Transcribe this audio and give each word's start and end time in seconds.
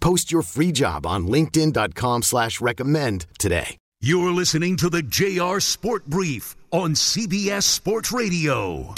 Post 0.00 0.32
your 0.32 0.42
free 0.42 0.72
job 0.72 1.06
on 1.06 1.26
linkedin.com 1.28 2.22
slash 2.22 2.60
recommend 2.60 3.26
today. 3.38 3.76
You're 4.02 4.32
listening 4.32 4.76
to 4.78 4.88
the 4.88 5.02
JR 5.02 5.60
Sport 5.60 6.06
Brief 6.06 6.56
on 6.70 6.92
CBS 6.94 7.64
Sports 7.64 8.12
Radio. 8.12 8.94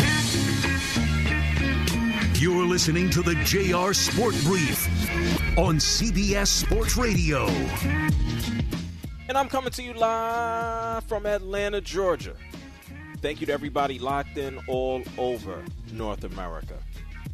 You're 2.38 2.66
listening 2.66 3.10
to 3.10 3.22
the 3.22 3.34
JR 3.44 3.92
Sport 3.92 4.36
Brief 4.44 4.86
on 5.58 5.76
CBS 5.78 6.46
Sports 6.46 6.96
Radio. 6.96 7.46
And 9.28 9.36
I'm 9.36 9.48
coming 9.48 9.72
to 9.72 9.82
you 9.82 9.92
live 9.94 11.02
from 11.04 11.26
Atlanta, 11.26 11.80
Georgia. 11.80 12.34
Thank 13.18 13.40
you 13.40 13.46
to 13.48 13.52
everybody 13.52 13.98
locked 13.98 14.38
in 14.38 14.60
all 14.68 15.02
over 15.18 15.64
North 15.92 16.22
America. 16.22 16.78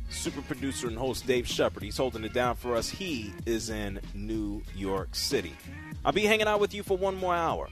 Super 0.08 0.42
producer 0.42 0.88
and 0.88 0.96
host 0.96 1.26
Dave 1.26 1.46
Shepard. 1.46 1.82
He's 1.82 1.96
holding 1.96 2.24
it 2.24 2.32
down 2.32 2.56
for 2.56 2.76
us. 2.76 2.88
He 2.88 3.32
is 3.46 3.70
in 3.70 4.00
New 4.14 4.62
York 4.74 5.14
City. 5.14 5.54
I'll 6.04 6.12
be 6.12 6.22
hanging 6.22 6.46
out 6.46 6.60
with 6.60 6.74
you 6.74 6.82
for 6.82 6.96
one 6.96 7.16
more 7.16 7.34
hour. 7.34 7.68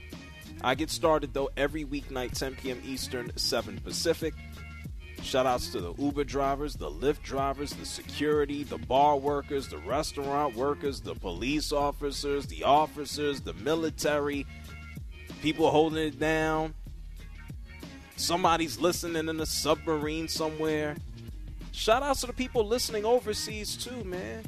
I 0.63 0.75
get 0.75 0.89
started 0.89 1.33
though 1.33 1.49
every 1.57 1.85
weeknight, 1.85 2.37
10 2.37 2.55
p.m. 2.55 2.81
Eastern, 2.85 3.35
7 3.35 3.79
Pacific. 3.79 4.33
Shout 5.23 5.45
outs 5.45 5.71
to 5.71 5.81
the 5.81 5.93
Uber 5.95 6.23
drivers, 6.23 6.75
the 6.75 6.89
Lyft 6.89 7.23
drivers, 7.23 7.73
the 7.73 7.85
security, 7.85 8.63
the 8.63 8.77
bar 8.77 9.17
workers, 9.17 9.67
the 9.67 9.79
restaurant 9.79 10.55
workers, 10.55 11.01
the 11.01 11.15
police 11.15 11.71
officers, 11.71 12.45
the 12.47 12.63
officers, 12.63 13.41
the 13.41 13.53
military, 13.53 14.45
people 15.41 15.69
holding 15.69 16.07
it 16.07 16.19
down. 16.19 16.75
Somebody's 18.15 18.79
listening 18.79 19.27
in 19.27 19.39
a 19.39 19.45
submarine 19.45 20.27
somewhere. 20.27 20.95
Shout 21.77 22.01
outs 22.01 22.21
to 22.21 22.27
the 22.27 22.33
people 22.33 22.65
listening 22.65 23.05
overseas 23.05 23.77
too, 23.77 24.03
man. 24.03 24.43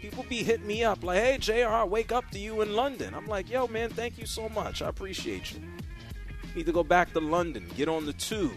People 0.00 0.24
be 0.28 0.42
hitting 0.42 0.66
me 0.66 0.82
up 0.82 1.04
like, 1.04 1.18
hey, 1.18 1.38
JR, 1.38 1.84
wake 1.84 2.10
up 2.10 2.30
to 2.30 2.38
you 2.38 2.62
in 2.62 2.74
London. 2.74 3.14
I'm 3.14 3.26
like, 3.26 3.50
yo, 3.50 3.66
man, 3.66 3.90
thank 3.90 4.18
you 4.18 4.26
so 4.26 4.48
much. 4.48 4.80
I 4.80 4.88
appreciate 4.88 5.52
you. 5.52 5.60
Need 6.54 6.66
to 6.66 6.72
go 6.72 6.82
back 6.82 7.12
to 7.12 7.20
London, 7.20 7.70
get 7.76 7.88
on 7.88 8.06
the 8.06 8.14
tube 8.14 8.56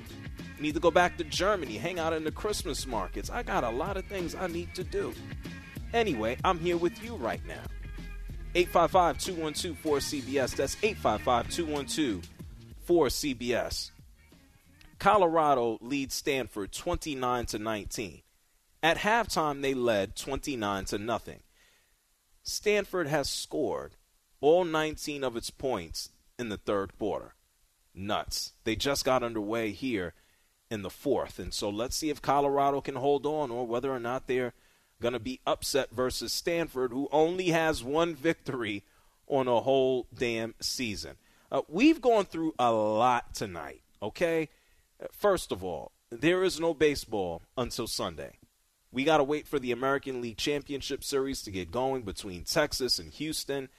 Need 0.62 0.75
to 0.75 0.80
go 0.80 0.92
back 0.92 1.17
to 1.17 1.23
Germany, 1.23 1.78
hang 1.78 1.97
out 1.97 2.14
in 2.14 2.23
the 2.23 2.31
Christmas 2.31 2.86
markets. 2.86 3.31
I 3.31 3.42
got 3.42 3.64
a 3.64 3.69
lot 3.69 3.97
of 3.97 4.06
things 4.06 4.35
I 4.35 4.46
need 4.46 4.75
to 4.75 4.84
do. 4.84 5.12
Anyway, 5.91 6.38
I'm 6.44 6.59
here 6.59 6.78
with 6.78 7.03
you 7.03 7.16
right 7.16 7.46
now. 7.47 7.63
855 8.53 9.18
212 9.18 9.78
4CBS. 9.84 10.56
That's 10.56 10.78
855 10.84 11.50
212 11.50 12.30
4CBS. 12.88 13.90
Colorado 15.01 15.79
leads 15.81 16.13
Stanford 16.13 16.72
29 16.72 17.47
to 17.47 17.57
19. 17.57 18.22
At 18.84 18.97
halftime, 18.97 19.63
they 19.63 19.73
led 19.73 20.16
29 20.16 20.85
to 20.85 21.00
nothing. 21.00 21.39
Stanford 22.44 23.07
has 23.07 23.28
scored 23.28 23.95
all 24.41 24.63
19 24.63 25.23
of 25.23 25.35
its 25.35 25.50
points 25.50 26.09
in 26.38 26.50
the 26.50 26.57
third 26.57 26.95
quarter. 27.00 27.34
Nuts. 27.95 28.53
They 28.63 28.75
just 28.75 29.03
got 29.03 29.23
underway 29.23 29.72
here 29.72 30.13
in 30.69 30.84
the 30.84 30.91
fourth. 30.91 31.39
And 31.39 31.51
so 31.51 31.68
let's 31.72 31.95
see 31.95 32.12
if 32.12 32.22
Colorado 32.22 32.79
can 32.79 32.95
hold 32.95 33.25
on 33.25 33.50
or 33.50 33.66
whether 33.66 33.91
or 33.91 34.00
not 34.00 34.28
they're 34.28 34.53
going 35.01 35.13
to 35.13 35.19
be 35.19 35.39
upset 35.47 35.89
versus 35.89 36.31
Stanford, 36.31 36.91
who 36.91 37.09
only 37.12 37.47
has 37.47 37.83
one 37.83 38.13
victory 38.13 38.83
on 39.25 39.47
a 39.47 39.62
whole 39.62 40.06
damn 40.16 40.53
season. 40.62 41.16
Uh, 41.51 41.63
we've 41.68 42.01
gone 42.01 42.25
through 42.25 42.53
a 42.59 42.72
lot 42.72 43.33
tonight, 43.33 43.81
okay? 44.03 44.47
First 45.12 45.51
of 45.51 45.63
all, 45.63 45.91
there 46.09 46.44
is 46.44 46.59
no 46.59 46.73
baseball 46.73 47.41
until 47.57 47.88
Sunday. 47.88 48.38
We 48.91 49.03
got 49.03 49.17
to 49.17 49.23
wait 49.23 49.47
for 49.47 49.57
the 49.57 49.72
American 49.72 50.22
League 50.22 50.38
Championship 50.38 51.03
Series 51.03 51.41
to 51.44 51.51
get 51.51 51.72
going 51.72 52.01
between 52.01 52.44
Texas 52.44 53.00
and 53.00 53.12
Houston, 53.13 53.69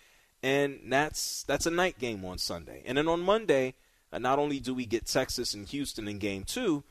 and 0.43 0.81
that's 0.89 1.43
that's 1.45 1.67
a 1.67 1.71
night 1.71 1.99
game 1.99 2.25
on 2.25 2.39
Sunday. 2.39 2.83
And 2.87 2.97
then 2.97 3.09
on 3.09 3.21
Monday, 3.21 3.75
uh, 4.13 4.19
not 4.19 4.39
only 4.39 4.59
do 4.59 4.73
we 4.75 4.87
get 4.87 5.07
Texas 5.07 5.53
and 5.53 5.67
Houston 5.69 6.09
in 6.09 6.19
game 6.19 6.45
two, 6.45 6.83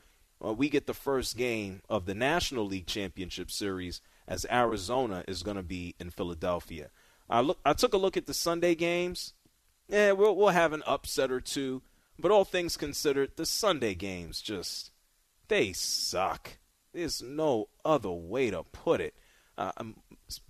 uh, 0.44 0.52
we 0.52 0.68
get 0.68 0.86
the 0.86 0.94
first 0.94 1.36
game 1.36 1.82
of 1.88 2.06
the 2.06 2.14
National 2.14 2.64
League 2.64 2.86
Championship 2.86 3.50
Series 3.50 4.00
as 4.28 4.46
Arizona 4.50 5.24
is 5.26 5.42
going 5.42 5.56
to 5.56 5.62
be 5.62 5.94
in 5.98 6.10
Philadelphia. 6.10 6.90
I 7.28 7.40
look, 7.40 7.58
I 7.64 7.72
took 7.72 7.92
a 7.92 7.98
look 7.98 8.16
at 8.16 8.26
the 8.26 8.34
Sunday 8.34 8.74
games. 8.74 9.34
Yeah, 9.88 10.12
we'll, 10.12 10.36
we'll 10.36 10.48
have 10.48 10.72
an 10.72 10.82
upset 10.86 11.30
or 11.30 11.40
two, 11.40 11.82
but 12.22 12.30
all 12.30 12.44
things 12.44 12.76
considered, 12.76 13.32
the 13.36 13.44
Sunday 13.44 13.94
games 13.94 14.40
just 14.40 14.92
they 15.48 15.72
suck. 15.72 16.56
There's 16.94 17.20
no 17.20 17.68
other 17.84 18.10
way 18.10 18.50
to 18.50 18.62
put 18.62 19.00
it. 19.00 19.14
Uh, 19.58 19.72
um, 19.76 19.96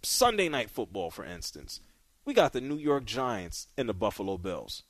Sunday 0.03 0.49
night 0.49 0.71
football, 0.71 1.11
for 1.11 1.25
instance, 1.25 1.81
we 2.25 2.35
got 2.35 2.53
the 2.53 2.61
New 2.61 2.77
York 2.77 3.05
Giants 3.05 3.67
and 3.77 3.89
the 3.89 3.95
Buffalo 3.95 4.39
Bills. 4.39 4.85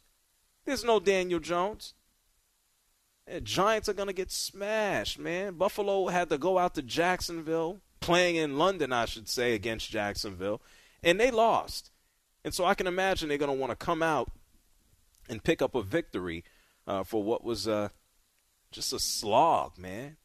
There's 0.66 0.84
no 0.84 1.00
Daniel 1.00 1.41
Jones. 1.41 1.94
The 3.26 3.41
Giants 3.41 3.88
are 3.88 3.94
going 3.94 4.09
to 4.09 4.12
get 4.12 4.31
smashed, 4.31 5.19
man. 5.19 5.54
Buffalo 5.54 6.09
had 6.09 6.28
to 6.28 6.37
go 6.37 6.59
out 6.59 6.75
to 6.75 6.82
Jacksonville, 6.82 7.81
playing 8.00 8.37
in 8.37 8.59
London, 8.59 8.92
I 8.92 9.04
should 9.06 9.28
say, 9.28 9.54
against 9.54 9.91
Jacksonville, 9.91 10.60
and 11.03 11.19
they 11.19 11.31
lost. 11.31 11.91
And 12.44 12.53
so 12.53 12.65
I 12.65 12.75
can 12.75 12.87
imagine 12.87 13.28
they're 13.28 13.38
going 13.38 13.48
to 13.48 13.59
want 13.59 13.71
to 13.71 13.82
come 13.82 14.03
out 14.03 14.31
and 15.28 15.42
pick 15.42 15.62
up 15.62 15.75
a 15.75 15.82
victory 15.82 16.44
uh, 16.87 17.04
for 17.04 17.22
what 17.22 17.44
was 17.44 17.69
uh, 17.69 17.88
just 18.70 18.93
a 18.93 18.98
slog, 18.98 19.78
man. 19.78 20.16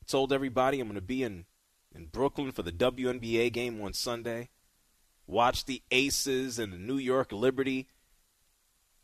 I 0.00 0.04
told 0.06 0.32
everybody 0.32 0.80
I'm 0.80 0.88
going 0.88 0.94
to 0.94 1.00
be 1.00 1.22
in, 1.22 1.44
in 1.94 2.06
Brooklyn 2.06 2.52
for 2.52 2.62
the 2.62 2.72
WNBA 2.72 3.52
game 3.52 3.80
on 3.80 3.92
Sunday. 3.92 4.48
Watch 5.26 5.64
the 5.64 5.82
Aces 5.90 6.58
and 6.58 6.72
the 6.72 6.78
New 6.78 6.98
York 6.98 7.32
Liberty 7.32 7.88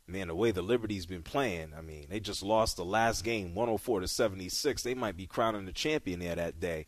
man, 0.09 0.27
the 0.27 0.35
way 0.35 0.51
the 0.51 0.61
Liberty's 0.61 1.05
been 1.05 1.23
playing, 1.23 1.73
I 1.77 1.81
mean, 1.81 2.07
they 2.09 2.19
just 2.19 2.43
lost 2.43 2.77
the 2.77 2.85
last 2.85 3.23
game, 3.23 3.55
104 3.55 4.01
to 4.01 4.07
76. 4.07 4.83
They 4.83 4.93
might 4.93 5.15
be 5.15 5.27
crowning 5.27 5.65
the 5.65 5.71
champion 5.71 6.19
there 6.19 6.35
that 6.35 6.59
day. 6.59 6.87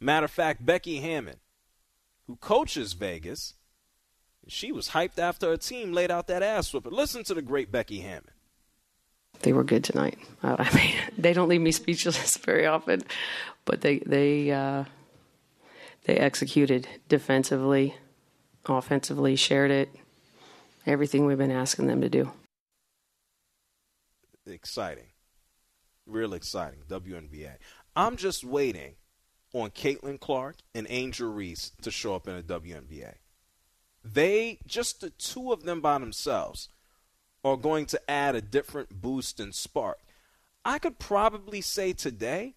Matter 0.00 0.24
of 0.24 0.30
fact, 0.30 0.64
Becky 0.64 1.00
Hammon, 1.00 1.36
who 2.26 2.36
coaches 2.36 2.92
Vegas, 2.92 3.54
she 4.48 4.72
was 4.72 4.90
hyped 4.90 5.18
after 5.18 5.50
her 5.50 5.56
team 5.56 5.92
laid 5.92 6.10
out 6.10 6.26
that 6.26 6.42
ass 6.42 6.72
whooping. 6.72 6.92
Listen 6.92 7.24
to 7.24 7.34
the 7.34 7.42
great 7.42 7.70
Becky 7.70 8.00
Hammon. 8.00 8.30
They 9.40 9.52
were 9.52 9.64
good 9.64 9.84
tonight. 9.84 10.18
I 10.42 10.68
mean, 10.74 10.94
they 11.16 11.32
don't 11.32 11.48
leave 11.48 11.60
me 11.60 11.72
speechless 11.72 12.36
very 12.44 12.66
often, 12.66 13.02
but 13.64 13.80
they 13.80 13.98
they 14.00 14.50
uh, 14.50 14.84
they 16.04 16.16
executed 16.16 16.88
defensively, 17.08 17.96
offensively, 18.66 19.36
shared 19.36 19.70
it, 19.70 19.88
everything 20.86 21.26
we've 21.26 21.38
been 21.38 21.50
asking 21.50 21.86
them 21.86 22.00
to 22.00 22.08
do 22.08 22.30
exciting. 24.46 25.06
Real 26.06 26.34
exciting. 26.34 26.80
WNBA. 26.88 27.56
I'm 27.94 28.16
just 28.16 28.44
waiting 28.44 28.96
on 29.52 29.70
Caitlin 29.70 30.18
Clark 30.18 30.56
and 30.74 30.86
Angel 30.88 31.30
Reese 31.32 31.72
to 31.82 31.90
show 31.90 32.14
up 32.14 32.26
in 32.26 32.36
a 32.36 32.42
WNBA. 32.42 33.14
They, 34.04 34.58
just 34.66 35.00
the 35.00 35.10
two 35.10 35.52
of 35.52 35.62
them 35.62 35.80
by 35.80 35.98
themselves, 35.98 36.68
are 37.44 37.56
going 37.56 37.86
to 37.86 38.10
add 38.10 38.34
a 38.34 38.40
different 38.40 39.00
boost 39.00 39.40
and 39.40 39.54
spark. 39.54 39.98
I 40.64 40.78
could 40.78 40.98
probably 40.98 41.60
say 41.60 41.92
today, 41.92 42.54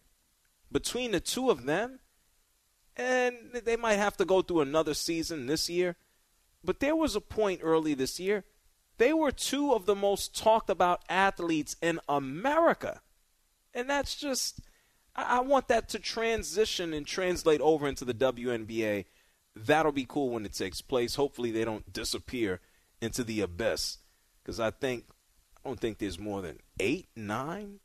between 0.72 1.12
the 1.12 1.20
two 1.20 1.50
of 1.50 1.66
them, 1.66 2.00
and 2.96 3.36
they 3.64 3.76
might 3.76 3.96
have 3.96 4.18
to 4.18 4.26
go 4.26 4.42
through 4.42 4.62
another 4.62 4.94
season 4.94 5.48
this 5.48 5.70
year, 5.70 5.96
but 6.64 6.80
there 6.80 6.96
was 6.96 7.16
a 7.16 7.22
point 7.22 7.62
early 7.64 7.94
this 7.94 8.20
year 8.20 8.44
They 8.98 9.14
were 9.14 9.32
two 9.32 9.74
of 9.74 9.86
the 9.86 9.96
most 9.96 10.36
talked 10.36 10.70
about 10.70 11.04
athletes 11.10 11.76
in 11.82 12.00
America. 12.08 13.02
And 13.74 13.90
that's 13.90 14.16
just, 14.16 14.62
I, 15.16 15.42
want 15.42 15.68
that 15.68 15.90
to 15.90 16.00
transition 16.00 16.94
and 16.94 17.06
translate 17.06 17.60
over 17.60 17.88
into 17.88 18.06
the 18.06 18.14
WNBA. 18.14 19.06
That'll 19.56 19.92
be 19.92 20.06
cool 20.08 20.32
when 20.32 20.46
it 20.46 20.54
takes 20.54 20.82
place. 20.82 21.16
Hopefully, 21.16 21.52
they 21.52 21.64
don't 21.66 21.92
disappear 21.94 22.60
into 23.02 23.24
the 23.24 23.42
abyss. 23.42 24.00
Because 24.44 24.60
I 24.60 24.72
think, 24.72 25.06
I 25.64 25.70
don't 25.70 25.80
think 25.80 25.98
there's 25.98 26.20
more 26.20 26.42
than 26.42 26.60
eight, 26.80 27.08
nine. 27.16 27.80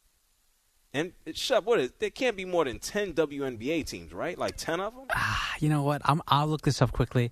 And 0.93 1.13
Shep, 1.35 1.65
what 1.65 1.79
is? 1.79 1.93
There 2.01 2.11
can't 2.11 2.37
be 2.37 2.45
more 2.45 2.65
than 2.65 2.81
ten 2.81 3.13
WNBA 3.15 3.87
teams, 3.87 4.13
right? 4.13 4.37
Like 4.37 4.57
ten 4.57 4.81
of 4.81 4.95
them. 4.95 5.07
Ah, 5.15 5.55
you 5.61 5.69
know 5.69 5.83
what? 5.85 6.03
I'm, 6.05 6.21
I'll 6.27 6.49
look 6.49 6.63
this 6.63 6.83
up 6.83 6.93
quickly. 6.93 7.31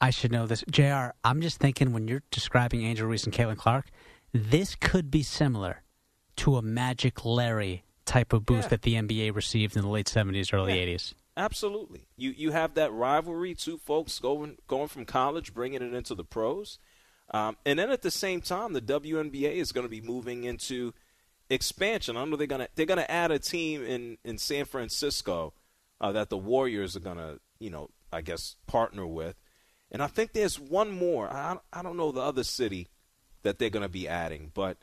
I 0.00 0.10
should 0.10 0.30
know 0.32 0.46
this. 0.46 0.64
JR, 0.70 1.08
I'm 1.24 1.40
just 1.42 1.58
thinking 1.58 1.92
when 1.92 2.06
you're 2.08 2.22
describing 2.30 2.82
Angel 2.84 3.06
Reese 3.08 3.24
and 3.24 3.34
Caitlin 3.34 3.56
Clark, 3.56 3.86
this 4.32 4.74
could 4.76 5.10
be 5.10 5.22
similar 5.24 5.82
to 6.36 6.56
a 6.56 6.62
Magic 6.62 7.24
Larry 7.24 7.82
type 8.06 8.32
of 8.32 8.46
boost 8.46 8.66
Yeah. 8.66 8.68
that 8.68 8.82
the 8.82 8.94
NBA 8.94 9.34
received 9.34 9.76
in 9.76 9.82
the 9.82 9.88
late 9.88 10.06
70s, 10.06 10.54
early 10.54 10.74
Yeah. 10.78 10.86
80s. 10.96 11.14
Absolutely. 11.40 12.06
You 12.18 12.34
you 12.36 12.50
have 12.50 12.74
that 12.74 12.92
rivalry, 12.92 13.54
two 13.54 13.78
folks 13.78 14.18
going 14.18 14.58
going 14.66 14.88
from 14.88 15.06
college, 15.06 15.54
bringing 15.54 15.80
it 15.80 15.94
into 15.94 16.14
the 16.14 16.22
pros, 16.22 16.78
um, 17.30 17.56
and 17.64 17.78
then 17.78 17.90
at 17.90 18.02
the 18.02 18.10
same 18.10 18.42
time, 18.42 18.74
the 18.74 18.82
WNBA 18.82 19.54
is 19.54 19.72
going 19.72 19.86
to 19.86 19.90
be 19.90 20.02
moving 20.02 20.44
into 20.44 20.92
expansion. 21.48 22.18
I 22.18 22.26
know 22.26 22.36
they're 22.36 22.46
gonna 22.46 22.68
they're 22.74 22.84
gonna 22.84 23.06
add 23.08 23.30
a 23.30 23.38
team 23.38 23.82
in 23.82 24.18
in 24.22 24.36
San 24.36 24.66
Francisco 24.66 25.54
uh, 25.98 26.12
that 26.12 26.28
the 26.28 26.36
Warriors 26.36 26.94
are 26.94 27.00
gonna 27.00 27.38
you 27.58 27.70
know 27.70 27.88
I 28.12 28.20
guess 28.20 28.56
partner 28.66 29.06
with, 29.06 29.36
and 29.90 30.02
I 30.02 30.08
think 30.08 30.34
there's 30.34 30.60
one 30.60 30.90
more. 30.90 31.26
I 31.30 31.56
I 31.72 31.82
don't 31.82 31.96
know 31.96 32.12
the 32.12 32.20
other 32.20 32.44
city 32.44 32.88
that 33.44 33.58
they're 33.58 33.70
gonna 33.70 33.88
be 33.88 34.06
adding, 34.06 34.50
but 34.52 34.76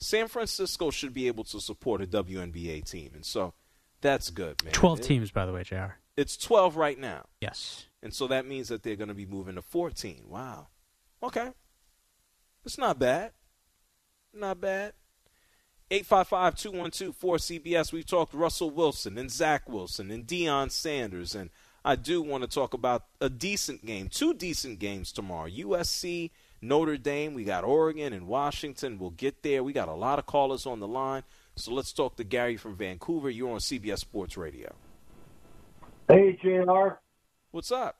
San 0.00 0.26
Francisco 0.26 0.90
should 0.90 1.14
be 1.14 1.28
able 1.28 1.44
to 1.44 1.60
support 1.60 2.02
a 2.02 2.08
WNBA 2.08 2.90
team, 2.90 3.12
and 3.14 3.24
so 3.24 3.54
that's 4.02 4.28
good, 4.30 4.62
man. 4.62 4.74
12 4.74 5.00
It- 5.00 5.04
teams, 5.04 5.30
by 5.30 5.46
the 5.46 5.52
way, 5.52 5.62
JR. 5.64 5.94
it's 6.16 6.36
12 6.36 6.76
right 6.76 6.98
now. 6.98 7.24
Yes. 7.40 7.86
And 8.02 8.12
so 8.12 8.26
that 8.26 8.46
means 8.46 8.68
that 8.68 8.82
they're 8.82 8.96
going 8.96 9.08
to 9.08 9.14
be 9.14 9.24
moving 9.26 9.54
to 9.54 9.62
14. 9.62 10.24
Wow. 10.28 10.66
Okay. 11.22 11.52
It's 12.66 12.76
not 12.78 12.98
bad. 12.98 13.32
Not 14.34 14.60
bad. 14.60 14.92
855-212-4CBS. 15.90 17.92
We've 17.92 18.06
talked 18.06 18.34
Russell 18.34 18.70
Wilson 18.70 19.18
and 19.18 19.30
Zach 19.30 19.68
Wilson 19.68 20.10
and 20.10 20.26
Deion 20.26 20.70
Sanders. 20.70 21.34
And 21.34 21.50
I 21.84 21.96
do 21.96 22.22
want 22.22 22.42
to 22.44 22.48
talk 22.48 22.74
about 22.74 23.04
a 23.20 23.28
decent 23.28 23.84
game, 23.84 24.08
two 24.08 24.34
decent 24.34 24.78
games 24.78 25.12
tomorrow. 25.12 25.48
USC, 25.48 26.30
Notre 26.60 26.96
Dame. 26.96 27.34
We 27.34 27.44
got 27.44 27.64
Oregon 27.64 28.12
and 28.12 28.26
Washington. 28.26 28.98
We'll 28.98 29.10
get 29.10 29.42
there. 29.42 29.62
We 29.62 29.72
got 29.72 29.88
a 29.88 29.94
lot 29.94 30.18
of 30.18 30.26
callers 30.26 30.66
on 30.66 30.80
the 30.80 30.88
line. 30.88 31.22
So 31.56 31.72
let's 31.72 31.92
talk 31.92 32.16
to 32.16 32.24
Gary 32.24 32.56
from 32.56 32.76
Vancouver. 32.76 33.30
You're 33.30 33.50
on 33.50 33.58
CBS 33.58 33.98
Sports 33.98 34.36
Radio. 34.36 34.74
Hey, 36.08 36.38
JR. 36.42 36.98
What's 37.50 37.70
up? 37.70 37.98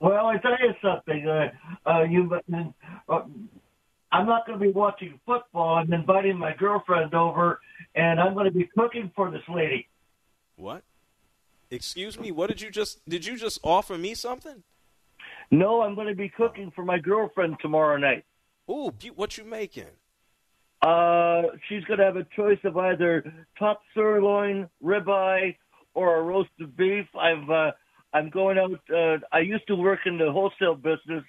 Well, 0.00 0.26
I 0.26 0.38
tell 0.38 0.56
you 0.60 0.74
something. 0.82 1.26
Uh, 1.26 1.50
uh, 1.88 2.02
you, 2.04 2.32
uh, 3.08 3.22
I'm 4.12 4.26
not 4.26 4.46
going 4.46 4.58
to 4.58 4.64
be 4.64 4.72
watching 4.72 5.20
football. 5.26 5.76
I'm 5.76 5.92
inviting 5.92 6.38
my 6.38 6.54
girlfriend 6.54 7.14
over, 7.14 7.60
and 7.94 8.20
I'm 8.20 8.34
going 8.34 8.46
to 8.46 8.56
be 8.56 8.68
cooking 8.76 9.10
for 9.14 9.30
this 9.30 9.42
lady. 9.48 9.88
What? 10.56 10.82
Excuse 11.70 12.18
me. 12.18 12.32
What 12.32 12.48
did 12.48 12.60
you 12.60 12.70
just? 12.70 13.06
Did 13.08 13.26
you 13.26 13.36
just 13.36 13.58
offer 13.62 13.98
me 13.98 14.14
something? 14.14 14.62
No, 15.50 15.82
I'm 15.82 15.94
going 15.94 16.08
to 16.08 16.14
be 16.14 16.28
cooking 16.28 16.72
for 16.74 16.84
my 16.84 16.98
girlfriend 16.98 17.56
tomorrow 17.60 17.96
night. 17.96 18.24
Ooh, 18.70 18.92
what 19.16 19.36
you 19.36 19.44
making? 19.44 19.86
Uh, 20.82 21.42
she's 21.68 21.84
going 21.84 21.98
to 21.98 22.04
have 22.04 22.16
a 22.16 22.26
choice 22.36 22.58
of 22.64 22.76
either 22.76 23.24
top 23.58 23.80
sirloin, 23.94 24.68
ribeye, 24.82 25.56
or 25.94 26.16
a 26.18 26.22
roast 26.22 26.50
of 26.60 26.76
beef. 26.76 27.06
I've 27.18 27.48
uh, 27.50 27.72
I'm 28.12 28.30
going 28.30 28.58
out. 28.58 28.80
Uh, 28.94 29.18
I 29.32 29.40
used 29.40 29.66
to 29.68 29.74
work 29.74 30.00
in 30.06 30.18
the 30.18 30.30
wholesale 30.30 30.76
business, 30.76 31.24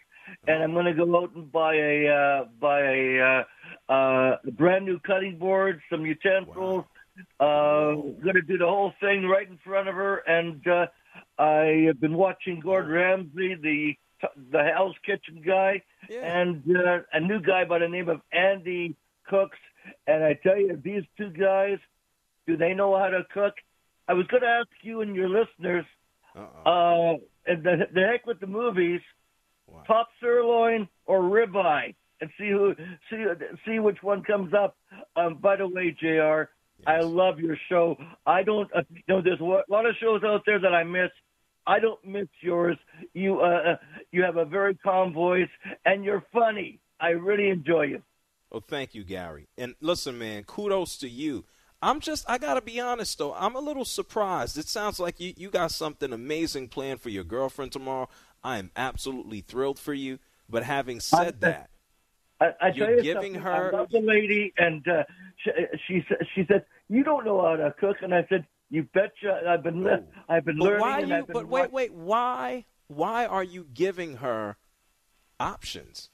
and 0.48 0.62
I'm 0.64 0.74
going 0.74 0.86
to 0.86 0.94
go 0.94 1.18
out 1.24 1.34
and 1.36 1.52
buy 1.52 1.76
a 1.76 2.08
uh, 2.08 2.46
buy 2.60 2.82
a 2.82 3.44
uh, 3.90 3.92
uh, 3.92 4.38
brand 4.58 4.86
new 4.86 5.00
cutting 5.00 5.38
board, 5.40 5.82
some 5.90 6.06
utensils. 6.06 6.86
Uh, 7.40 7.96
going 8.24 8.36
to 8.36 8.42
do 8.42 8.58
the 8.58 8.66
whole 8.66 8.94
thing 9.02 9.26
right 9.28 9.50
in 9.50 9.58
front 9.66 9.90
of 9.90 9.96
her, 9.96 10.18
and 10.20 10.66
uh, 10.68 10.86
I 11.38 11.86
have 11.88 12.00
been 12.00 12.14
watching 12.14 12.60
Gordon 12.62 12.92
Ramsay, 12.92 13.56
the 13.62 13.94
the 14.52 14.64
Hell's 14.64 14.96
Kitchen 15.06 15.42
guy, 15.46 15.82
Yeah. 16.10 16.40
and 16.40 16.64
uh, 16.76 17.00
a 17.14 17.20
new 17.20 17.42
guy 17.42 17.64
by 17.66 17.80
the 17.80 17.88
name 17.90 18.10
of 18.10 18.22
Andy 18.32 18.96
Cooks. 19.30 19.58
And 20.08 20.24
I 20.24 20.34
tell 20.44 20.58
you, 20.58 20.80
these 20.84 21.04
two 21.18 21.30
guys, 21.30 21.78
do 22.48 22.58
they 22.58 22.74
know 22.74 22.98
how 22.98 23.08
to 23.10 23.22
cook? 23.34 23.54
I 24.08 24.14
was 24.14 24.28
going 24.28 24.44
to 24.44 24.50
ask 24.50 24.68
you 24.82 25.02
and 25.02 25.16
your 25.16 25.30
listeners, 25.30 25.86
Uh-uh. 26.36 26.70
uh, 26.70 27.18
and 27.48 27.64
the, 27.64 27.88
the 27.94 28.02
heck 28.12 28.26
with 28.26 28.40
the 28.40 28.48
movies, 28.48 29.02
top 29.88 30.10
sirloin 30.20 30.88
or 31.06 31.22
ribeye, 31.22 31.94
and 32.22 32.30
see 32.38 32.50
who 32.50 32.76
see 33.10 33.24
see 33.66 33.80
which 33.80 33.98
one 34.02 34.24
comes 34.24 34.54
up. 34.54 34.76
Um, 35.16 35.36
by 35.36 35.56
the 35.56 35.68
way, 35.68 35.96
Jr. 36.00 36.52
I 36.88 37.02
love 37.02 37.40
your 37.40 37.58
show. 37.70 37.98
I 38.26 38.44
don't, 38.44 38.70
uh, 38.76 38.82
you 38.90 39.04
know, 39.08 39.22
there's 39.22 39.40
a 39.40 39.44
lot 39.44 39.86
of 39.86 39.96
shows 40.02 40.22
out 40.24 40.44
there 40.46 40.60
that 40.60 40.74
I 40.74 40.84
miss. 40.84 41.12
I 41.68 41.80
don't 41.80 42.04
miss 42.06 42.28
yours. 42.42 42.78
You, 43.14 43.42
uh, 43.42 43.72
uh, 43.72 43.76
you 44.12 44.24
have 44.24 44.38
a 44.38 44.46
very 44.46 44.76
calm 44.76 45.14
voice, 45.14 45.50
and 45.86 46.04
you're 46.04 46.24
funny. 46.34 46.80
I 47.00 47.10
really 47.10 47.50
enjoy 47.50 47.84
you. 47.84 48.02
Oh, 48.52 48.60
thank 48.60 48.96
you, 48.96 49.04
Gary. 49.04 49.48
And 49.58 49.76
listen, 49.80 50.18
man, 50.18 50.44
kudos 50.44 50.98
to 50.98 51.10
you. 51.10 51.46
I'm 51.82 52.00
just, 52.00 52.30
I 52.30 52.38
got 52.38 52.56
to 52.56 52.62
be 52.62 52.80
honest, 52.80 53.18
though. 53.18 53.34
I'm 53.34 53.56
a 53.56 53.60
little 53.60 53.86
surprised. 53.86 54.58
It 54.58 54.68
sounds 54.68 55.00
like 55.00 55.20
you, 55.20 55.34
you 55.38 55.50
got 55.50 55.72
something 55.72 56.12
amazing 56.12 56.68
planned 56.68 57.00
for 57.00 57.10
your 57.10 57.24
girlfriend 57.24 57.72
tomorrow. 57.72 58.10
I 58.44 58.58
am 58.58 58.72
absolutely 58.76 59.42
thrilled 59.42 59.80
for 59.80 59.94
you. 59.94 60.20
But 60.50 60.64
having 60.64 61.00
said 61.00 61.42
that, 61.42 61.70
I, 62.42 62.48
I 62.60 62.68
You're 62.70 62.98
you 62.98 63.04
giving 63.04 63.36
her- 63.36 63.74
I 63.74 63.78
love 63.78 63.90
the 63.92 64.00
lady, 64.02 64.54
and 64.58 64.86
uh, 64.88 65.04
she, 65.38 65.52
she 65.88 66.06
she 66.34 66.46
said, 66.48 66.66
"You 66.90 67.04
don't 67.04 67.26
know 67.26 67.42
how 67.42 67.56
to 67.56 67.74
cook," 67.80 67.98
and 68.02 68.16
I 68.16 68.26
said, 68.30 68.48
"You 68.70 68.84
betcha! 68.94 69.42
I've 69.48 69.62
been 69.62 69.84
le- 69.84 70.04
I've 70.28 70.46
been 70.46 70.58
but 70.58 70.66
learning." 70.66 70.80
why 70.80 71.00
you, 71.00 71.26
but 71.28 71.48
wait, 71.48 71.72
wait, 71.72 71.94
why, 71.94 72.66
why 72.88 73.26
are 73.26 73.44
you 73.44 73.68
giving 73.74 74.18
her 74.18 74.58
options? 75.40 76.10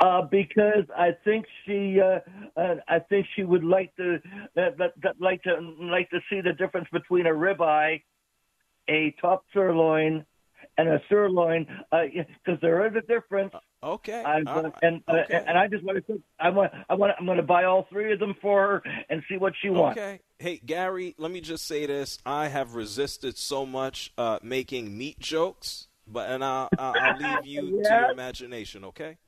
Uh, 0.00 0.22
because 0.22 0.84
I 0.96 1.10
think 1.24 1.46
she, 1.64 2.00
uh, 2.00 2.20
uh, 2.56 2.76
I 2.88 3.00
think 3.00 3.26
she 3.34 3.44
would 3.44 3.64
like 3.64 3.94
to, 3.96 4.20
uh, 4.56 4.70
like 5.18 5.42
to, 5.42 5.74
like 5.80 6.10
to 6.10 6.20
see 6.30 6.40
the 6.40 6.52
difference 6.52 6.88
between 6.92 7.26
a 7.26 7.30
ribeye, 7.30 8.02
a 8.88 9.14
top 9.20 9.44
sirloin, 9.52 10.24
and 10.76 10.88
a 10.88 11.00
sirloin, 11.08 11.66
because 11.90 12.60
there 12.60 12.86
is 12.86 12.94
a 12.96 13.06
difference. 13.06 13.52
Okay. 13.82 14.22
All 14.22 14.42
right, 14.42 14.72
and 14.82 15.02
uh, 15.06 15.12
okay. 15.12 15.44
and 15.46 15.56
I 15.56 15.68
just 15.68 15.84
want 15.84 16.04
to, 16.06 16.22
I 16.40 16.50
want, 16.50 16.72
I 16.88 16.94
want, 16.94 17.12
I'm 17.18 17.26
going 17.26 17.36
to 17.36 17.44
buy 17.44 17.64
all 17.64 17.86
three 17.90 18.12
of 18.12 18.18
them 18.18 18.34
for 18.40 18.60
her 18.60 19.04
and 19.08 19.22
see 19.28 19.36
what 19.36 19.52
she 19.60 19.70
wants. 19.70 19.98
Okay. 19.98 20.20
Hey, 20.38 20.60
Gary, 20.64 21.14
let 21.18 21.30
me 21.30 21.40
just 21.40 21.66
say 21.66 21.86
this. 21.86 22.18
I 22.24 22.48
have 22.48 22.74
resisted 22.74 23.36
so 23.38 23.66
much 23.66 24.12
uh, 24.18 24.38
making 24.42 24.96
meat 24.96 25.18
jokes, 25.20 25.88
but 26.06 26.30
and 26.30 26.44
I'll, 26.44 26.68
I'll, 26.78 26.94
I'll 27.00 27.16
leave 27.16 27.46
you 27.46 27.82
to 27.82 27.88
your 27.88 28.10
imagination, 28.10 28.84
okay? 28.86 29.18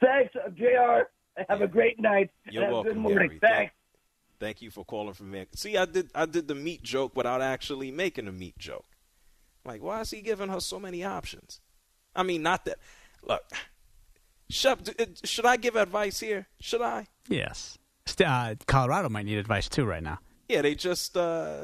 Thanks, 0.00 0.34
uh, 0.36 0.50
Jr. 0.50 1.08
Have 1.48 1.60
a 1.60 1.68
great 1.68 2.00
night. 2.00 2.30
You're 2.50 2.64
and 2.64 2.64
have 2.64 2.72
welcome, 2.72 2.92
Good 2.94 3.00
morning. 3.00 3.28
Gary. 3.28 3.40
Thanks. 3.40 3.74
Thank 4.38 4.62
you 4.62 4.70
for 4.70 4.84
calling 4.84 5.14
from 5.14 5.32
Van. 5.32 5.46
See, 5.54 5.76
I 5.76 5.86
did 5.86 6.10
I 6.14 6.26
did 6.26 6.48
the 6.48 6.54
meat 6.54 6.82
joke 6.82 7.16
without 7.16 7.40
actually 7.40 7.90
making 7.90 8.28
a 8.28 8.32
meat 8.32 8.58
joke. 8.58 8.84
Like, 9.64 9.82
why 9.82 10.00
is 10.00 10.10
he 10.10 10.20
giving 10.20 10.48
her 10.48 10.60
so 10.60 10.78
many 10.78 11.04
options? 11.04 11.60
I 12.14 12.22
mean, 12.22 12.42
not 12.42 12.64
that. 12.66 12.78
Look, 13.22 13.42
Shep, 14.48 14.80
should 15.24 15.46
I 15.46 15.56
give 15.56 15.76
advice 15.76 16.20
here? 16.20 16.46
Should 16.60 16.82
I? 16.82 17.06
Yes. 17.28 17.78
Uh, 18.24 18.54
Colorado 18.66 19.08
might 19.08 19.26
need 19.26 19.38
advice 19.38 19.68
too 19.68 19.84
right 19.84 20.02
now. 20.02 20.18
Yeah, 20.48 20.62
they 20.62 20.76
just 20.76 21.16
uh, 21.16 21.62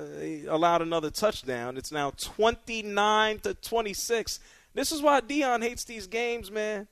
allowed 0.48 0.82
another 0.82 1.10
touchdown. 1.10 1.76
It's 1.76 1.92
now 1.92 2.10
29 2.10 3.38
to 3.40 3.54
26. 3.54 4.40
This 4.74 4.90
is 4.90 5.00
why 5.00 5.20
Deion 5.20 5.62
hates 5.62 5.84
these 5.84 6.08
games, 6.08 6.50
man. 6.50 6.88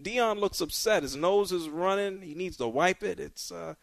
Deion 0.00 0.38
looks 0.38 0.60
upset. 0.60 1.02
His 1.02 1.16
nose 1.16 1.52
is 1.52 1.68
running. 1.68 2.22
He 2.22 2.34
needs 2.34 2.56
to 2.58 2.68
wipe 2.68 3.02
it. 3.02 3.18
It's 3.18 3.50
uh, 3.50 3.74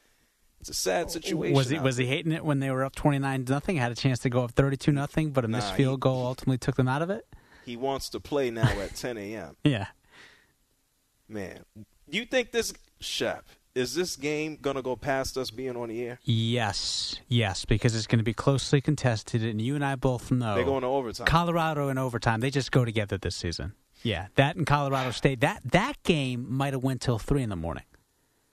it's 0.59 0.69
a 0.69 0.73
sad 0.73 1.11
situation. 1.11 1.55
Was 1.55 1.69
he 1.69 1.79
was 1.79 1.97
he 1.97 2.05
hating 2.05 2.31
it 2.31 2.45
when 2.45 2.59
they 2.59 2.69
were 2.71 2.83
up 2.83 2.95
twenty 2.95 3.19
nine 3.19 3.45
nothing? 3.47 3.75
Had 3.77 3.91
a 3.91 3.95
chance 3.95 4.19
to 4.19 4.29
go 4.29 4.43
up 4.43 4.51
thirty 4.51 4.77
two 4.77 4.91
nothing, 4.91 5.31
but 5.31 5.43
a 5.43 5.47
missed 5.47 5.69
Nah, 5.71 5.75
field 5.75 5.97
he- 5.97 6.01
goal 6.01 6.25
ultimately 6.25 6.57
took 6.59 6.75
them 6.75 6.87
out 6.87 7.01
of 7.01 7.09
it. 7.09 7.25
He 7.65 7.77
wants 7.77 8.09
to 8.09 8.19
play 8.19 8.51
now 8.51 8.67
at 8.81 8.93
10 8.93 9.17
a.m. 9.17 9.55
Yeah. 9.63 9.87
Man, 11.29 11.63
you 12.09 12.25
think 12.25 12.51
this 12.51 12.73
Shep 12.99 13.45
is 13.73 13.95
this 13.95 14.15
game 14.17 14.57
gonna 14.61 14.81
go 14.81 14.95
past 14.95 15.37
us 15.37 15.49
being 15.49 15.75
on 15.77 15.89
the 15.89 16.01
air? 16.03 16.19
Yes, 16.23 17.19
yes, 17.27 17.65
because 17.65 17.95
it's 17.95 18.05
going 18.05 18.19
to 18.19 18.23
be 18.23 18.33
closely 18.33 18.81
contested, 18.81 19.43
and 19.43 19.59
you 19.61 19.73
and 19.75 19.83
I 19.83 19.95
both 19.95 20.29
know 20.31 20.53
They're 20.55 20.63
going 20.65 20.81
to 20.81 20.87
overtime. 20.87 21.25
Colorado 21.25 21.89
in 21.89 21.97
overtime. 21.97 22.39
They 22.41 22.51
just 22.51 22.71
go 22.71 22.85
together 22.85 23.17
this 23.17 23.35
season. 23.35 23.73
Yeah, 24.03 24.27
that 24.35 24.57
in 24.57 24.65
Colorado 24.65 25.11
State. 25.11 25.39
That 25.39 25.61
that 25.71 26.03
game 26.03 26.45
might 26.49 26.73
have 26.73 26.83
went 26.83 27.01
till 27.01 27.17
three 27.17 27.41
in 27.41 27.49
the 27.49 27.55
morning. 27.55 27.85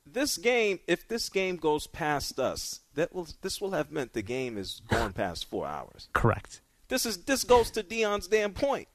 This 0.06 0.38
game, 0.38 0.80
if 0.86 1.06
this 1.06 1.28
game 1.28 1.56
goes 1.56 1.86
past 1.86 2.38
us, 2.40 2.80
that 2.94 3.14
will 3.14 3.28
this 3.42 3.60
will 3.60 3.72
have 3.72 3.90
meant 3.90 4.12
the 4.12 4.22
game 4.22 4.56
is 4.56 4.80
going 4.88 5.12
past 5.12 5.48
four 5.48 5.66
hours. 5.66 6.08
Correct. 6.12 6.62
This 6.88 7.04
is 7.04 7.24
this 7.24 7.44
goes 7.44 7.70
to 7.72 7.82
Deion's 7.82 8.28
damn 8.28 8.52
point. 8.52 8.88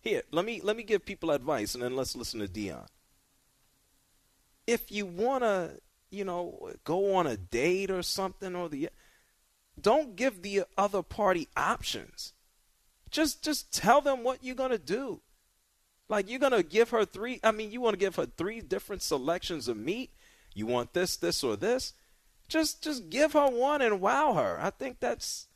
Here, 0.00 0.22
let 0.32 0.44
me 0.44 0.60
let 0.62 0.76
me 0.76 0.82
give 0.82 1.04
people 1.04 1.30
advice, 1.30 1.74
and 1.74 1.82
then 1.82 1.94
let's 1.94 2.16
listen 2.16 2.40
to 2.40 2.48
Deion. 2.48 2.86
If 4.66 4.90
you 4.90 5.06
wanna, 5.06 5.74
you 6.10 6.24
know, 6.24 6.72
go 6.84 7.14
on 7.14 7.26
a 7.26 7.36
date 7.36 7.90
or 7.90 8.02
something, 8.02 8.56
or 8.56 8.68
the, 8.68 8.90
don't 9.80 10.16
give 10.16 10.42
the 10.42 10.64
other 10.76 11.02
party 11.02 11.48
options. 11.56 12.32
Just 13.10 13.44
just 13.44 13.72
tell 13.72 14.00
them 14.00 14.24
what 14.24 14.42
you're 14.42 14.56
gonna 14.56 14.78
do. 14.78 15.20
Like 16.08 16.28
you're 16.28 16.38
gonna 16.38 16.62
give 16.62 16.90
her 16.90 17.04
three. 17.04 17.40
I 17.42 17.50
mean, 17.50 17.70
you 17.70 17.80
want 17.80 17.94
to 17.94 17.98
give 17.98 18.16
her 18.16 18.26
three 18.26 18.60
different 18.60 19.02
selections 19.02 19.68
of 19.68 19.76
meat. 19.76 20.10
You 20.54 20.66
want 20.66 20.92
this, 20.92 21.16
this, 21.16 21.42
or 21.42 21.56
this. 21.56 21.94
Just 22.48 22.82
just 22.82 23.08
give 23.08 23.32
her 23.32 23.48
one 23.48 23.80
and 23.80 24.00
wow 24.00 24.34
her. 24.34 24.58
I 24.60 24.70
think 24.70 25.00
that's. 25.00 25.46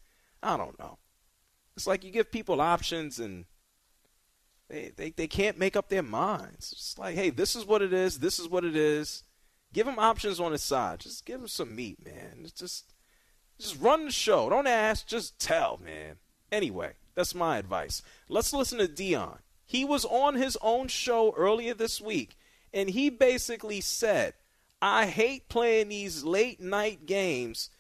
I 0.43 0.57
don't 0.57 0.79
know. 0.79 0.99
It's 1.77 1.87
like 1.87 2.05
you 2.05 2.11
give 2.11 2.33
people 2.33 2.61
options 2.61 3.19
and 3.19 3.45
they, 4.69 4.93
they, 4.97 5.11
they 5.11 5.27
can't 5.27 5.59
make 5.59 5.77
up 5.77 5.89
their 5.89 6.03
minds. 6.03 6.73
It's 6.73 6.99
like, 6.99 7.15
hey, 7.15 7.31
this 7.31 7.55
is 7.55 7.65
what 7.65 7.83
it 7.83 7.93
is. 7.93 8.19
This 8.19 8.39
is 8.39 8.49
what 8.49 8.65
it 8.65 8.75
is. 8.75 9.23
Give 9.73 9.87
them 9.87 9.99
options 9.99 10.41
on 10.41 10.53
the 10.53 10.59
side. 10.59 11.01
Just 11.01 11.25
give 11.27 11.39
them 11.39 11.49
some 11.49 11.77
meat, 11.77 12.05
man. 12.05 12.41
It's 12.45 12.53
just 12.53 12.93
just 13.59 13.81
run 13.81 14.07
the 14.07 14.11
show. 14.11 14.49
Don't 14.49 14.67
ask. 14.67 15.07
Just 15.07 15.39
tell, 15.39 15.79
man. 15.85 16.17
Anyway, 16.51 16.93
that's 17.15 17.35
my 17.35 17.59
advice. 17.59 18.03
Let's 18.29 18.53
listen 18.53 18.79
to 18.79 18.89
Deion. 18.89 19.39
He 19.67 19.85
was 19.85 20.05
on 20.05 20.37
his 20.37 20.57
own 20.63 20.89
show 20.89 21.35
earlier 21.37 21.75
this 21.75 22.01
week, 22.01 22.37
and 22.73 22.89
he 22.89 23.11
basically 23.11 23.81
said, 23.81 24.35
I 24.81 25.07
hate 25.07 25.49
playing 25.49 25.89
these 25.89 26.23
late 26.23 26.61
night 26.61 27.05
games. 27.05 27.71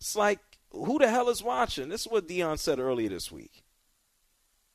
It's 0.00 0.16
like, 0.16 0.40
who 0.70 0.98
the 0.98 1.08
hell 1.08 1.28
is 1.28 1.42
watching? 1.42 1.88
This 1.90 2.02
is 2.02 2.12
what 2.12 2.28
Deion 2.28 2.58
said 2.58 2.78
earlier 2.78 3.10
this 3.10 3.30
week. 3.30 3.62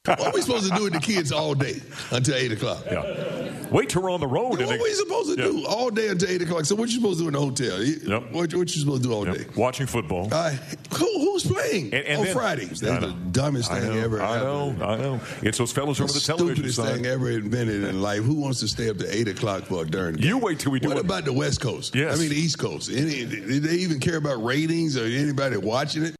What 0.05 0.19
are 0.19 0.31
we 0.33 0.41
supposed 0.41 0.69
to 0.69 0.77
do 0.77 0.83
with 0.83 0.93
the 0.93 0.99
kids 0.99 1.31
all 1.31 1.55
day 1.55 1.81
until 2.11 2.35
8 2.35 2.51
o'clock? 2.51 2.83
Yeah. 2.85 3.52
Wait 3.73 3.89
till 3.89 4.03
we're 4.03 4.11
on 4.11 4.19
the 4.19 4.27
road. 4.27 4.51
What 4.51 4.61
are 4.61 4.77
we 4.77 4.93
supposed 4.93 5.29
to 5.31 5.35
do 5.35 5.65
all 5.65 5.89
day 5.89 6.07
until 6.09 6.29
8 6.29 6.43
o'clock? 6.43 6.65
So 6.65 6.75
what 6.75 6.83
are 6.83 6.91
you 6.91 6.97
supposed 6.99 7.17
to 7.17 7.23
do 7.23 7.27
in 7.29 7.33
the 7.33 7.39
hotel? 7.39 7.83
Yep. 7.83 8.31
What, 8.31 8.53
what 8.53 8.75
you 8.75 8.79
supposed 8.81 9.01
to 9.01 9.09
do 9.09 9.13
all 9.15 9.25
Yep. 9.25 9.35
day? 9.35 9.45
Watching 9.55 9.87
football. 9.87 10.29
Uh, 10.31 10.51
who, 10.95 11.05
who's 11.19 11.43
playing 11.45 11.85
And- 11.85 12.05
and 12.05 12.19
on 12.19 12.25
then- 12.25 12.33
Fridays? 12.35 12.79
That's 12.79 13.03
the 13.03 13.11
dumbest 13.31 13.71
I 13.71 13.79
thing 13.79 13.95
know, 13.95 13.99
ever. 14.03 14.21
I 14.21 14.37
know, 14.39 14.75
I 14.79 14.97
know. 14.97 15.19
It's 15.41 15.57
those 15.57 15.71
fellows 15.71 15.99
over 15.99 16.13
the 16.13 16.19
television 16.19 16.55
Stupidest 16.55 16.75
side. 16.77 16.95
thing 16.97 17.05
ever 17.07 17.31
invented 17.31 17.83
in 17.83 17.99
life. 18.01 18.21
Who 18.23 18.35
wants 18.35 18.59
to 18.59 18.67
stay 18.67 18.89
up 18.89 18.97
to 18.99 19.13
8 19.17 19.27
o'clock 19.27 19.63
for 19.63 19.81
a 19.81 19.85
darn 19.89 20.15
game? 20.17 20.27
You 20.27 20.37
wait 20.37 20.59
till 20.59 20.71
we 20.71 20.79
do 20.79 20.89
What 20.89 20.97
it. 20.97 21.05
about 21.05 21.25
the 21.25 21.33
West 21.33 21.59
Coast? 21.59 21.95
Yes. 21.95 22.15
I 22.15 22.19
mean, 22.21 22.29
the 22.29 22.35
East 22.39 22.59
Coast. 22.59 22.91
Any, 22.91 23.25
did 23.25 23.63
they 23.63 23.75
even 23.77 23.99
care 23.99 24.17
about 24.17 24.43
ratings 24.43 24.95
or 24.95 25.05
anybody 25.05 25.57
watching 25.57 26.03
it? 26.03 26.15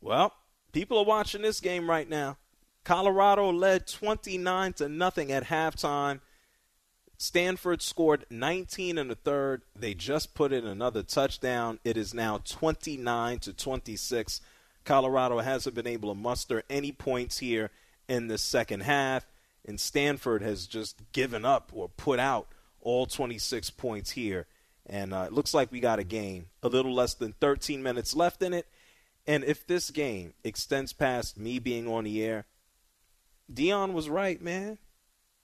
Well, 0.00 0.32
people 0.72 0.98
are 0.98 1.04
watching 1.04 1.42
this 1.42 1.58
game 1.60 1.90
right 1.90 2.08
now. 2.08 2.36
Colorado 2.84 3.50
led 3.50 3.86
29 3.86 4.72
to 4.74 4.88
nothing 4.88 5.30
at 5.30 5.44
halftime. 5.44 6.20
Stanford 7.16 7.80
scored 7.80 8.26
19 8.30 8.98
in 8.98 9.08
the 9.08 9.14
third. 9.14 9.62
They 9.76 9.94
just 9.94 10.34
put 10.34 10.52
in 10.52 10.66
another 10.66 11.04
touchdown. 11.04 11.78
It 11.84 11.96
is 11.96 12.12
now 12.12 12.38
29 12.38 13.38
to 13.40 13.52
26. 13.52 14.40
Colorado 14.84 15.38
hasn't 15.38 15.76
been 15.76 15.86
able 15.86 16.12
to 16.12 16.20
muster 16.20 16.64
any 16.68 16.90
points 16.90 17.38
here 17.38 17.70
in 18.08 18.26
the 18.26 18.38
second 18.38 18.80
half, 18.82 19.24
and 19.64 19.78
Stanford 19.78 20.42
has 20.42 20.66
just 20.66 21.00
given 21.12 21.44
up 21.44 21.70
or 21.72 21.88
put 21.88 22.18
out 22.18 22.48
all 22.80 23.06
26 23.06 23.70
points 23.70 24.10
here. 24.10 24.46
And 24.84 25.14
uh, 25.14 25.26
it 25.28 25.32
looks 25.32 25.54
like 25.54 25.70
we 25.70 25.78
got 25.78 26.00
a 26.00 26.04
game. 26.04 26.46
A 26.64 26.68
little 26.68 26.92
less 26.92 27.14
than 27.14 27.34
13 27.40 27.82
minutes 27.84 28.16
left 28.16 28.42
in 28.42 28.52
it. 28.52 28.66
And 29.26 29.44
if 29.44 29.64
this 29.64 29.90
game 29.90 30.34
extends 30.42 30.92
past 30.92 31.38
me 31.38 31.60
being 31.60 31.86
on 31.86 32.02
the 32.02 32.24
air, 32.24 32.46
Deion 33.52 33.92
was 33.92 34.08
right, 34.08 34.40
man. 34.40 34.78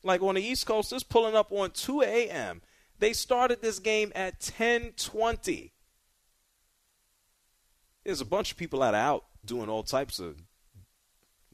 Like 0.03 0.23
on 0.23 0.37
the 0.37 0.43
East 0.43 0.67
Coast, 0.67 0.93
it's 0.93 1.03
pulling 1.03 1.35
up 1.35 1.51
on 1.51 1.73
2 1.73 2.03
a.m. 2.03 2.63
They 2.99 3.13
started 3.13 3.63
this 3.63 3.79
game 3.79 4.13
at 4.15 4.41
10:20. 4.41 5.73
There's 8.05 8.21
a 8.21 8.27
bunch 8.27 8.53
of 8.53 8.57
people 8.57 8.83
out 8.83 9.25
doing 9.45 9.69
all 9.69 9.83
types 9.83 10.19
of 10.19 10.43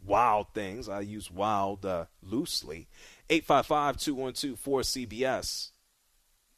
wild 0.04 0.54
things. 0.54 0.88
I 0.88 1.00
use 1.00 1.30
wild 1.30 1.84
uh, 1.84 2.06
loosely. 2.22 2.88
855-212-4CBS. 3.28 5.72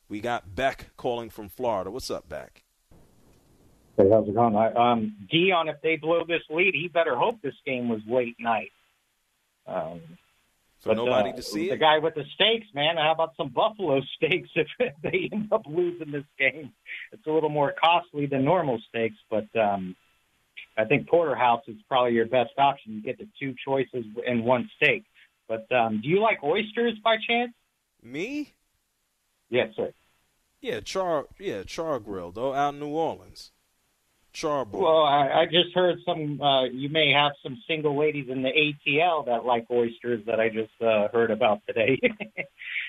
We 0.08 0.20
got 0.20 0.54
Beck 0.54 0.90
calling 0.96 1.30
from 1.30 1.48
Florida. 1.48 1.90
What's 1.90 2.10
up, 2.10 2.28
Beck? 2.28 2.62
Hey, 3.96 4.08
how's 4.10 4.28
it 4.28 4.34
going? 4.34 4.56
I, 4.56 4.72
um, 4.72 5.16
Deion, 5.32 5.72
if 5.72 5.80
they 5.82 5.96
blow 5.96 6.24
this 6.26 6.42
lead, 6.50 6.74
he 6.74 6.88
better 6.88 7.16
hope 7.16 7.40
this 7.42 7.54
game 7.64 7.88
was 7.88 8.00
late 8.06 8.36
night. 8.38 8.72
Um, 9.66 10.00
For 10.80 10.94
nobody 10.94 11.32
to 11.32 11.42
see 11.42 11.68
the 11.68 11.75
it? 11.75 11.80
guy 11.80 11.99
with 11.99 12.14
the 12.14 12.25
steaks, 12.35 12.66
man. 12.75 12.96
How 12.96 13.12
about 13.12 13.32
some 13.37 13.49
buffalo 13.49 14.00
steaks 14.16 14.49
if 14.54 14.68
they 15.02 15.28
end 15.32 15.52
up 15.52 15.62
losing 15.66 16.12
this 16.12 16.25
game? 16.38 16.73
It's 17.12 17.26
a 17.26 17.30
little 17.30 17.49
more 17.49 17.75
costly 17.82 18.26
than 18.26 18.44
normal 18.44 18.80
steaks, 18.88 19.16
but 19.30 19.46
um, 19.58 19.96
I 20.76 20.85
think 20.85 21.08
porterhouse 21.08 21.62
is 21.66 21.76
probably 21.88 22.12
your 22.12 22.26
best 22.26 22.52
option. 22.58 22.92
You 22.94 23.02
get 23.02 23.18
the 23.18 23.28
two 23.40 23.54
choices 23.64 24.04
in 24.26 24.44
one 24.44 24.70
steak. 24.76 25.04
But 25.49 25.70
um, 25.73 26.00
do 26.02 26.08
you 26.08 26.20
like 26.20 26.42
oysters 26.42 26.94
by 27.02 27.16
chance? 27.26 27.52
Me? 28.02 28.52
Yes, 29.49 29.68
sir. 29.76 29.92
Yeah, 30.61 30.80
char 30.80 31.26
yeah, 31.38 31.62
char 31.62 32.00
grill 32.00 32.32
though 32.32 32.52
out 32.52 32.75
in 32.75 32.80
New 32.80 32.88
Orleans. 32.88 33.52
Well, 34.73 35.02
I, 35.02 35.28
I 35.28 35.45
just 35.47 35.75
heard 35.75 35.99
some. 36.05 36.40
Uh, 36.40 36.64
you 36.64 36.88
may 36.88 37.12
have 37.12 37.33
some 37.43 37.62
single 37.66 37.99
ladies 37.99 38.28
in 38.28 38.43
the 38.43 38.50
ATL 38.50 39.26
that 39.26 39.45
like 39.45 39.66
oysters 39.71 40.25
that 40.26 40.40
I 40.40 40.49
just 40.49 40.73
uh, 40.81 41.09
heard 41.12 41.31
about 41.31 41.62
today. 41.66 42.00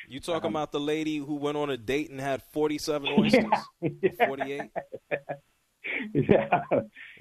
You 0.10 0.22
talking 0.22 0.50
about 0.50 0.72
the 0.72 0.80
lady 0.80 1.18
who 1.18 1.36
went 1.36 1.58
on 1.58 1.70
a 1.70 1.76
date 1.76 2.10
and 2.10 2.20
had 2.20 2.42
47 2.54 3.10
oysters? 3.20 3.44
48? 4.26 4.62
yeah, 6.14 6.60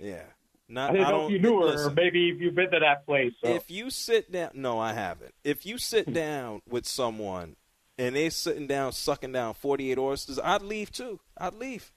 Yeah. 0.01 0.23
Not, 0.69 0.91
I 0.91 0.93
didn't 0.95 1.07
know 1.07 1.11
don't, 1.11 1.25
if 1.27 1.31
you 1.31 1.39
knew 1.39 1.61
her, 1.63 1.87
or 1.87 1.91
maybe 1.91 2.29
if 2.31 2.41
you've 2.41 2.57
been 2.57 2.71
to 2.73 2.81
that 2.81 3.07
place. 3.07 3.33
So. 3.41 3.51
If 3.51 3.71
you 3.71 3.89
sit 3.89 4.33
down, 4.33 4.51
no, 4.55 4.81
I 4.81 4.95
haven't. 4.95 5.33
If 5.45 5.65
you 5.65 5.79
sit 5.79 6.13
down 6.13 6.61
with 6.69 6.87
someone 6.87 7.55
and 7.97 8.17
they're 8.17 8.31
sitting 8.31 8.67
down 8.67 8.91
sucking 8.91 9.31
down 9.31 9.55
48 9.55 9.97
oysters, 9.97 10.41
I'd 10.41 10.63
leave 10.63 10.91
too. 10.91 11.21
I'd 11.39 11.55
leave. 11.55 11.93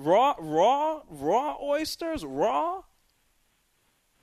Raw, 0.00 0.34
raw, 0.38 1.02
raw 1.08 1.56
oysters, 1.62 2.24
raw. 2.24 2.82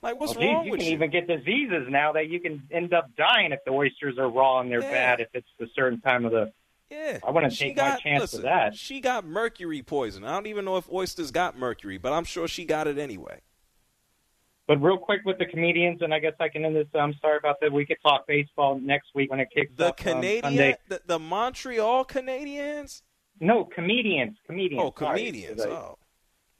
Like 0.02 0.20
what's 0.20 0.36
well, 0.36 0.42
geez, 0.44 0.54
wrong 0.54 0.64
you 0.66 0.70
with 0.72 0.80
can 0.80 0.88
you? 0.88 0.94
even 0.94 1.10
get 1.10 1.26
diseases 1.26 1.86
now 1.88 2.12
that 2.12 2.28
you 2.28 2.40
can 2.40 2.62
end 2.70 2.94
up 2.94 3.10
dying 3.16 3.52
if 3.52 3.60
the 3.64 3.72
oysters 3.72 4.16
are 4.18 4.28
raw 4.28 4.60
and 4.60 4.70
they're 4.70 4.80
Yeah. 4.82 4.90
bad 4.92 5.20
if 5.20 5.28
it's 5.34 5.48
a 5.60 5.66
certain 5.74 6.00
time 6.00 6.24
of 6.24 6.32
the. 6.32 6.52
Yeah, 6.90 7.18
I 7.26 7.30
wouldn't 7.30 7.52
She 7.52 7.66
take 7.66 7.76
my 7.76 7.96
chance 7.96 8.20
listen, 8.22 8.38
with 8.38 8.44
that. 8.44 8.74
She 8.74 9.00
got 9.00 9.26
mercury 9.26 9.82
poison. 9.82 10.24
I 10.24 10.32
don't 10.32 10.46
even 10.46 10.64
know 10.64 10.78
if 10.78 10.88
oysters 10.90 11.30
got 11.30 11.58
mercury, 11.58 11.98
but 11.98 12.12
I'm 12.14 12.24
sure 12.24 12.48
she 12.48 12.64
got 12.64 12.86
it 12.86 12.96
anyway. 12.96 13.40
But 14.66 14.80
real 14.82 14.96
quick 14.98 15.20
with 15.26 15.36
the 15.38 15.44
comedians, 15.46 16.00
and 16.00 16.14
I 16.14 16.18
guess 16.18 16.34
I 16.40 16.48
can 16.48 16.64
end 16.64 16.76
this. 16.76 16.86
I'm 16.94 17.14
sorry 17.20 17.36
about 17.38 17.56
that. 17.60 17.72
We 17.72 17.84
could 17.84 17.96
talk 18.02 18.26
baseball 18.26 18.78
next 18.78 19.08
week 19.14 19.30
when 19.30 19.40
it 19.40 19.48
kicks 19.54 19.70
The 19.76 19.86
off. 19.88 19.90
um, 19.90 19.96
Canadian, 20.14 20.76
the, 20.88 21.00
the 21.06 21.18
Montreal 21.18 22.04
Canadiens. 22.06 23.02
No, 23.40 23.64
comedians. 23.64 24.36
Comedians. 24.46 24.82
Oh, 24.84 24.94
sorry. 24.98 25.20
comedians. 25.20 25.60
Oh, 25.60 25.96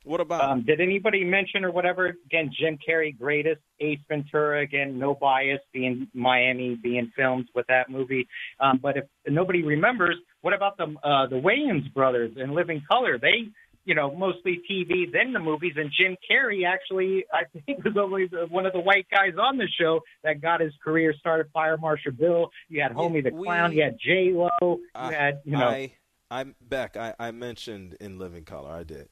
what 0.05 0.21
about? 0.21 0.41
Um, 0.43 0.65
did 0.65 0.81
anybody 0.81 1.23
mention 1.25 1.65
or 1.65 1.71
whatever? 1.71 2.17
Again, 2.27 2.51
Jim 2.59 2.79
Carrey, 2.87 3.17
greatest. 3.17 3.61
Ace 3.81 3.99
Ventura, 4.09 4.63
again, 4.63 4.99
no 4.99 5.15
bias, 5.15 5.61
being 5.73 6.09
Miami, 6.15 6.77
being 6.83 7.13
filmed 7.15 7.49
with 7.55 7.67
that 7.69 7.91
movie. 7.91 8.27
Um, 8.59 8.79
but 8.83 8.97
if 8.97 9.05
nobody 9.27 9.63
remembers, 9.63 10.17
what 10.41 10.55
about 10.55 10.77
the 10.79 10.95
uh, 11.05 11.27
the 11.27 11.37
Wayans 11.37 11.93
brothers 11.93 12.33
in 12.37 12.55
Living 12.55 12.83
Color? 12.89 13.19
They, 13.19 13.49
you 13.85 13.95
know, 13.95 14.15
mostly 14.15 14.61
TV, 14.71 15.13
then 15.13 15.33
the 15.33 15.41
movies. 15.41 15.75
And 15.77 15.91
Jim 15.99 16.17
Carrey 16.31 16.67
actually, 16.67 17.25
I 17.33 17.43
think, 17.67 17.85
was 17.85 17.97
only 17.99 18.29
the, 18.29 18.47
one 18.49 18.67
of 18.67 18.73
the 18.73 18.81
white 18.81 19.07
guys 19.11 19.35
on 19.41 19.59
the 19.59 19.69
show 19.79 20.01
that 20.25 20.41
got 20.41 20.61
his 20.61 20.73
career 20.83 21.15
started. 21.19 21.49
Fire 21.53 21.77
Marshal 21.77 22.13
Bill. 22.13 22.51
You 22.69 22.81
had 22.83 22.93
Homie 22.93 23.23
the 23.23 23.31
we- 23.31 23.45
Clown. 23.45 23.73
You 23.73 23.83
had 23.83 23.99
J 23.99 24.33
Lo. 24.33 24.49
You 24.63 24.87
I, 24.95 25.13
had, 25.13 25.41
you 25.45 25.53
know. 25.53 25.69
I, 25.69 25.93
I'm 26.31 26.55
Beck. 26.61 26.97
I, 26.97 27.15
I 27.19 27.31
mentioned 27.31 27.97
in 28.01 28.19
Living 28.19 28.45
Color. 28.45 28.71
I 28.71 28.83
did. 28.83 29.09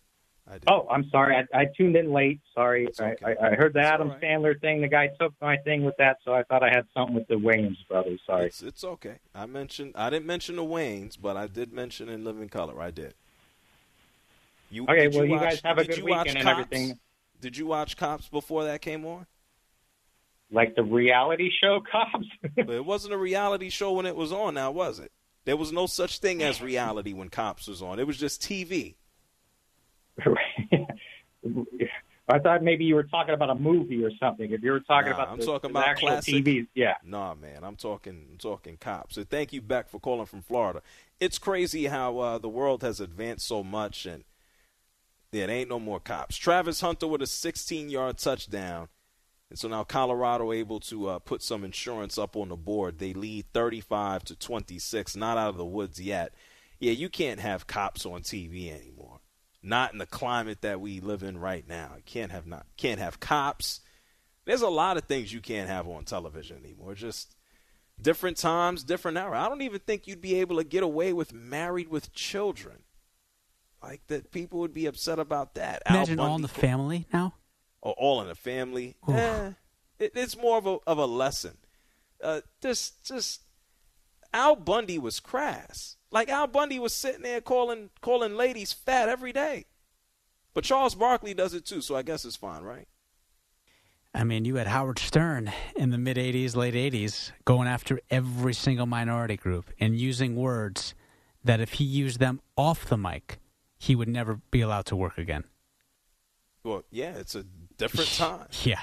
I 0.48 0.54
did. 0.54 0.64
Oh, 0.68 0.86
I'm 0.90 1.08
sorry. 1.10 1.34
I, 1.34 1.58
I 1.60 1.64
tuned 1.76 1.96
in 1.96 2.12
late. 2.12 2.40
Sorry. 2.54 2.86
I, 3.00 3.04
okay. 3.12 3.34
I, 3.40 3.46
I 3.48 3.50
heard 3.54 3.72
the 3.72 3.80
It's 3.80 3.88
Adam 3.88 4.10
right. 4.10 4.20
Sandler 4.20 4.60
thing. 4.60 4.80
The 4.80 4.88
guy 4.88 5.08
took 5.18 5.32
my 5.40 5.56
thing 5.58 5.84
with 5.84 5.96
that, 5.98 6.18
so 6.24 6.34
I 6.34 6.42
thought 6.44 6.62
I 6.62 6.68
had 6.68 6.84
something 6.94 7.14
with 7.16 7.26
the 7.28 7.38
Williams 7.38 7.78
brothers. 7.88 8.20
Sorry. 8.26 8.46
It's, 8.46 8.62
it's 8.62 8.84
okay. 8.84 9.16
I 9.34 9.46
mentioned. 9.46 9.92
I 9.96 10.10
didn't 10.10 10.26
mention 10.26 10.56
the 10.56 10.62
Wayans, 10.62 11.16
but 11.20 11.36
I 11.36 11.46
did 11.46 11.72
mention 11.72 12.08
in 12.08 12.22
Living 12.24 12.48
Color. 12.48 12.80
I 12.80 12.90
did. 12.90 13.14
You, 14.70 14.84
Okay, 14.84 15.08
did 15.08 15.14
well, 15.14 15.24
you 15.24 15.32
watch, 15.32 15.42
guys 15.42 15.60
have 15.64 15.78
a 15.78 15.84
good 15.84 16.02
weekend 16.02 16.36
and 16.38 16.48
everything. 16.48 16.98
Did 17.40 17.56
you 17.56 17.66
watch 17.66 17.96
Cops 17.96 18.28
before 18.28 18.64
that 18.64 18.80
came 18.82 19.04
on? 19.04 19.26
like 20.52 20.76
the 20.76 20.82
reality 20.84 21.50
show 21.60 21.80
Cops. 21.90 22.26
it 22.56 22.84
wasn't 22.84 23.12
a 23.12 23.16
reality 23.16 23.68
show 23.68 23.92
when 23.92 24.06
it 24.06 24.14
was 24.14 24.32
on. 24.32 24.54
Now 24.54 24.70
was 24.70 25.00
it? 25.00 25.10
There 25.46 25.56
was 25.56 25.72
no 25.72 25.86
such 25.86 26.18
thing 26.18 26.42
as 26.42 26.60
reality 26.60 27.14
when 27.14 27.30
Cops 27.30 27.68
was 27.68 27.80
on. 27.80 27.98
It 27.98 28.06
was 28.06 28.18
just 28.18 28.42
TV. 28.42 28.96
I 32.28 32.40
thought 32.40 32.64
maybe 32.64 32.84
you 32.84 32.96
were 32.96 33.04
talking 33.04 33.34
about 33.34 33.50
a 33.50 33.54
movie 33.54 34.04
or 34.04 34.10
something. 34.18 34.50
If 34.50 34.60
you 34.64 34.72
were 34.72 34.80
talking 34.80 35.10
Nah, 35.10 35.14
about 35.16 35.28
I'm 35.30 35.38
the, 35.38 35.46
talking 35.46 35.72
the 35.72 35.78
about 35.78 35.96
classic. 35.96 36.34
TVs, 36.44 36.66
yeah. 36.74 36.94
Nah, 37.04 37.34
man, 37.36 37.62
I'm 37.62 37.76
talking 37.76 38.26
I'm 38.32 38.38
talking 38.38 38.76
cops. 38.78 39.14
So 39.14 39.22
thank 39.22 39.52
you, 39.52 39.62
Beck, 39.62 39.88
for 39.88 40.00
calling 40.00 40.26
from 40.26 40.42
Florida. 40.42 40.82
It's 41.20 41.38
crazy 41.38 41.86
how 41.86 42.18
uh, 42.18 42.38
the 42.38 42.48
world 42.48 42.82
has 42.82 42.98
advanced 42.98 43.46
so 43.46 43.62
much, 43.62 44.04
and 44.06 44.24
yeah, 45.30 45.46
there 45.46 45.54
ain't 45.56 45.68
no 45.70 45.78
more 45.78 46.00
cops. 46.00 46.36
Travis 46.36 46.80
Hunter 46.80 47.06
with 47.06 47.22
a 47.22 47.26
16-yard 47.26 48.18
touchdown, 48.18 48.88
and 49.50 49.58
so 49.58 49.68
now 49.68 49.84
Colorado 49.84 50.52
able 50.52 50.80
to 50.80 51.08
uh, 51.08 51.18
put 51.20 51.42
some 51.42 51.64
insurance 51.64 52.18
up 52.18 52.36
on 52.36 52.48
the 52.48 52.56
board. 52.56 52.98
They 52.98 53.12
lead 53.12 53.46
35 53.52 54.24
to 54.24 54.36
26, 54.36 55.16
not 55.16 55.38
out 55.38 55.50
of 55.50 55.56
the 55.56 55.64
woods 55.64 56.00
yet. 56.00 56.34
Yeah, 56.80 56.92
you 56.92 57.08
can't 57.08 57.40
have 57.40 57.66
cops 57.66 58.04
on 58.04 58.22
TV 58.22 58.70
anymore. 58.72 59.20
Not 59.62 59.92
in 59.92 59.98
the 59.98 60.06
climate 60.06 60.62
that 60.62 60.80
we 60.80 61.00
live 61.00 61.22
in 61.22 61.38
right 61.38 61.66
now. 61.66 61.92
You 61.96 62.02
can't 62.04 62.32
have 62.32 62.46
not 62.46 62.66
can't 62.76 63.00
have 63.00 63.20
cops. 63.20 63.80
There's 64.44 64.62
a 64.62 64.68
lot 64.68 64.96
of 64.96 65.04
things 65.04 65.32
you 65.32 65.40
can't 65.40 65.68
have 65.68 65.88
on 65.88 66.04
television 66.04 66.58
anymore. 66.64 66.94
Just 66.94 67.34
different 68.00 68.36
times, 68.36 68.84
different 68.84 69.16
era. 69.16 69.40
I 69.40 69.48
don't 69.48 69.62
even 69.62 69.80
think 69.80 70.06
you'd 70.06 70.20
be 70.20 70.40
able 70.40 70.56
to 70.56 70.64
get 70.64 70.82
away 70.82 71.12
with 71.12 71.32
married 71.32 71.88
with 71.88 72.12
children. 72.12 72.82
Like 73.82 74.06
that, 74.08 74.30
people 74.30 74.60
would 74.60 74.74
be 74.74 74.86
upset 74.86 75.18
about 75.18 75.54
that. 75.54 75.82
Imagine 75.88 76.20
all 76.20 76.36
in 76.36 76.42
the 76.42 76.48
family 76.48 77.06
now. 77.12 77.34
Or 77.86 77.94
all 77.98 78.20
in 78.20 78.26
the 78.26 78.34
family. 78.34 78.96
Eh, 79.08 79.52
it, 80.00 80.12
it's 80.16 80.36
more 80.36 80.58
of 80.58 80.66
a 80.66 80.78
of 80.88 80.98
a 80.98 81.06
lesson. 81.06 81.56
Uh, 82.22 82.40
just 82.60 83.06
just 83.06 83.42
Al 84.34 84.56
Bundy 84.56 84.98
was 84.98 85.20
crass. 85.20 85.96
Like 86.10 86.28
Al 86.28 86.48
Bundy 86.48 86.80
was 86.80 86.92
sitting 86.92 87.22
there 87.22 87.40
calling 87.40 87.90
calling 88.00 88.34
ladies 88.34 88.72
fat 88.72 89.08
every 89.08 89.32
day. 89.32 89.66
But 90.52 90.64
Charles 90.64 90.96
Barkley 90.96 91.32
does 91.32 91.54
it 91.54 91.64
too, 91.64 91.80
so 91.80 91.94
I 91.94 92.02
guess 92.02 92.24
it's 92.24 92.34
fine, 92.34 92.62
right? 92.62 92.88
I 94.12 94.24
mean, 94.24 94.44
you 94.46 94.56
had 94.56 94.66
Howard 94.66 94.98
Stern 94.98 95.52
in 95.76 95.90
the 95.90 95.98
mid 95.98 96.16
80s, 96.16 96.56
late 96.56 96.74
80s, 96.74 97.30
going 97.44 97.68
after 97.68 98.00
every 98.10 98.54
single 98.54 98.86
minority 98.86 99.36
group 99.36 99.70
and 99.78 99.96
using 99.96 100.34
words 100.34 100.94
that 101.44 101.60
if 101.60 101.74
he 101.74 101.84
used 101.84 102.18
them 102.18 102.40
off 102.56 102.86
the 102.86 102.96
mic, 102.96 103.38
he 103.78 103.94
would 103.94 104.08
never 104.08 104.40
be 104.50 104.60
allowed 104.60 104.86
to 104.86 104.96
work 104.96 105.18
again. 105.18 105.44
Well, 106.66 106.82
yeah, 106.90 107.12
it's 107.12 107.36
a 107.36 107.44
different 107.78 108.10
time. 108.16 108.46
Yeah. 108.62 108.80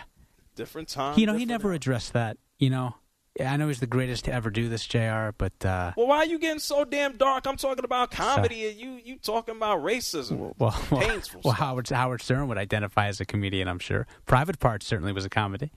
Different 0.56 0.88
time. 0.88 1.18
you 1.18 1.26
know, 1.26 1.34
he 1.34 1.46
never 1.46 1.74
addressed 1.74 2.14
that. 2.14 2.38
You 2.60 2.70
know, 2.70 2.96
I 3.44 3.58
know 3.58 3.68
he's 3.68 3.80
the 3.80 3.88
greatest 3.88 4.26
to 4.26 4.34
ever 4.34 4.52
do 4.52 4.70
this, 4.70 4.86
JR, 4.86 5.30
but, 5.36 5.66
uh, 5.66 5.94
Well, 5.98 6.06
why 6.06 6.18
are 6.18 6.26
you 6.26 6.38
getting 6.38 6.60
so 6.60 6.86
damn 6.86 7.18
dark? 7.18 7.48
I'm 7.48 7.58
talking 7.58 7.84
about 7.84 8.12
comedy, 8.12 8.68
and 8.70 8.78
you 8.80 8.92
you 9.04 9.18
talking 9.18 9.56
about 9.56 9.80
racism. 9.82 10.38
well, 10.38 10.54
well, 10.60 10.72
Painful 11.02 11.42
well 11.44 11.56
Howard, 11.56 11.90
Howard 11.90 12.22
Stern 12.22 12.48
would 12.50 12.60
identify 12.60 13.08
as 13.08 13.20
a 13.20 13.26
comedian, 13.26 13.68
I'm 13.68 13.80
sure. 13.80 14.06
Private 14.28 14.60
Parts 14.60 14.86
certainly 14.86 15.12
was 15.12 15.26
a 15.26 15.30
comedy. 15.30 15.72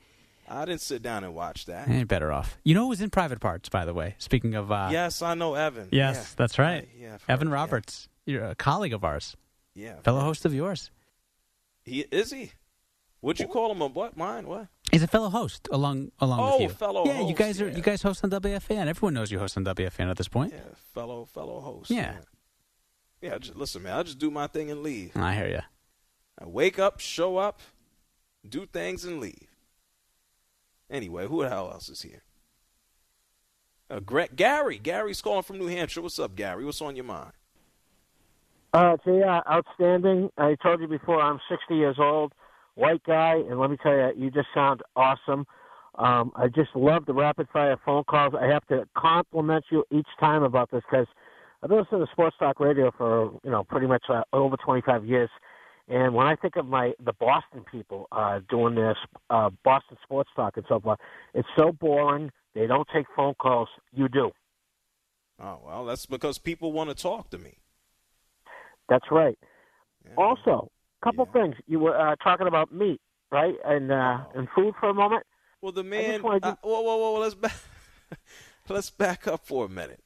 I 0.49 0.67
didn't 0.67 0.83
sit 0.83 1.01
down 1.03 1.25
and 1.25 1.35
watch 1.35 1.65
that. 1.67 1.89
Eh, 1.89 2.05
better 2.05 2.31
off. 2.31 2.59
You 2.63 2.75
know 2.75 2.83
who 2.83 2.89
was 2.91 3.01
in 3.01 3.09
Private 3.11 3.41
Parts, 3.41 3.69
by 3.71 3.85
the 3.87 3.95
way? 3.95 4.15
Speaking 4.19 4.55
of. 4.55 4.71
Uh, 4.71 4.91
yes, 4.93 5.23
I 5.23 5.33
know 5.35 5.55
Evan. 5.55 5.89
Yes, 5.91 6.17
Yeah. 6.17 6.25
that's 6.37 6.59
right. 6.59 6.87
Yeah, 7.01 7.15
I've 7.15 7.25
Evan 7.29 7.49
heard, 7.49 7.55
yeah. 7.55 7.61
Roberts, 7.61 8.09
you're 8.27 8.45
a 8.45 8.55
colleague 8.55 8.93
of 8.93 9.03
ours, 9.03 9.35
Yeah, 9.75 9.95
fellow 10.03 10.21
host 10.21 10.45
of 10.45 10.53
yours. 10.53 10.91
He 11.85 12.01
is 12.13 12.31
he? 12.31 12.53
Would 13.23 13.41
you 13.41 13.49
call 13.49 13.73
him 13.73 13.81
a 13.81 13.87
what? 13.87 14.17
Mine? 14.17 14.47
What? 14.47 14.69
He's 14.93 15.03
a 15.03 15.07
fellow 15.09 15.29
host 15.29 15.69
along 15.73 16.13
along 16.21 16.41
Oh, 16.41 16.53
with 16.53 16.61
you. 16.63 16.69
fellow 16.71 17.05
yeah, 17.07 17.21
you 17.27 17.35
guys 17.35 17.61
are 17.61 17.69
yeah. 17.69 17.77
you 17.77 17.83
guys 17.83 18.03
host 18.03 18.23
on 18.23 18.31
WFAN. 18.31 18.87
Everyone 18.87 19.15
knows 19.15 19.31
you 19.31 19.39
host 19.39 19.57
on 19.57 19.65
WFAN 19.65 20.11
at 20.11 20.17
this 20.17 20.29
point. 20.29 20.53
Yeah, 20.53 20.61
fellow 20.95 21.25
fellow 21.25 21.61
host. 21.61 21.91
Yeah. 21.91 22.17
Yeah, 23.23 23.39
just, 23.39 23.57
listen, 23.57 23.83
man. 23.83 23.97
I'll 23.97 24.05
just 24.05 24.19
do 24.19 24.31
my 24.31 24.47
thing 24.47 24.71
and 24.71 24.83
leave. 24.83 25.17
I 25.17 25.35
hear 25.35 25.49
you. 25.49 25.61
I 26.39 26.47
wake 26.47 26.79
up, 26.79 27.01
show 27.01 27.39
up, 27.39 27.61
do 28.47 28.67
things, 28.67 29.05
and 29.05 29.19
leave. 29.21 29.49
Anyway, 30.91 31.27
who 31.27 31.43
the 31.43 31.49
hell 31.49 31.71
else 31.73 31.89
is 31.89 32.03
here? 32.03 32.23
Uh, 33.91 34.01
Gra- 34.01 34.29
Gary. 34.29 34.79
Gary's 34.79 35.23
calling 35.23 35.43
from 35.43 35.59
New 35.59 35.67
Hampshire. 35.67 36.03
What's 36.03 36.19
up, 36.19 36.37
Gary? 36.37 36.65
What's 36.65 36.81
on 36.83 36.95
your 36.95 37.07
mind? 37.07 37.33
Uh, 38.75 38.97
so 39.05 39.17
yeah, 39.17 39.41
outstanding. 39.51 40.31
I 40.37 40.55
told 40.63 40.81
you 40.81 40.87
before, 40.89 41.21
I'm 41.21 41.41
60 41.49 41.75
years 41.75 41.97
old, 41.99 42.33
white 42.77 43.03
guy, 43.05 43.37
and 43.49 43.59
let 43.59 43.71
me 43.71 43.77
tell 43.83 43.93
you, 43.93 44.13
you 44.17 44.31
just 44.31 44.49
sound 44.55 44.83
awesome. 44.95 45.47
Um, 45.97 46.31
I 46.37 46.49
just 46.49 46.71
love 46.75 47.07
the 47.07 47.15
rapid 47.15 47.49
fire 47.53 47.77
phone 47.85 48.05
calls. 48.05 48.35
I 48.39 48.47
have 48.47 48.67
to 48.67 48.87
compliment 48.97 49.65
you 49.71 49.85
each 49.91 50.07
time 50.21 50.43
about 50.43 50.71
this 50.71 50.83
because 50.89 51.07
I've 51.63 51.71
been 51.71 51.79
listening 51.79 52.05
to 52.05 52.13
sports 52.13 52.37
talk 52.39 52.61
radio 52.61 52.93
for 52.97 53.33
you 53.43 53.51
know 53.51 53.65
pretty 53.65 53.87
much 53.87 54.05
uh, 54.09 54.23
over 54.33 54.57
25 54.57 55.07
years, 55.07 55.31
and 55.89 56.15
when 56.15 56.27
I 56.27 56.37
think 56.37 56.57
of 56.57 56.67
my 56.67 56.93
the 57.05 57.15
Boston 57.15 57.65
people 57.71 58.09
uh, 58.13 58.41
doing 58.51 58.75
this 58.75 58.97
uh, 59.31 59.51
Boston 59.65 59.97
sports 60.03 60.31
talk 60.37 60.57
and 60.57 60.67
so 60.69 60.81
forth, 60.81 60.99
it's 61.35 61.49
so 61.57 61.73
boring. 61.73 62.31
They 62.55 62.67
don't 62.67 62.87
take 62.95 63.07
phone 63.17 63.35
calls. 63.35 63.69
You 63.93 64.09
do. 64.09 64.31
Oh 65.41 65.61
well, 65.67 65.87
that's 65.87 66.05
because 66.05 66.39
people 66.39 66.73
want 66.73 66.91
to 66.91 66.95
talk 66.95 67.31
to 67.31 67.39
me. 67.39 67.59
That's 68.89 69.07
right. 69.11 69.39
Also, 70.17 70.71
couple 71.07 71.27
things. 71.33 71.55
You 71.67 71.79
were 71.81 71.99
uh, 71.99 72.17
talking 72.17 72.47
about 72.47 72.73
meat, 72.73 73.01
right, 73.31 73.55
and 73.65 73.91
uh, 73.93 74.19
and 74.35 74.49
food 74.55 74.75
for 74.81 74.91
a 74.91 74.95
moment. 74.95 75.25
Well, 75.61 75.73
the 75.73 75.85
man. 75.85 76.21
do- 76.21 76.29
uh, 76.29 76.55
whoa, 76.63 76.81
whoa, 76.81 76.97
whoa! 76.97 77.21
Let's 77.21 77.35
back. 77.35 77.55
let's 78.69 78.91
back 78.91 79.27
up 79.27 79.47
for 79.47 79.65
a 79.65 79.69
minute. 79.69 80.03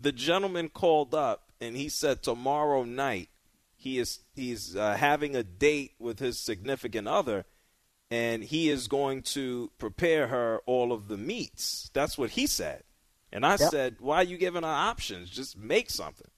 The 0.00 0.12
gentleman 0.12 0.68
called 0.70 1.14
up 1.14 1.50
and 1.60 1.76
he 1.76 1.88
said 1.88 2.22
tomorrow 2.22 2.84
night 2.84 3.28
he 3.76 3.98
is 3.98 4.20
he's 4.34 4.76
uh, 4.76 4.96
having 4.96 5.36
a 5.36 5.42
date 5.42 5.92
with 5.98 6.18
his 6.18 6.38
significant 6.38 7.08
other, 7.08 7.44
and 8.10 8.42
he 8.44 8.68
is 8.68 8.88
going 8.88 9.22
to 9.22 9.70
prepare 9.78 10.28
her 10.28 10.60
all 10.66 10.92
of 10.92 11.08
the 11.08 11.16
meats. 11.16 11.90
That's 11.94 12.18
what 12.18 12.30
he 12.30 12.46
said. 12.46 12.82
And 13.32 13.46
I 13.46 13.52
Yep. 13.52 13.70
said, 13.70 13.96
"Why 14.00 14.16
are 14.16 14.24
you 14.24 14.36
giving 14.36 14.64
her 14.64 14.68
options? 14.68 15.30
Just 15.30 15.56
make 15.56 15.88
something." 15.90 16.30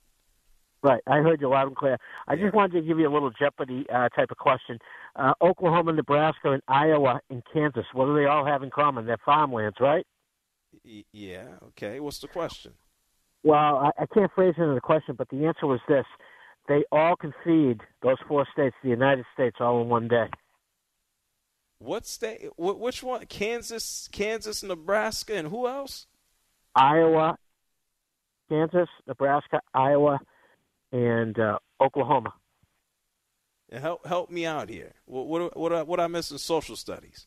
Right, 0.84 1.00
I 1.06 1.18
heard 1.18 1.40
you 1.40 1.48
loud 1.48 1.68
and 1.68 1.76
clear. 1.76 1.96
I 2.26 2.34
just 2.34 2.54
wanted 2.54 2.80
to 2.80 2.86
give 2.86 2.98
you 2.98 3.08
a 3.08 3.12
little 3.12 3.30
Jeopardy 3.30 3.86
uh, 3.88 4.08
type 4.08 4.32
of 4.32 4.36
question. 4.38 4.80
Uh, 5.14 5.32
Oklahoma, 5.40 5.92
Nebraska, 5.92 6.50
and 6.50 6.62
Iowa, 6.66 7.20
and 7.30 7.40
Kansas. 7.52 7.84
What 7.92 8.06
do 8.06 8.16
they 8.16 8.26
all 8.26 8.44
have 8.44 8.64
in 8.64 8.70
common? 8.70 9.06
They're 9.06 9.16
farmlands, 9.24 9.76
right? 9.80 10.04
Y- 10.84 11.04
yeah. 11.12 11.44
Okay. 11.68 12.00
What's 12.00 12.18
the 12.18 12.26
question? 12.26 12.72
Well, 13.44 13.56
I, 13.76 13.90
I 14.02 14.06
can't 14.12 14.30
phrase 14.34 14.54
it 14.58 14.62
in 14.62 14.70
a 14.70 14.80
question, 14.80 15.14
but 15.16 15.28
the 15.28 15.46
answer 15.46 15.68
was 15.68 15.80
this: 15.88 16.04
they 16.66 16.82
all 16.90 17.14
concede 17.14 17.80
those 18.02 18.18
four 18.26 18.44
states, 18.52 18.74
to 18.82 18.88
the 18.88 18.90
United 18.90 19.24
States, 19.34 19.56
all 19.60 19.82
in 19.82 19.88
one 19.88 20.08
day. 20.08 20.26
What 21.78 22.06
state? 22.06 22.48
Wh- 22.56 22.80
which 22.80 23.02
one? 23.04 23.26
Kansas, 23.26 24.08
Kansas, 24.10 24.62
Nebraska, 24.64 25.34
and 25.34 25.48
who 25.48 25.68
else? 25.68 26.06
Iowa, 26.74 27.36
Kansas, 28.48 28.88
Nebraska, 29.06 29.60
Iowa, 29.74 30.18
and 30.92 31.38
uh, 31.38 31.58
Oklahoma. 31.80 32.34
Help 33.72 34.06
help 34.06 34.30
me 34.30 34.44
out 34.44 34.68
here. 34.68 34.92
What 35.06 35.26
what 35.26 35.56
what 35.56 35.86
what 35.88 35.98
I 36.00 36.06
miss 36.06 36.30
in 36.30 36.36
social 36.38 36.76
studies? 36.76 37.26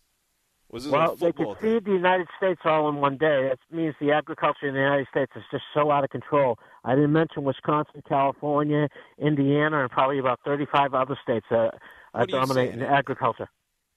Was 0.71 0.84
this 0.84 0.93
Well, 0.93 1.15
they 1.15 1.32
thing? 1.32 1.45
concede 1.56 1.86
the 1.86 1.91
United 1.91 2.28
States 2.38 2.62
all 2.65 2.88
in 2.89 2.95
one 2.97 3.17
day. 3.17 3.49
That 3.49 3.60
means 3.75 3.95
the 3.99 4.12
agriculture 4.12 4.67
in 4.67 4.73
the 4.73 4.80
United 4.80 5.08
States 5.10 5.32
is 5.36 5.43
just 5.51 5.63
so 5.73 5.89
out 5.91 6.04
of 6.04 6.10
control. 6.12 6.58
I 6.84 6.95
didn't 6.95 7.13
mention 7.13 7.43
Wisconsin, 7.43 8.04
California, 8.08 8.89
Indiana, 9.17 9.82
and 9.84 9.91
probably 9.91 10.19
about 10.19 10.39
35 10.45 10.93
other 10.93 11.17
states 11.23 11.45
uh, 11.51 11.56
What 11.56 11.73
are 12.13 12.21
you 12.21 12.28
dominating 12.28 12.82
agriculture. 12.82 13.47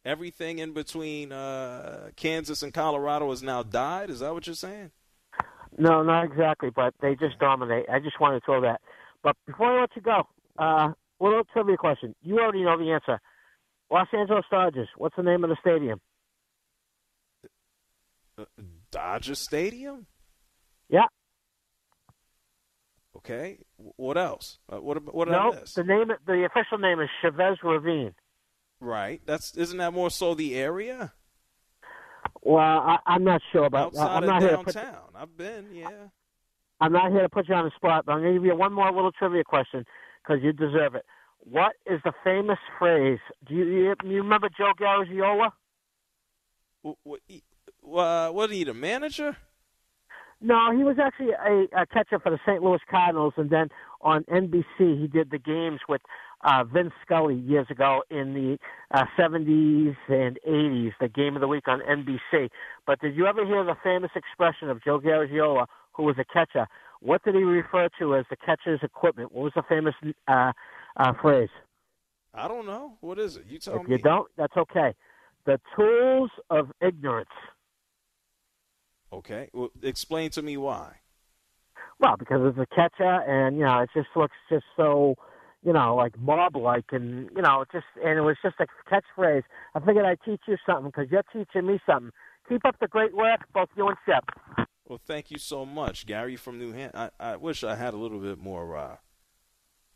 Everything 0.05 0.59
in 0.59 0.73
between 0.73 1.33
uh, 1.33 2.11
Kansas 2.17 2.63
and 2.63 2.73
Colorado 2.73 3.29
has 3.31 3.43
now 3.43 3.63
died. 3.63 4.09
Is 4.09 4.21
that 4.21 4.33
what 4.33 4.47
you're 4.47 4.55
saying? 4.57 4.91
No, 5.77 6.03
not 6.03 6.25
exactly, 6.25 6.71
but 6.75 6.95
they 7.01 7.15
just 7.15 7.39
dominate. 7.39 7.87
I 7.93 7.99
just 7.99 8.19
wanted 8.21 8.41
to 8.41 8.45
throw 8.47 8.61
that. 8.63 8.81
But 9.23 9.37
before 9.47 9.79
I 9.79 9.81
let 9.83 9.91
you 9.97 10.03
go, 10.03 10.29
uh, 10.59 10.93
little 11.21 11.45
trivia 11.53 11.77
question. 11.77 12.15
You 12.23 12.39
already 12.39 12.63
know 12.63 12.79
the 12.79 12.91
answer. 12.93 13.21
Los 13.91 14.09
Angeles 14.13 14.45
Dodgers. 14.51 14.89
What's 14.97 15.17
the 15.17 15.23
name 15.23 15.45
of 15.45 15.51
the 15.51 15.57
stadium? 15.61 16.01
Dodger 18.91 19.35
Stadium. 19.35 20.07
Yeah. 20.89 21.07
Okay. 23.17 23.59
What 23.77 24.17
else? 24.17 24.59
Uh, 24.73 24.81
what 24.81 25.13
what 25.13 25.29
no, 25.29 25.53
the 25.75 25.83
name. 25.83 26.13
The 26.27 26.45
official 26.47 26.79
name 26.79 27.01
is 27.01 27.09
Chavez 27.21 27.59
Ravine. 27.65 28.15
Right. 28.81 29.21
That's 29.27 29.57
isn't 29.57 29.79
that 29.79 29.93
more 29.93 30.11
so 30.11 30.35
the 30.35 30.55
area 30.55 31.13
Well, 32.43 32.59
I, 32.63 32.99
I'm 33.07 33.25
not 33.25 33.41
sure, 33.51 33.65
about. 33.65 33.89
outside 33.89 34.09
I'm 34.19 34.23
of 34.23 34.29
not 34.29 34.43
here 34.43 34.51
to 34.53 34.59
put 34.63 34.75
downtown? 34.75 35.03
I've 35.17 35.37
been. 35.37 35.75
Yeah. 35.75 35.91
I'm 36.81 36.93
not 36.93 37.11
here 37.11 37.23
to 37.23 37.29
put 37.29 37.49
you 37.49 37.55
on 37.55 37.65
the 37.65 37.73
spot, 37.77 38.07
but 38.07 38.13
I'm 38.13 38.21
going 38.21 38.35
to 38.35 38.41
give 38.41 38.47
you 38.47 38.57
one 38.57 38.73
more 38.73 38.93
little 38.93 39.13
trivia 39.13 39.45
question 39.45 39.85
because 40.23 40.43
you 40.43 40.53
deserve 40.53 40.95
it. 40.95 41.05
What 41.41 41.75
is 41.87 42.01
the 42.05 42.13
famous 42.25 42.59
phrase? 42.79 43.19
Do 43.47 43.55
you, 43.55 43.65
you, 43.65 43.95
you 44.05 44.23
remember 44.23 44.49
Joe 44.57 44.73
Garagiola? 44.79 45.51
W- 46.85 46.97
w- 47.05 47.99
uh, 47.99 48.31
what? 48.31 48.51
He 48.51 48.65
the 48.65 48.75
manager? 48.75 49.37
No, 50.41 50.71
he 50.77 50.85
was 50.85 50.97
actually 51.03 51.31
a, 51.33 51.83
a 51.83 51.87
catcher 51.87 52.21
for 52.21 52.31
the 52.31 52.39
St. 52.47 52.63
Louis 52.63 52.79
Cardinals, 52.89 53.35
and 53.37 53.51
then 53.51 53.69
on 54.03 54.23
NBC 54.25 55.01
he 55.01 55.09
did 55.09 55.31
the 55.31 55.39
games 55.39 55.81
with 55.89 56.01
uh, 56.45 56.63
Vince 56.63 56.93
Scully 57.05 57.35
years 57.35 57.67
ago 57.71 58.05
in 58.11 58.35
the 58.35 58.59
uh, 58.97 59.05
70s 59.19 59.97
and 60.09 60.39
80s, 60.49 60.93
the 61.01 61.09
game 61.09 61.35
of 61.35 61.41
the 61.41 61.49
week 61.49 61.67
on 61.67 61.81
NBC. 61.81 62.51
But 62.87 63.01
did 63.01 63.17
you 63.17 63.27
ever 63.27 63.45
hear 63.45 63.65
the 63.65 63.75
famous 63.83 64.13
expression 64.15 64.71
of 64.71 64.83
Joe 64.85 65.01
Garagiola, 65.01 65.67
who 65.99 66.05
was 66.05 66.17
a 66.19 66.25
catcher? 66.25 66.67
What 67.01 67.23
did 67.25 67.35
he 67.35 67.43
refer 67.43 67.91
to 67.99 68.17
as 68.17 68.25
the 68.31 68.37
catcher's 68.37 68.81
equipment? 68.83 69.33
What 69.33 69.45
was 69.45 69.53
the 69.55 69.63
famous 69.69 69.95
uh, 70.29 70.53
uh, 70.97 71.13
phrase? 71.21 71.51
I 72.33 72.49
don't 72.49 72.67
know. 72.67 72.97
What 73.01 73.19
is 73.19 73.37
it? 73.37 73.45
You 73.47 73.59
tell 73.59 73.81
if 73.81 73.89
me. 73.89 73.97
you 73.97 74.03
don't, 74.03 74.29
that's 74.37 74.57
okay. 74.57 74.95
The 75.45 75.61
tools 75.77 76.31
of 76.51 76.71
ignorance. 76.81 77.29
Okay. 79.13 79.51
Well, 79.53 79.71
explain 79.83 80.31
to 80.31 80.43
me 80.43 80.57
why. 80.57 80.97
Well, 81.99 82.17
because 82.17 82.41
it's 82.45 82.59
a 82.59 82.75
catcher, 82.75 83.23
and 83.23 83.57
you 83.57 83.65
know, 83.65 83.81
it 83.81 83.91
just 83.93 84.09
looks 84.15 84.37
just 84.49 84.65
so, 84.77 85.17
you 85.65 85.73
know, 85.73 85.97
like 85.97 86.17
mob-like, 86.19 86.85
and 86.93 87.29
you 87.35 87.43
know, 87.43 87.63
it 87.63 87.69
just 87.73 87.87
and 88.05 88.19
it 88.19 88.23
was 88.23 88.37
just 88.41 88.57
a 88.61 88.67
catchphrase. 88.89 89.43
I 89.75 89.81
figured 89.81 90.05
I'd 90.05 90.21
teach 90.25 90.43
you 90.47 90.57
something 90.65 90.93
because 90.95 91.11
you're 91.11 91.25
teaching 91.33 91.67
me 91.67 91.81
something. 91.87 92.13
Keep 92.49 92.65
up 92.67 92.77
the 92.81 92.87
great 92.87 93.17
work, 93.17 93.41
both 93.53 93.69
you 93.77 93.89
and 93.89 93.97
Shep. 94.07 94.25
Well, 94.89 95.01
thank 95.05 95.31
you 95.31 95.37
so 95.37 95.67
much, 95.67 96.07
Gary 96.07 96.37
from 96.37 96.59
New 96.59 96.73
Hampshire. 96.73 97.11
I, 97.21 97.33
I 97.33 97.37
wish 97.37 97.63
I 97.63 97.75
had 97.75 97.93
a 97.93 97.99
little 97.99 98.21
bit 98.21 98.39
more. 98.39 98.75
Uh, 98.75 98.97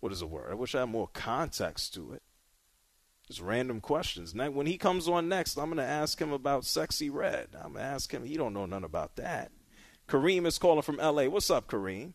what 0.01 0.13
is 0.13 0.21
the 0.21 0.27
word? 0.27 0.51
I 0.51 0.55
wish 0.55 0.75
I 0.75 0.81
had 0.81 0.91
more 0.91 1.09
context 1.15 1.95
to 1.95 2.13
it. 2.13 2.23
Just 3.27 3.41
random 3.41 3.81
questions. 3.81 4.35
Now, 4.35 4.51
when 4.51 4.67
he 4.67 4.77
comes 4.77 5.09
on 5.09 5.31
next, 5.31 5.57
I'm 5.57 5.67
going 5.67 5.79
to 5.79 5.83
ask 5.83 6.21
him 6.21 6.31
about 6.31 6.65
Sexyy 6.65 7.11
Red. 7.11 7.49
I'm 7.55 7.73
going 7.73 7.85
to 7.85 7.91
ask 7.91 8.13
him. 8.13 8.25
He 8.25 8.37
don't 8.37 8.53
know 8.53 8.67
nothing 8.67 8.85
about 8.85 9.17
that. 9.17 9.51
Kareem 10.09 10.45
is 10.45 10.59
calling 10.59 10.83
from 10.83 11.01
L.A. 11.01 11.29
What's 11.29 11.51
up, 11.51 11.69
Kareem? 11.69 12.13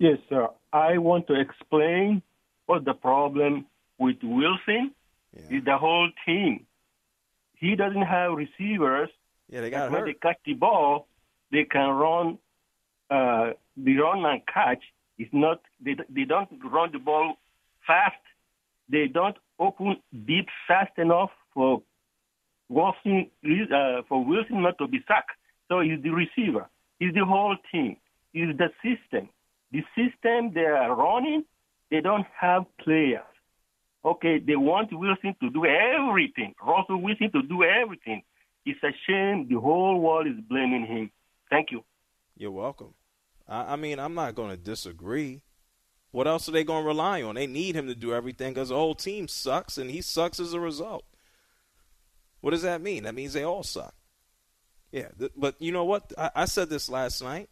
Yes, 0.00 0.18
sir. 0.28 0.48
I 0.72 0.98
want 0.98 1.28
to 1.28 1.38
explain 1.38 2.22
what 2.64 2.84
the 2.84 2.94
problem 2.94 3.66
with 3.98 4.16
Wilson 4.22 4.90
is 5.48 5.64
the 5.64 5.78
whole 5.78 6.10
team. 6.26 6.66
He 7.54 7.76
doesn't 7.76 8.02
have 8.02 8.32
receivers. 8.32 9.10
Yeah, 9.48 9.60
they 9.60 9.70
got 9.70 9.90
hurt. 9.90 9.92
when 9.92 10.04
they 10.06 10.14
catch 10.14 10.38
the 10.44 10.54
ball, 10.54 11.06
they 11.52 11.64
can 11.64 11.90
run 11.90 12.38
uh, 13.10 13.50
the 13.76 13.96
run 13.98 14.24
and 14.24 14.42
catch. 14.52 14.82
Is 15.18 15.28
not 15.32 15.62
they 15.82 15.96
they 16.10 16.24
don't 16.24 16.48
run 16.62 16.90
the 16.92 16.98
ball 16.98 17.36
fast. 17.86 18.20
They 18.88 19.06
don't 19.06 19.36
open 19.58 19.96
deep 20.26 20.48
fast 20.68 20.98
enough 20.98 21.30
for 21.54 21.82
Wilson 22.68 23.30
uh, 23.44 24.02
for 24.08 24.24
Wilson 24.24 24.62
not 24.62 24.76
to 24.78 24.86
be 24.86 25.00
sacked. 25.08 25.30
So 25.68 25.80
he's 25.80 26.02
the 26.02 26.10
receiver. 26.10 26.68
He's 26.98 27.14
the 27.14 27.24
whole 27.24 27.56
team. 27.72 27.96
He's 28.32 28.56
the 28.56 28.68
system. 28.82 29.30
The 29.72 29.82
system 29.96 30.52
they 30.54 30.60
are 30.60 30.94
running, 30.94 31.44
they 31.90 32.00
don't 32.00 32.26
have 32.38 32.64
players. 32.78 33.24
Okay, 34.04 34.38
they 34.38 34.56
want 34.56 34.92
Wilson 34.92 35.34
to 35.40 35.50
do 35.50 35.66
everything. 35.66 36.54
Russell 36.64 37.02
Wilson 37.02 37.30
to 37.32 37.42
do 37.42 37.64
everything. 37.64 38.22
It's 38.64 38.82
a 38.82 38.92
shame 39.06 39.48
the 39.48 39.60
whole 39.60 39.98
world 40.00 40.26
is 40.26 40.40
blaming 40.48 40.86
him. 40.86 41.10
Thank 41.50 41.70
you. 41.70 41.84
You're 42.36 42.50
welcome. 42.50 42.94
I, 43.48 43.72
I 43.72 43.76
mean, 43.76 43.98
I'm 43.98 44.14
not 44.14 44.34
going 44.34 44.50
to 44.50 44.56
disagree. 44.56 45.42
What 46.10 46.26
else 46.26 46.48
are 46.48 46.52
they 46.52 46.64
going 46.64 46.82
to 46.82 46.86
rely 46.86 47.22
on? 47.22 47.34
They 47.34 47.46
need 47.46 47.74
him 47.74 47.86
to 47.88 47.94
do 47.94 48.14
everything 48.14 48.54
because 48.54 48.70
the 48.70 48.74
whole 48.76 48.94
team 48.94 49.28
sucks, 49.28 49.76
and 49.78 49.90
he 49.90 50.00
sucks 50.00 50.40
as 50.40 50.52
a 50.52 50.60
result. 50.60 51.04
What 52.40 52.52
does 52.52 52.62
that 52.62 52.80
mean? 52.80 53.04
That 53.04 53.14
means 53.14 53.32
they 53.32 53.42
all 53.42 53.62
suck. 53.62 53.94
Yeah, 54.92 55.08
th- 55.18 55.32
but 55.36 55.56
you 55.58 55.72
know 55.72 55.84
what? 55.84 56.12
I, 56.16 56.30
I 56.34 56.44
said 56.44 56.70
this 56.70 56.88
last 56.88 57.22
night. 57.22 57.50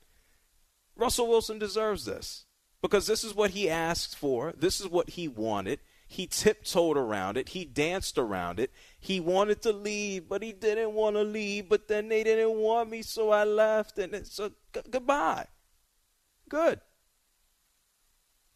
Russell 0.97 1.29
Wilson 1.29 1.59
deserves 1.59 2.05
this 2.05 2.47
because 2.81 3.07
this 3.07 3.25
is 3.25 3.35
what 3.35 3.51
he 3.51 3.69
asked 3.69 4.17
for. 4.17 4.53
This 4.57 4.81
is 4.81 4.87
what 4.87 5.11
he 5.11 5.27
wanted. 5.27 5.81
He 6.15 6.29
tiptoed 6.29 6.97
around 6.97 7.37
it. 7.37 7.49
He 7.49 7.65
danced 7.65 8.19
around 8.19 8.61
it. 8.61 8.71
He 9.01 9.19
wanted 9.19 9.63
to 9.63 9.73
leave, 9.73 10.29
but 10.29 10.45
he 10.45 10.53
didn't 10.53 10.93
want 10.93 11.17
to 11.17 11.23
leave. 11.23 11.69
But 11.69 11.89
then 11.89 12.09
they 12.09 12.23
didn't 12.23 12.55
want 12.55 12.89
me, 12.89 13.03
so 13.03 13.31
I 13.31 13.43
left. 13.43 13.99
And 13.99 14.15
it, 14.15 14.29
so 14.29 14.53
goodbye. 14.89 15.49
Good. 16.49 16.81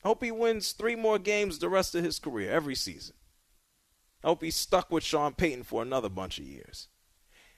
Hope 0.04 0.22
he 0.22 0.30
wins 0.30 0.70
three 0.70 0.94
more 0.94 1.18
games 1.18 1.58
the 1.58 1.68
rest 1.68 1.96
of 1.96 2.04
his 2.04 2.20
career, 2.20 2.48
every 2.48 2.76
season. 2.76 3.16
I 4.22 4.28
hope 4.28 4.44
he's 4.44 4.54
stuck 4.54 4.92
with 4.92 5.02
Sean 5.02 5.32
Payton 5.32 5.64
for 5.64 5.82
another 5.82 6.08
bunch 6.08 6.38
of 6.38 6.44
years. 6.44 6.86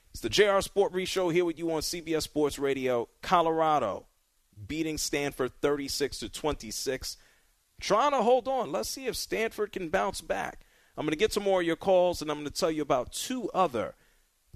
It's 0.09 0.21
the 0.21 0.29
JR 0.29 0.61
Sport 0.61 0.93
Brief 0.93 1.09
Show 1.09 1.29
here 1.29 1.45
with 1.45 1.59
you 1.59 1.71
on 1.71 1.81
CBS 1.81 2.23
Sports 2.23 2.57
Radio. 2.57 3.07
Colorado 3.21 4.07
beating 4.67 4.97
Stanford 4.97 5.51
36 5.61 6.17
to 6.17 6.29
26. 6.29 7.17
Trying 7.81 8.11
to 8.11 8.21
hold 8.21 8.47
on. 8.47 8.71
Let's 8.71 8.89
see 8.89 9.07
if 9.07 9.15
Stanford 9.15 9.71
can 9.71 9.89
bounce 9.89 10.21
back. 10.21 10.61
I'm 10.95 11.05
going 11.05 11.13
to 11.13 11.17
get 11.17 11.31
to 11.31 11.39
more 11.39 11.61
of 11.61 11.67
your 11.67 11.75
calls, 11.75 12.21
and 12.21 12.29
I'm 12.29 12.37
going 12.37 12.47
to 12.47 12.53
tell 12.53 12.71
you 12.71 12.83
about 12.83 13.11
two 13.11 13.49
other 13.53 13.95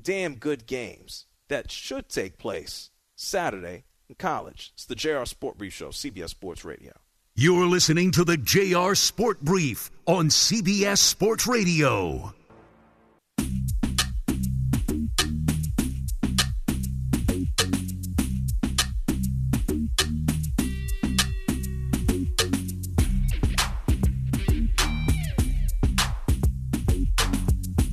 damn 0.02 0.36
good 0.36 0.68
games 0.68 1.26
that 1.48 1.72
should 1.72 2.08
take 2.08 2.38
place 2.38 2.92
Saturday 3.16 3.86
in 4.08 4.16
college. 4.16 4.72
It's 4.76 4.86
the 4.86 4.96
JR 4.96 5.26
Sport 5.26 5.58
Brief 5.58 5.74
Show, 5.74 5.90
CBS 5.90 6.30
Sports 6.30 6.64
Radio. 6.64 6.94
You're 7.36 7.66
listening 7.66 8.12
to 8.12 8.24
the 8.24 8.38
JR 8.38 8.94
Sport 8.94 9.42
Brief 9.42 9.90
on 10.06 10.28
CBS 10.28 11.00
Sports 11.00 11.48
Radio. 11.48 12.34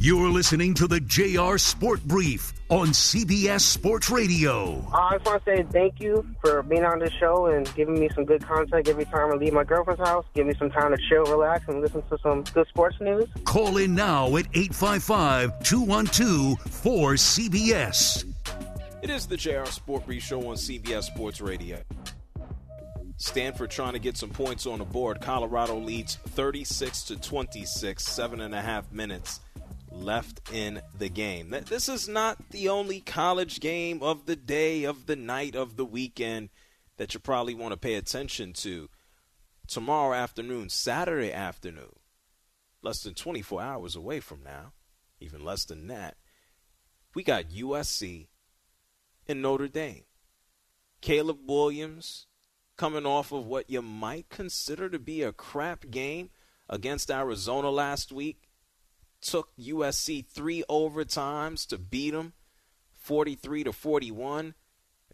You're 0.05 0.31
listening 0.31 0.75
to 0.75 0.89
the 0.89 0.99
JR 0.99 1.57
Sport 1.59 2.03
Brief 2.03 2.53
on 2.71 2.89
CBS 2.89 3.61
Sports 3.61 4.11
Radio. 4.11 4.85
Uh, 4.93 4.97
I 4.97 5.13
just 5.13 5.27
want 5.27 5.45
to 5.45 5.57
say 5.57 5.63
thank 5.71 6.01
you 6.01 6.27
for 6.41 6.65
being 6.65 6.85
on 6.85 6.99
this 6.99 7.13
show 7.13 7.47
and 7.47 7.73
giving 7.77 8.01
me 8.01 8.09
some 8.13 8.25
good 8.25 8.45
content 8.45 8.89
every 8.89 9.05
time 9.05 9.31
I 9.31 9.37
leave 9.37 9.53
my 9.53 9.63
girlfriend's 9.63 10.03
house. 10.03 10.27
Give 10.35 10.45
me 10.45 10.55
some 10.55 10.73
time 10.73 10.91
to 10.91 11.01
chill, 11.09 11.23
relax, 11.27 11.69
and 11.69 11.81
listen 11.81 12.03
to 12.03 12.19
some 12.19 12.43
good 12.53 12.67
sports 12.67 12.97
news. 13.01 13.29
Call 13.45 13.77
in 13.77 13.95
now 13.95 14.27
at 14.37 14.47
855 14.55 15.63
212 15.63 16.59
4CBS. 16.59 18.25
It 19.03 19.11
is 19.11 19.27
the 19.27 19.37
JR 19.37 19.67
Sport 19.67 20.05
Brief 20.07 20.25
Show 20.25 20.41
on 20.49 20.57
CBS 20.57 21.05
Sports 21.05 21.41
Radio. 21.41 21.79
Stanford 23.19 23.71
trying 23.71 23.93
to 23.93 24.01
get 24.01 24.17
some 24.17 24.31
points 24.31 24.67
on 24.67 24.81
the 24.81 24.85
board. 24.85 25.21
Colorado 25.21 25.77
leads 25.77 26.17
36 26.17 27.05
to 27.05 27.21
26, 27.21 28.03
seven 28.05 28.41
and 28.41 28.53
a 28.53 28.61
half 28.61 28.91
minutes 28.91 29.39
left 29.95 30.53
in 30.53 30.81
the 30.97 31.09
game. 31.09 31.51
This 31.67 31.89
is 31.89 32.09
not 32.09 32.51
the 32.51 32.69
only 32.69 33.01
college 33.01 33.61
game 33.61 34.03
of 34.03 34.27
the 34.27 34.37
day, 34.37 34.85
of 34.85 35.07
the 35.07 35.17
night, 35.17 35.55
of 35.55 35.77
the 35.77 35.85
weekend 35.85 36.51
that 36.97 37.15
you 37.15 37.21
probably 37.21 37.55
want 37.55 37.73
to 37.73 37.79
pay 37.79 37.95
attention 37.95 38.53
to. 38.55 38.89
Tomorrow 39.67 40.15
afternoon, 40.15 40.69
Saturday 40.69 41.33
afternoon, 41.33 41.95
less 42.83 43.03
than 43.03 43.15
24 43.15 43.63
hours 43.63 43.97
away 43.97 44.21
from 44.21 44.43
now, 44.43 44.73
even 45.21 45.45
less 45.45 45.65
than 45.65 45.87
that, 45.87 46.17
we 47.15 47.23
got 47.23 47.51
USC 47.51 48.29
and 49.29 49.41
Notre 49.41 49.69
Dame. 49.69 50.05
Caleb 51.01 51.39
Williams 51.47 52.27
coming 52.77 53.07
off 53.07 53.33
of 53.33 53.47
what 53.47 53.71
you 53.71 53.83
might 53.83 54.29
consider 54.29 54.89
to 54.89 54.99
be 54.99 55.23
a 55.23 55.33
crap 55.33 55.91
game 55.91 56.31
against 56.69 57.11
Arizona 57.11 57.71
last 57.71 58.13
week 58.13 58.49
took 59.23 59.49
USC 59.57 60.27
three 60.27 60.65
overtimes 60.69 61.67
to 61.69 61.79
beat 61.79 62.11
them, 62.11 62.35
43 62.95 63.65
to 63.65 63.73
41. 63.73 64.55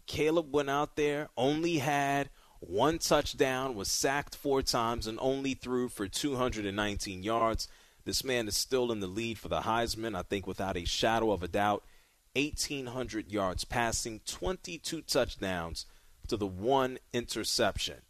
Caleb 0.07 0.53
went 0.53 0.69
out 0.69 0.95
there, 0.95 1.29
only 1.37 1.77
had 1.77 2.29
one 2.59 2.99
touchdown, 2.99 3.75
was 3.75 3.87
sacked 3.87 4.35
four 4.35 4.61
times, 4.61 5.07
and 5.07 5.17
only 5.21 5.53
threw 5.53 5.87
for 5.87 6.07
219 6.07 7.23
yards. 7.23 7.67
This 8.05 8.23
man 8.23 8.47
is 8.47 8.57
still 8.57 8.91
in 8.91 8.99
the 8.99 9.07
lead 9.07 9.37
for 9.37 9.47
the 9.47 9.61
Heisman, 9.61 10.17
I 10.17 10.23
think, 10.23 10.47
without 10.47 10.75
a 10.75 10.85
shadow 10.85 11.31
of 11.31 11.43
a 11.43 11.47
doubt. 11.47 11.83
1,800 12.35 13.31
yards 13.31 13.63
passing, 13.63 14.21
22 14.25 15.01
touchdowns 15.01 15.85
to 16.27 16.37
the 16.37 16.47
one 16.47 16.99
interception. 17.13 18.01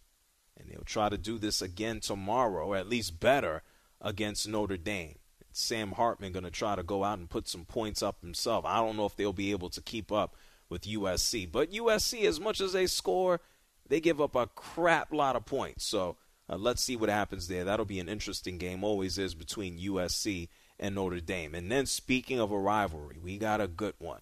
And 0.57 0.69
they'll 0.69 0.83
try 0.83 1.09
to 1.09 1.17
do 1.17 1.37
this 1.37 1.61
again 1.61 1.99
tomorrow, 1.99 2.67
or 2.67 2.75
at 2.75 2.89
least 2.89 3.19
better, 3.19 3.61
against 4.01 4.47
Notre 4.47 4.77
Dame. 4.77 5.18
Sam 5.59 5.91
Hartman 5.91 6.31
going 6.31 6.45
to 6.45 6.51
try 6.51 6.75
to 6.75 6.83
go 6.83 7.03
out 7.03 7.19
and 7.19 7.29
put 7.29 7.47
some 7.47 7.65
points 7.65 8.01
up 8.01 8.21
himself. 8.21 8.65
I 8.65 8.77
don't 8.77 8.97
know 8.97 9.05
if 9.05 9.15
they'll 9.15 9.33
be 9.33 9.51
able 9.51 9.69
to 9.69 9.81
keep 9.81 10.11
up 10.11 10.35
with 10.69 10.83
USC. 10.83 11.51
But 11.51 11.71
USC, 11.71 12.25
as 12.25 12.39
much 12.39 12.61
as 12.61 12.73
they 12.73 12.87
score, 12.87 13.41
they 13.87 13.99
give 13.99 14.21
up 14.21 14.35
a 14.35 14.47
crap 14.47 15.11
lot 15.11 15.35
of 15.35 15.45
points. 15.45 15.85
So 15.85 16.17
uh, 16.49 16.57
let's 16.57 16.83
see 16.83 16.95
what 16.95 17.09
happens 17.09 17.47
there. 17.47 17.63
That'll 17.63 17.85
be 17.85 17.99
an 17.99 18.09
interesting 18.09 18.57
game, 18.57 18.83
always 18.83 19.17
is, 19.17 19.35
between 19.35 19.79
USC 19.79 20.47
and 20.79 20.95
Notre 20.95 21.19
Dame. 21.19 21.53
And 21.55 21.71
then 21.71 21.85
speaking 21.85 22.39
of 22.39 22.51
a 22.51 22.57
rivalry, 22.57 23.17
we 23.21 23.37
got 23.37 23.61
a 23.61 23.67
good 23.67 23.95
one. 23.99 24.21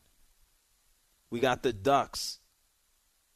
We 1.30 1.40
got 1.40 1.64
the 1.64 1.74
Ducks. 1.74 2.40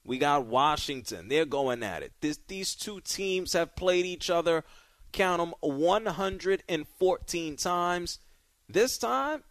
We 0.03 0.17
got 0.17 0.45
Washington. 0.45 1.27
They're 1.27 1.45
going 1.45 1.83
at 1.83 2.01
it. 2.03 2.13
This, 2.21 2.39
these 2.47 2.75
two 2.75 3.01
teams 3.01 3.53
have 3.53 3.75
played 3.75 4.05
each 4.05 4.29
other, 4.29 4.63
count 5.11 5.39
them, 5.39 5.53
114 5.61 7.55
times. 7.57 8.19
This 8.67 8.97
time, 8.97 9.43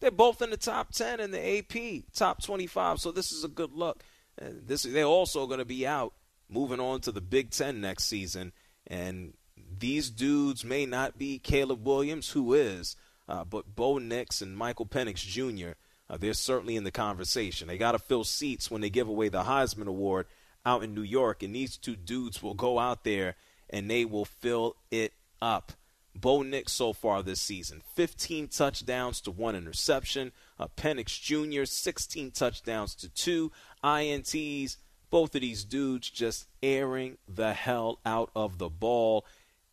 they're 0.00 0.10
both 0.10 0.42
in 0.42 0.50
the 0.50 0.56
top 0.56 0.92
10 0.92 1.20
in 1.20 1.30
the 1.30 1.58
AP, 1.58 2.04
top 2.14 2.42
25. 2.42 3.00
So 3.00 3.12
this 3.12 3.32
is 3.32 3.44
a 3.44 3.48
good 3.48 3.72
look. 3.72 4.02
And 4.38 4.66
this 4.66 4.82
they're 4.82 5.04
also 5.04 5.46
going 5.46 5.60
to 5.60 5.64
be 5.64 5.86
out 5.86 6.14
moving 6.48 6.80
on 6.80 7.00
to 7.02 7.12
the 7.12 7.20
Big 7.20 7.50
Ten 7.50 7.80
next 7.80 8.04
season. 8.04 8.52
And 8.86 9.34
these 9.78 10.10
dudes 10.10 10.64
may 10.64 10.86
not 10.86 11.18
be 11.18 11.38
Caleb 11.38 11.86
Williams, 11.86 12.30
who 12.30 12.54
is, 12.54 12.96
uh, 13.28 13.44
but 13.44 13.74
Bo 13.74 13.98
Nix 13.98 14.42
and 14.42 14.56
Michael 14.56 14.86
Penix 14.86 15.16
Jr. 15.16 15.72
Uh, 16.08 16.16
they're 16.16 16.34
certainly 16.34 16.76
in 16.76 16.84
the 16.84 16.90
conversation. 16.90 17.68
They 17.68 17.78
got 17.78 17.92
to 17.92 17.98
fill 17.98 18.24
seats 18.24 18.70
when 18.70 18.82
they 18.82 18.90
give 18.90 19.08
away 19.08 19.28
the 19.28 19.44
Heisman 19.44 19.86
Award 19.86 20.26
out 20.66 20.82
in 20.82 20.94
New 20.94 21.02
York, 21.02 21.42
and 21.42 21.54
these 21.54 21.76
two 21.76 21.96
dudes 21.96 22.42
will 22.42 22.54
go 22.54 22.78
out 22.78 23.04
there 23.04 23.36
and 23.70 23.90
they 23.90 24.04
will 24.04 24.24
fill 24.24 24.76
it 24.90 25.12
up. 25.40 25.72
Bo 26.16 26.42
Nix 26.42 26.72
so 26.72 26.92
far 26.92 27.22
this 27.22 27.40
season, 27.40 27.82
15 27.94 28.48
touchdowns 28.48 29.20
to 29.22 29.30
one 29.30 29.56
interception. 29.56 30.32
Uh, 30.58 30.68
Penix 30.76 31.20
Jr., 31.20 31.64
16 31.64 32.30
touchdowns 32.30 32.94
to 32.96 33.08
two 33.08 33.50
INTs. 33.82 34.76
Both 35.10 35.34
of 35.34 35.40
these 35.40 35.64
dudes 35.64 36.10
just 36.10 36.46
airing 36.62 37.18
the 37.28 37.52
hell 37.52 38.00
out 38.06 38.30
of 38.34 38.58
the 38.58 38.68
ball. 38.68 39.26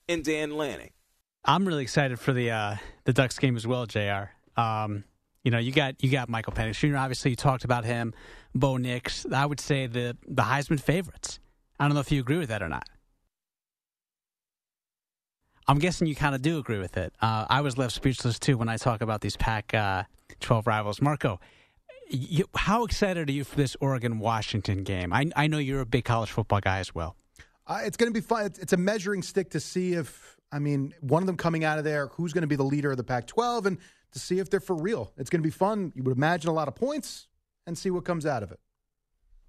And 0.10 0.23
Dan 0.23 0.58
Lanning. 0.58 0.91
I'm 1.45 1.67
really 1.67 1.84
excited 1.84 2.19
for 2.19 2.34
the 2.34 2.51
uh, 2.51 2.75
the 3.06 3.13
Ducks 3.13 3.39
game 3.39 3.56
as 3.56 3.65
well, 3.65 3.86
Jr. 3.86 4.30
Um, 4.58 5.04
you 5.43 5.49
know, 5.49 5.58
you 5.58 5.71
got 5.71 6.04
you 6.04 6.12
got 6.12 6.30
Michael 6.30 6.54
Penix 6.54 6.75
Jr. 6.75 6.97
Obviously, 6.97 7.32
you 7.32 7.38
talked 7.38 7.63
about 7.63 7.86
him. 7.86 8.13
Bo 8.54 8.77
Nix. 8.77 9.25
I 9.32 9.45
would 9.45 9.60
say 9.60 9.88
the 9.88 10.15
the 10.27 10.43
Heisman 10.43 10.80
favorites. 10.80 11.39
I 11.80 11.86
don't 11.86 11.95
know 11.95 12.01
if 12.01 12.12
you 12.12 12.19
agree 12.19 12.38
with 12.38 12.49
that 12.49 12.62
or 12.62 12.69
not. 12.69 12.88
I'm 15.71 15.79
guessing 15.79 16.05
you 16.05 16.15
kind 16.15 16.36
of 16.36 16.41
do 16.41 16.60
agree 16.60 16.79
with 16.79 16.97
it. 16.97 17.13
Uh, 17.21 17.45
I 17.49 17.62
was 17.62 17.77
left 17.77 17.93
speechless 17.93 18.38
too 18.38 18.57
when 18.57 18.67
I 18.67 18.75
talk 18.75 18.99
about 18.99 19.21
these 19.21 19.38
Pac 19.38 19.73
uh, 19.73 20.03
12 20.41 20.67
rivals. 20.67 21.01
Marco, 21.01 21.39
you, 22.10 22.43
how 22.53 22.84
excited 22.84 23.29
are 23.29 23.31
you 23.31 23.45
for 23.45 23.55
this 23.55 23.77
Oregon 23.79 24.19
Washington 24.19 24.84
game? 24.84 25.13
I, 25.13 25.27
I 25.34 25.47
know 25.47 25.60
you're 25.60 25.79
a 25.79 25.86
big 25.86 26.03
college 26.03 26.29
football 26.29 26.60
guy 26.60 26.79
as 26.79 26.93
well. 26.93 27.15
Uh, 27.65 27.79
it's 27.86 27.95
going 27.95 28.12
to 28.12 28.13
be 28.13 28.19
fun. 28.19 28.47
It's, 28.47 28.60
it's 28.60 28.73
a 28.73 28.77
measuring 28.77 29.21
stick 29.21 29.51
to 29.51 29.62
see 29.62 29.93
if, 29.93 30.36
I 30.51 30.60
mean, 30.60 30.93
one 30.99 31.23
of 31.23 31.27
them 31.27 31.38
coming 31.38 31.63
out 31.63 31.77
of 31.77 31.86
there, 31.86 32.07
who's 32.07 32.34
going 32.34 32.41
to 32.41 32.47
be 32.47 32.57
the 32.57 32.63
leader 32.63 32.91
of 32.91 32.97
the 32.97 33.05
Pac 33.05 33.27
12, 33.27 33.65
and 33.67 33.77
to 34.12 34.19
see 34.19 34.39
if 34.39 34.49
they're 34.49 34.60
for 34.60 34.75
real. 34.75 35.13
It's 35.17 35.29
going 35.29 35.41
to 35.41 35.47
be 35.47 35.51
fun. 35.51 35.93
You 35.95 36.03
would 36.03 36.17
imagine 36.17 36.49
a 36.49 36.53
lot 36.53 36.67
of 36.67 36.75
points 36.75 37.29
and 37.65 37.77
see 37.77 37.91
what 37.91 38.03
comes 38.03 38.25
out 38.25 38.43
of 38.43 38.51
it. 38.51 38.60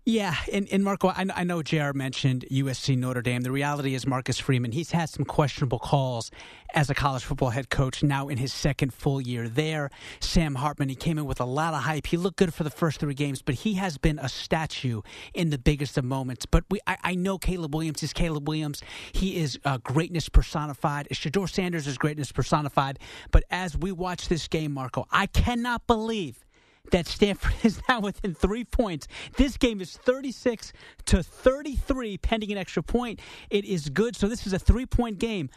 Yeah, 0.04 0.34
and, 0.52 0.66
and 0.72 0.82
Marco, 0.82 1.10
I, 1.10 1.24
I 1.32 1.44
know 1.44 1.62
JR 1.62 1.92
mentioned 1.94 2.44
USC 2.50 2.98
Notre 2.98 3.22
Dame. 3.22 3.42
The 3.42 3.52
reality 3.52 3.94
is 3.94 4.04
Marcus 4.04 4.36
Freeman, 4.36 4.72
he's 4.72 4.90
had 4.90 5.08
some 5.08 5.24
questionable 5.24 5.78
calls 5.78 6.32
as 6.74 6.90
a 6.90 6.94
college 6.94 7.22
football 7.22 7.50
head 7.50 7.70
coach 7.70 8.02
now 8.02 8.26
in 8.26 8.36
his 8.36 8.52
second 8.52 8.92
full 8.92 9.20
year 9.20 9.48
there. 9.48 9.90
Sam 10.18 10.56
Hartman, 10.56 10.88
he 10.88 10.96
came 10.96 11.18
in 11.18 11.24
with 11.24 11.40
a 11.40 11.44
lot 11.44 11.72
of 11.72 11.82
hype. 11.82 12.08
He 12.08 12.16
looked 12.16 12.36
good 12.36 12.52
for 12.52 12.64
the 12.64 12.70
first 12.70 12.98
three 12.98 13.14
games, 13.14 13.42
but 13.42 13.54
he 13.54 13.74
has 13.74 13.96
been 13.96 14.18
a 14.18 14.28
statue 14.28 15.02
in 15.34 15.50
the 15.50 15.58
biggest 15.58 15.96
of 15.96 16.04
moments. 16.04 16.46
But 16.46 16.64
we, 16.68 16.80
I, 16.84 16.96
I 17.04 17.14
know 17.14 17.38
Caleb 17.38 17.72
Williams 17.72 18.02
is 18.02 18.12
Caleb 18.12 18.48
Williams. 18.48 18.82
He 19.12 19.36
is 19.36 19.56
uh, 19.64 19.78
greatness 19.78 20.28
personified. 20.28 21.06
Shedeur 21.12 21.48
Sanders 21.48 21.86
is 21.86 21.96
greatness 21.96 22.32
personified. 22.32 22.98
But 23.30 23.44
as 23.52 23.76
we 23.78 23.92
watch 23.92 24.28
this 24.28 24.48
game, 24.48 24.72
Marco, 24.72 25.06
I 25.12 25.26
cannot 25.26 25.86
believe 25.86 26.44
that 26.90 27.06
Stanford 27.06 27.54
is 27.62 27.80
now 27.88 28.00
within 28.00 28.34
three 28.34 28.64
points. 28.64 29.08
This 29.36 29.56
game 29.56 29.80
is 29.80 29.96
36 29.96 30.72
to 31.06 31.22
33, 31.22 32.18
pending 32.18 32.52
an 32.52 32.58
extra 32.58 32.82
point. 32.82 33.20
It 33.50 33.64
is 33.64 33.88
good. 33.88 34.16
So 34.16 34.28
this 34.28 34.46
is 34.46 34.52
a 34.52 34.58
three 34.58 34.86
point 34.86 35.18
game. 35.18 35.50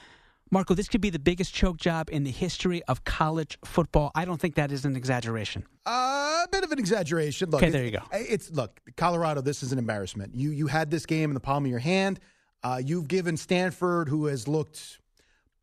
Marco, 0.52 0.76
this 0.76 0.88
could 0.88 1.02
be 1.02 1.10
the 1.10 1.20
biggest 1.20 1.54
choke 1.54 1.78
job 1.78 2.08
in 2.12 2.24
the 2.24 2.32
history 2.32 2.84
of 2.84 3.04
college 3.04 3.58
football. 3.66 4.12
I 4.14 4.26
don't 4.26 4.40
think 4.40 4.56
that 4.56 4.72
is 4.72 4.86
an 4.86 4.96
exaggeration. 4.96 5.66
Uh, 5.88 6.44
a 6.46 6.48
bit 6.52 6.64
of 6.64 6.72
an 6.72 6.78
exaggeration. 6.78 7.50
Look, 7.50 7.64
okay, 7.64 7.72
there 7.72 7.84
you 7.84 7.92
go. 7.92 8.04
It's 8.12 8.52
look, 8.52 8.80
Colorado. 8.96 9.42
This 9.42 9.64
is 9.64 9.72
an 9.72 9.80
embarrassment. 9.80 10.36
You 10.36 10.52
you 10.52 10.68
had 10.68 10.92
this 10.92 11.06
game 11.08 11.32
in 11.32 11.34
the 11.34 11.40
palm 11.40 11.66
of 11.66 11.72
your 11.72 11.80
hand. 11.80 12.20
Uh, 12.64 12.82
you've 12.84 13.08
given 13.08 13.38
Stanford, 13.38 14.08
who 14.08 14.28
has 14.28 14.48
looked 14.48 15.00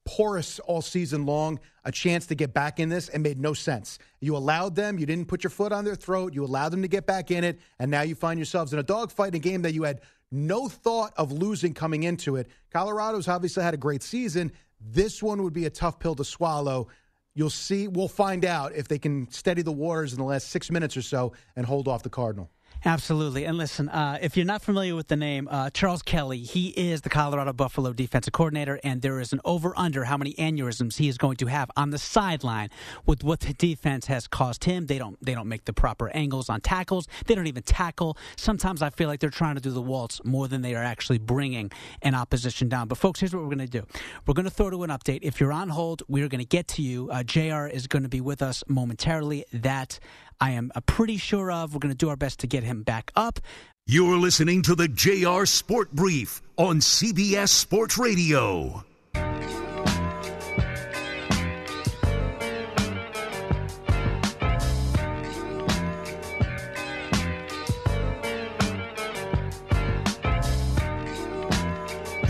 porous 0.04 0.58
all 0.60 0.82
season 0.82 1.26
long, 1.26 1.60
a 1.84 1.92
chance 1.92 2.26
to 2.26 2.34
get 2.34 2.52
back 2.52 2.80
in 2.80 2.88
this 2.88 3.08
and 3.08 3.22
made 3.22 3.38
no 3.38 3.54
sense. 3.54 3.98
You 4.20 4.36
allowed 4.36 4.74
them, 4.74 4.98
you 4.98 5.06
didn't 5.06 5.28
put 5.28 5.44
your 5.44 5.50
foot 5.50 5.72
on 5.72 5.84
their 5.84 5.94
throat, 5.94 6.34
you 6.34 6.44
allowed 6.44 6.70
them 6.70 6.82
to 6.82 6.88
get 6.88 7.06
back 7.06 7.30
in 7.30 7.44
it, 7.44 7.60
and 7.78 7.90
now 7.90 8.02
you 8.02 8.14
find 8.14 8.38
yourselves 8.38 8.72
in 8.72 8.78
a 8.78 8.82
dogfight 8.82 9.28
in 9.28 9.34
a 9.36 9.38
game 9.38 9.62
that 9.62 9.74
you 9.74 9.84
had 9.84 10.00
no 10.30 10.68
thought 10.68 11.12
of 11.16 11.30
losing 11.30 11.74
coming 11.74 12.04
into 12.04 12.36
it. 12.36 12.48
Colorado's 12.70 13.28
obviously 13.28 13.62
had 13.62 13.74
a 13.74 13.78
great 13.78 14.02
season. 14.02 14.50
This 14.80 15.22
one 15.22 15.42
would 15.42 15.52
be 15.52 15.66
a 15.66 15.70
tough 15.70 15.98
pill 15.98 16.14
to 16.16 16.24
swallow. 16.24 16.88
You'll 17.34 17.50
see, 17.50 17.88
we'll 17.88 18.08
find 18.08 18.44
out 18.44 18.74
if 18.74 18.88
they 18.88 18.98
can 18.98 19.30
steady 19.30 19.62
the 19.62 19.72
waters 19.72 20.12
in 20.12 20.18
the 20.18 20.24
last 20.24 20.48
six 20.48 20.70
minutes 20.70 20.96
or 20.96 21.02
so 21.02 21.32
and 21.56 21.64
hold 21.64 21.88
off 21.88 22.02
the 22.02 22.10
Cardinal. 22.10 22.50
Absolutely. 22.84 23.44
And 23.44 23.56
listen, 23.56 23.88
uh, 23.88 24.18
if 24.20 24.36
you're 24.36 24.44
not 24.44 24.60
familiar 24.60 24.96
with 24.96 25.06
the 25.06 25.14
name, 25.16 25.46
uh, 25.48 25.70
Charles 25.70 26.02
Kelly, 26.02 26.38
he 26.38 26.70
is 26.70 27.02
the 27.02 27.08
Colorado 27.08 27.52
Buffalo 27.52 27.92
defensive 27.92 28.32
coordinator, 28.32 28.80
and 28.82 29.02
there 29.02 29.20
is 29.20 29.32
an 29.32 29.40
over 29.44 29.72
under 29.76 30.02
how 30.04 30.16
many 30.16 30.34
aneurysms 30.34 30.96
he 30.96 31.08
is 31.08 31.16
going 31.16 31.36
to 31.36 31.46
have 31.46 31.70
on 31.76 31.90
the 31.90 31.98
sideline 31.98 32.70
with 33.06 33.22
what 33.22 33.38
the 33.38 33.54
defense 33.54 34.06
has 34.06 34.26
caused 34.26 34.64
him. 34.64 34.86
They 34.86 34.98
don't 34.98 35.16
they 35.24 35.32
don't 35.32 35.46
make 35.46 35.64
the 35.64 35.72
proper 35.72 36.08
angles 36.08 36.48
on 36.48 36.60
tackles. 36.60 37.06
They 37.26 37.36
don't 37.36 37.46
even 37.46 37.62
tackle. 37.62 38.16
Sometimes 38.36 38.82
I 38.82 38.90
feel 38.90 39.08
like 39.08 39.20
they're 39.20 39.30
trying 39.30 39.54
to 39.54 39.60
do 39.60 39.70
the 39.70 39.80
waltz 39.80 40.20
more 40.24 40.48
than 40.48 40.62
they 40.62 40.74
are 40.74 40.82
actually 40.82 41.18
bringing 41.18 41.70
an 42.02 42.16
opposition 42.16 42.68
down. 42.68 42.88
But 42.88 42.98
folks, 42.98 43.20
here's 43.20 43.32
what 43.32 43.42
we're 43.42 43.54
going 43.54 43.58
to 43.58 43.66
do. 43.66 43.86
We're 44.26 44.34
going 44.34 44.44
to 44.44 44.50
throw 44.50 44.70
to 44.70 44.82
an 44.82 44.90
update. 44.90 45.20
If 45.22 45.40
you're 45.40 45.52
on 45.52 45.68
hold, 45.68 46.02
we're 46.08 46.28
going 46.28 46.40
to 46.40 46.44
get 46.44 46.66
to 46.68 46.82
you. 46.82 47.10
Uh, 47.12 47.22
Jr. 47.22 47.66
is 47.66 47.86
going 47.86 48.02
to 48.02 48.08
be 48.08 48.20
with 48.20 48.42
us 48.42 48.64
momentarily. 48.66 49.44
That 49.52 50.00
I 50.42 50.50
am 50.50 50.72
uh, 50.74 50.80
pretty 50.80 51.18
sure 51.18 51.52
of. 51.52 51.72
We're 51.72 51.78
going 51.78 51.94
to 51.94 51.96
do 51.96 52.08
our 52.08 52.16
best 52.16 52.40
to 52.40 52.48
get 52.48 52.64
him 52.64 52.82
back 52.82 53.12
up. 53.14 53.38
You're 53.86 54.16
listening 54.16 54.62
to 54.62 54.74
the 54.74 54.88
JR 54.88 55.44
Sport 55.44 55.92
Brief 55.92 56.42
on 56.56 56.80
CBS 56.80 57.50
Sports 57.50 57.96
Radio. 57.96 58.84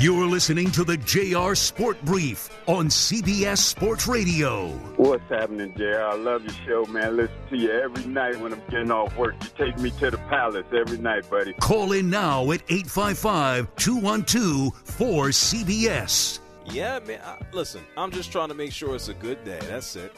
You're 0.03 0.27
listening 0.27 0.73
to 0.73 0.83
the 0.83 0.97
JR 0.97 1.55
Sport 1.55 2.05
Brief 2.05 2.51
on 2.67 2.89
CBS 2.89 3.59
Sports 3.59 4.09
Radio. 4.09 4.71
What's 4.97 5.23
happening, 5.29 5.77
JR? 5.77 6.03
I 6.03 6.17
love 6.17 6.43
your 6.43 6.55
show, 6.67 6.91
man. 6.91 7.05
I 7.05 7.11
listen 7.11 7.37
to 7.51 7.57
you 7.57 7.71
every 7.71 8.05
night 8.07 8.41
when 8.41 8.53
I'm 8.53 8.63
getting 8.69 8.91
off 8.91 9.17
work. 9.17 9.37
You 9.41 9.49
take 9.57 9.79
me 9.79 9.93
to 10.01 10.11
the 10.11 10.19
palace 10.19 10.67
every 10.73 10.99
night, 10.99 11.31
buddy. 11.31 11.53
Call 11.53 11.93
in 11.93 12.11
now 12.11 12.51
at 12.51 12.63
855 12.69 13.77
212 13.77 14.85
4CBS. 14.87 16.41
Yeah, 16.67 16.99
man. 17.07 17.21
I, 17.25 17.39
listen, 17.53 17.83
I'm 17.97 18.11
just 18.11 18.33
trying 18.33 18.49
to 18.49 18.55
make 18.55 18.73
sure 18.73 18.97
it's 18.97 19.07
a 19.07 19.15
good 19.15 19.45
day. 19.45 19.61
That's 19.69 19.95
it. 19.95 20.13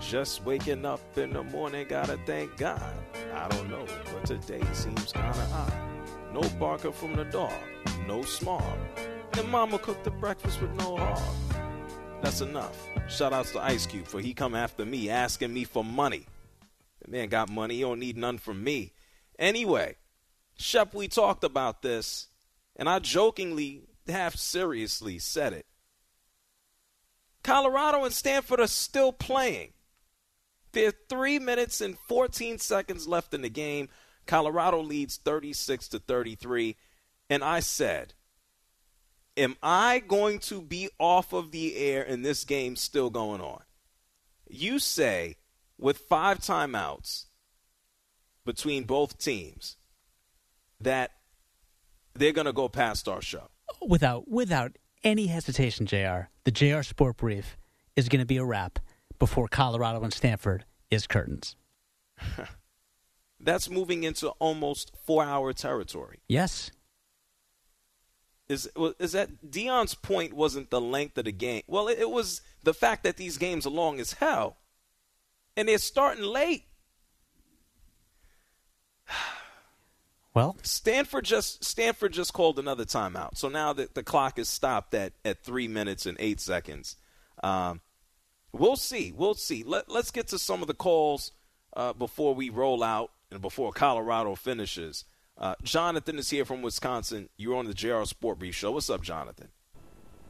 Just 0.00 0.44
waking 0.44 0.84
up 0.84 1.16
in 1.16 1.32
the 1.32 1.44
morning, 1.44 1.86
gotta 1.88 2.18
thank 2.26 2.56
God. 2.56 2.92
I 3.32 3.46
don't 3.50 3.70
know, 3.70 3.86
but 4.12 4.26
today 4.26 4.64
seems 4.72 5.12
kind 5.12 5.32
of 5.32 5.52
odd. 5.52 5.89
No 6.32 6.42
barker 6.58 6.92
from 6.92 7.16
the 7.16 7.24
dog, 7.24 7.52
no 8.06 8.22
smog. 8.22 8.78
And 9.32 9.48
mama 9.48 9.78
cooked 9.78 10.04
the 10.04 10.10
breakfast 10.10 10.60
with 10.60 10.72
no 10.72 10.96
hog. 10.96 11.20
That's 12.22 12.40
enough. 12.40 12.86
Shout 13.08 13.32
outs 13.32 13.52
to 13.52 13.60
Ice 13.60 13.86
Cube 13.86 14.06
for 14.06 14.20
he 14.20 14.34
come 14.34 14.54
after 14.54 14.84
me, 14.84 15.10
asking 15.10 15.52
me 15.52 15.64
for 15.64 15.82
money. 15.82 16.26
The 17.02 17.10
man 17.10 17.28
got 17.28 17.50
money, 17.50 17.76
he 17.76 17.80
don't 17.80 17.98
need 17.98 18.16
none 18.16 18.38
from 18.38 18.62
me. 18.62 18.92
Anyway, 19.38 19.96
Shep, 20.56 20.94
we 20.94 21.08
talked 21.08 21.42
about 21.42 21.80
this, 21.80 22.28
and 22.76 22.88
I 22.88 22.98
jokingly, 22.98 23.82
half 24.06 24.36
seriously 24.36 25.18
said 25.18 25.54
it. 25.54 25.66
Colorado 27.42 28.04
and 28.04 28.12
Stanford 28.12 28.60
are 28.60 28.66
still 28.66 29.12
playing. 29.12 29.72
There 30.72 30.88
are 30.88 30.94
three 31.08 31.38
minutes 31.38 31.80
and 31.80 31.98
14 32.06 32.58
seconds 32.58 33.08
left 33.08 33.32
in 33.32 33.40
the 33.40 33.48
game. 33.48 33.88
Colorado 34.30 34.80
leads 34.80 35.16
36 35.16 35.88
to 35.88 35.98
33. 35.98 36.76
And 37.28 37.42
I 37.42 37.58
said, 37.58 38.14
Am 39.36 39.56
I 39.60 39.98
going 39.98 40.38
to 40.40 40.62
be 40.62 40.88
off 41.00 41.32
of 41.32 41.50
the 41.50 41.76
air 41.76 42.04
and 42.04 42.24
this 42.24 42.44
game 42.44 42.76
still 42.76 43.10
going 43.10 43.40
on? 43.40 43.62
You 44.48 44.78
say, 44.78 45.36
with 45.78 45.98
five 45.98 46.38
timeouts 46.38 47.26
between 48.44 48.84
both 48.84 49.18
teams, 49.18 49.76
that 50.80 51.10
they're 52.14 52.32
going 52.32 52.46
to 52.46 52.52
go 52.52 52.68
past 52.68 53.08
our 53.08 53.22
show. 53.22 53.48
Without 53.84 54.28
without 54.28 54.76
any 55.02 55.26
hesitation, 55.26 55.86
JR, 55.86 56.28
the 56.44 56.52
JR 56.52 56.82
Sport 56.82 57.16
Brief 57.16 57.56
is 57.96 58.08
going 58.08 58.20
to 58.20 58.26
be 58.26 58.36
a 58.36 58.44
wrap 58.44 58.78
before 59.18 59.48
Colorado 59.48 60.02
and 60.02 60.12
Stanford 60.12 60.64
is 60.88 61.08
curtains. 61.08 61.56
That's 63.40 63.70
moving 63.70 64.04
into 64.04 64.28
almost 64.38 64.92
four-hour 65.06 65.52
territory. 65.54 66.20
Yes. 66.28 66.70
Is 68.48 68.68
is 68.98 69.12
that 69.12 69.48
Deion's 69.48 69.94
point 69.94 70.32
wasn't 70.32 70.70
the 70.70 70.80
length 70.80 71.16
of 71.18 71.24
the 71.24 71.32
game? 71.32 71.62
Well, 71.66 71.88
it, 71.88 72.00
it 72.00 72.10
was 72.10 72.42
the 72.64 72.74
fact 72.74 73.04
that 73.04 73.16
these 73.16 73.38
games 73.38 73.64
are 73.66 73.70
long 73.70 74.00
as 74.00 74.14
hell, 74.14 74.56
and 75.56 75.68
they're 75.68 75.78
starting 75.78 76.24
late. 76.24 76.64
Well, 80.32 80.56
Stanford 80.62 81.24
just 81.24 81.64
Stanford 81.64 82.12
just 82.12 82.32
called 82.32 82.60
another 82.60 82.84
timeout. 82.84 83.36
So 83.36 83.48
now 83.48 83.72
that 83.72 83.96
the 83.96 84.04
clock 84.04 84.38
is 84.38 84.48
stopped 84.48 84.94
at, 84.94 85.12
at 85.24 85.42
three 85.42 85.66
minutes 85.66 86.06
and 86.06 86.16
eight 86.20 86.38
seconds. 86.38 86.94
Um, 87.42 87.80
we'll 88.52 88.76
see. 88.76 89.10
We'll 89.10 89.34
see. 89.34 89.64
Let, 89.64 89.90
let's 89.90 90.12
get 90.12 90.28
to 90.28 90.38
some 90.38 90.62
of 90.62 90.68
the 90.68 90.74
calls 90.74 91.32
uh, 91.76 91.94
before 91.94 92.32
we 92.36 92.48
roll 92.48 92.84
out 92.84 93.10
before 93.38 93.72
Colorado 93.72 94.34
finishes. 94.34 95.04
Uh, 95.38 95.54
Jonathan 95.62 96.18
is 96.18 96.30
here 96.30 96.44
from 96.44 96.62
Wisconsin. 96.62 97.28
You're 97.36 97.56
on 97.56 97.66
the 97.66 97.74
JR 97.74 98.04
Sport 98.04 98.38
Brief 98.38 98.54
Show. 98.54 98.72
What's 98.72 98.90
up, 98.90 99.02
Jonathan? 99.02 99.48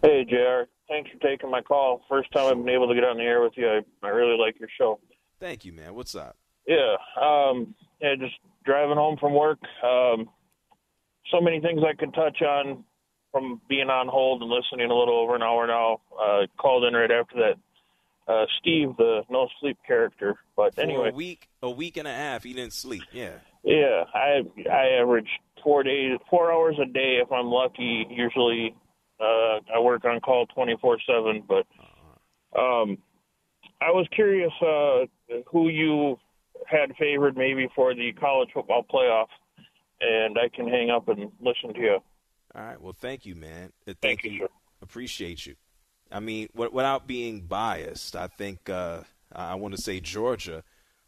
Hey, 0.03 0.25
JR. 0.25 0.69
Thanks 0.89 1.11
for 1.11 1.19
taking 1.27 1.51
my 1.51 1.63
call. 1.63 2.03
First 2.09 2.33
time 2.33 2.47
I've 2.47 2.65
been 2.65 2.75
able 2.75 2.89
to 2.89 2.95
get 2.95 3.05
on 3.05 3.17
the 3.17 3.23
air 3.23 3.41
with 3.41 3.53
you. 3.57 3.69
I, 3.69 3.81
I 4.07 4.11
really 4.11 4.39
like 4.39 4.59
your 4.59 4.69
show. 4.79 4.99
Thank 5.39 5.65
you, 5.65 5.73
man. 5.73 5.95
What's 5.95 6.15
up? 6.15 6.37
Yeah. 6.67 6.97
Um, 7.21 7.75
yeah, 8.01 8.15
just 8.19 8.35
driving 8.65 8.97
home 8.97 9.17
from 9.19 9.35
work. 9.35 9.59
Um, 9.83 10.29
so 11.31 11.41
many 11.41 11.61
things 11.61 11.81
I 11.87 11.95
could 11.95 12.15
touch 12.15 12.43
on 12.43 12.85
from 13.33 13.61
being 13.69 13.89
on 13.89 14.09
hold 14.09 14.43
and 14.43 14.51
listening 14.51 14.91
a 14.91 14.95
little 14.95 15.19
over 15.19 15.35
an 15.35 15.43
hour 15.43 15.67
now. 15.67 16.01
Uh, 16.21 16.47
called 16.59 16.85
in 16.85 16.95
right 16.95 17.11
after 17.11 17.37
that. 17.37 17.55
Uh, 18.31 18.47
Steve, 18.61 18.97
the 18.97 19.23
no 19.29 19.49
sleep 19.61 19.77
character. 19.85 20.39
But 20.57 20.77
For 20.77 20.83
anyway, 20.83 21.11
a 21.11 21.13
week, 21.13 21.49
a 21.63 21.71
week 21.71 21.97
and 21.97 22.07
a 22.07 22.13
half, 22.13 22.45
he 22.45 22.53
didn't 22.53 22.75
sleep. 22.75 23.03
Yeah. 23.13 23.39
yeah, 23.65 24.05
I 24.15 24.43
I 24.71 25.01
average 25.01 25.29
four 25.65 25.83
days, 25.83 26.19
four 26.29 26.53
hours 26.53 26.77
a 26.81 26.87
day 26.87 27.21
if 27.23 27.33
I'm 27.33 27.47
lucky. 27.47 28.07
Usually, 28.09 28.77
uh, 29.19 29.59
I 29.75 29.81
work 29.81 30.05
on 30.05 30.21
call 30.21 30.47
twenty 30.47 30.77
four 30.81 30.99
seven. 31.07 31.43
But 31.49 31.67
um, 32.57 32.99
I 33.81 33.91
was 33.91 34.07
curious 34.15 34.53
uh, 34.63 35.07
who 35.51 35.69
you 35.69 36.17
had 36.67 36.95
favored 36.99 37.37
maybe 37.37 37.69
for 37.75 37.95
the 37.95 38.13
college 38.13 38.51
football 38.55 38.85
playoff, 38.89 39.29
and 40.01 40.39
I 40.39 40.55
can 40.55 40.69
hang 40.69 40.91
up 40.91 41.09
and 41.09 41.33
listen 41.41 41.75
to 41.75 41.81
you. 41.81 41.99
All 42.55 42.63
right. 42.63 42.81
Well, 42.81 42.93
thank 42.93 43.27
you, 43.27 43.35
man. 43.35 43.73
Uh, 43.89 43.95
Thank, 44.01 44.23
you. 44.25 44.49
Appreciate 44.83 45.47
you. 45.47 45.57
I 46.13 46.21
mean, 46.21 46.49
without 46.55 47.07
being 47.07 47.43
biased, 47.43 48.17
I 48.17 48.27
think 48.27 48.69
uh, 48.69 49.03
I 49.33 49.55
want 49.55 49.77
to 49.77 49.83
say 49.83 50.01
Georgia, 50.01 50.65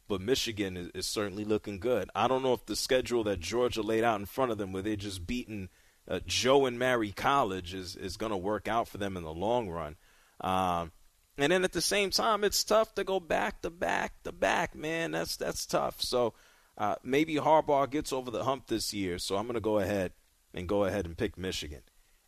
but 0.08 0.20
Michigan 0.20 0.76
is, 0.76 0.90
is 0.94 1.06
certainly 1.06 1.44
looking 1.44 1.78
good. 1.78 2.10
I 2.14 2.28
don't 2.28 2.42
know 2.42 2.52
if 2.52 2.66
the 2.66 2.76
schedule 2.76 3.24
that 3.24 3.40
Georgia 3.40 3.82
laid 3.82 4.04
out 4.04 4.20
in 4.20 4.26
front 4.26 4.52
of 4.52 4.58
them, 4.58 4.72
where 4.72 4.82
they're 4.82 4.96
just 4.96 5.26
beating 5.26 5.68
uh, 6.08 6.20
Joe 6.26 6.66
and 6.66 6.78
Mary 6.78 7.12
College, 7.12 7.74
is 7.74 7.96
is 7.96 8.16
going 8.16 8.30
to 8.30 8.36
work 8.36 8.68
out 8.68 8.88
for 8.88 8.98
them 8.98 9.16
in 9.16 9.24
the 9.24 9.32
long 9.32 9.68
run. 9.68 9.96
Um, 10.40 10.92
and 11.38 11.50
then 11.50 11.64
at 11.64 11.72
the 11.72 11.80
same 11.80 12.10
time, 12.10 12.44
it's 12.44 12.62
tough 12.62 12.94
to 12.94 13.04
go 13.04 13.18
back 13.18 13.62
to 13.62 13.70
back 13.70 14.22
to 14.24 14.32
back, 14.32 14.74
man. 14.74 15.12
That's 15.12 15.36
that's 15.36 15.66
tough. 15.66 16.00
So 16.00 16.34
uh, 16.76 16.96
maybe 17.02 17.34
Harbaugh 17.36 17.90
gets 17.90 18.12
over 18.12 18.30
the 18.30 18.44
hump 18.44 18.66
this 18.66 18.92
year. 18.92 19.18
So 19.18 19.36
I'm 19.36 19.44
going 19.44 19.54
to 19.54 19.60
go 19.60 19.78
ahead 19.78 20.12
and 20.54 20.68
go 20.68 20.84
ahead 20.84 21.06
and 21.06 21.16
pick 21.16 21.38
Michigan. 21.38 21.82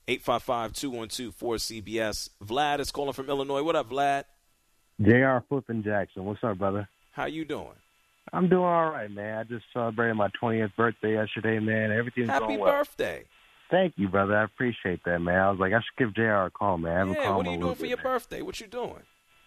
855-212-4CBS. 0.08 2.30
Vlad 2.44 2.80
is 2.80 2.90
calling 2.90 3.12
from 3.12 3.28
Illinois. 3.28 3.62
What 3.62 3.76
up, 3.76 3.90
Vlad? 3.90 4.24
Jr. 5.00 5.38
Flippin 5.48 5.82
Jackson. 5.82 6.24
What's 6.24 6.42
up, 6.44 6.58
brother? 6.58 6.88
How 7.12 7.26
you 7.26 7.44
doing? 7.44 7.68
I'm 8.32 8.48
doing 8.48 8.64
all 8.64 8.90
right, 8.90 9.10
man. 9.10 9.38
I 9.38 9.44
just 9.44 9.64
celebrated 9.72 10.14
my 10.14 10.28
20th 10.42 10.74
birthday 10.76 11.14
yesterday, 11.14 11.58
man. 11.58 11.92
Everything's 11.92 12.28
Happy 12.28 12.46
going 12.46 12.60
well. 12.60 12.72
Happy 12.72 12.80
birthday. 12.80 13.24
Thank 13.70 13.94
you, 13.96 14.08
brother. 14.08 14.36
I 14.36 14.44
appreciate 14.44 15.00
that, 15.04 15.20
man. 15.20 15.38
I 15.38 15.50
was 15.50 15.58
like, 15.58 15.72
I 15.72 15.78
should 15.78 15.96
give 15.98 16.14
Jr. 16.14 16.46
a 16.46 16.50
call, 16.50 16.78
man. 16.78 17.08
Yeah, 17.08 17.24
called 17.24 17.36
what 17.38 17.46
are 17.46 17.52
you 17.52 17.58
doing 17.58 17.74
for 17.74 17.80
bit, 17.82 17.88
your 17.88 17.96
man. 17.98 18.04
birthday? 18.04 18.42
What 18.42 18.60
you 18.60 18.66
doing? 18.66 19.02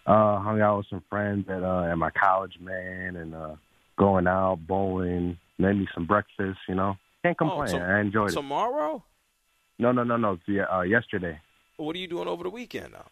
Uh, 0.06 0.40
hung 0.40 0.60
out 0.60 0.78
with 0.78 0.86
some 0.88 1.02
friends 1.08 1.48
at 1.48 1.62
uh, 1.62 1.82
at 1.82 1.98
my 1.98 2.10
college, 2.10 2.54
man, 2.60 3.16
and 3.16 3.34
uh, 3.34 3.54
going 3.98 4.26
out 4.26 4.58
bowling, 4.66 5.38
made 5.58 5.76
me 5.76 5.86
some 5.94 6.06
breakfast. 6.06 6.58
You 6.68 6.74
know, 6.74 6.96
can't 7.22 7.36
complain. 7.36 7.68
tom- 7.68 7.82
I 7.82 8.00
enjoyed 8.00 8.30
it. 8.30 8.34
Tomorrow? 8.34 9.04
No, 9.78 9.92
no, 9.92 10.02
no, 10.04 10.16
no. 10.16 10.32
it's, 10.32 10.42
yeah, 10.46 10.64
Uh, 10.64 10.82
yesterday. 10.82 11.40
What 11.76 11.94
are 11.94 11.98
you 11.98 12.08
doing 12.08 12.26
over 12.28 12.42
the 12.42 12.50
weekend 12.50 12.92
now? 12.92 13.06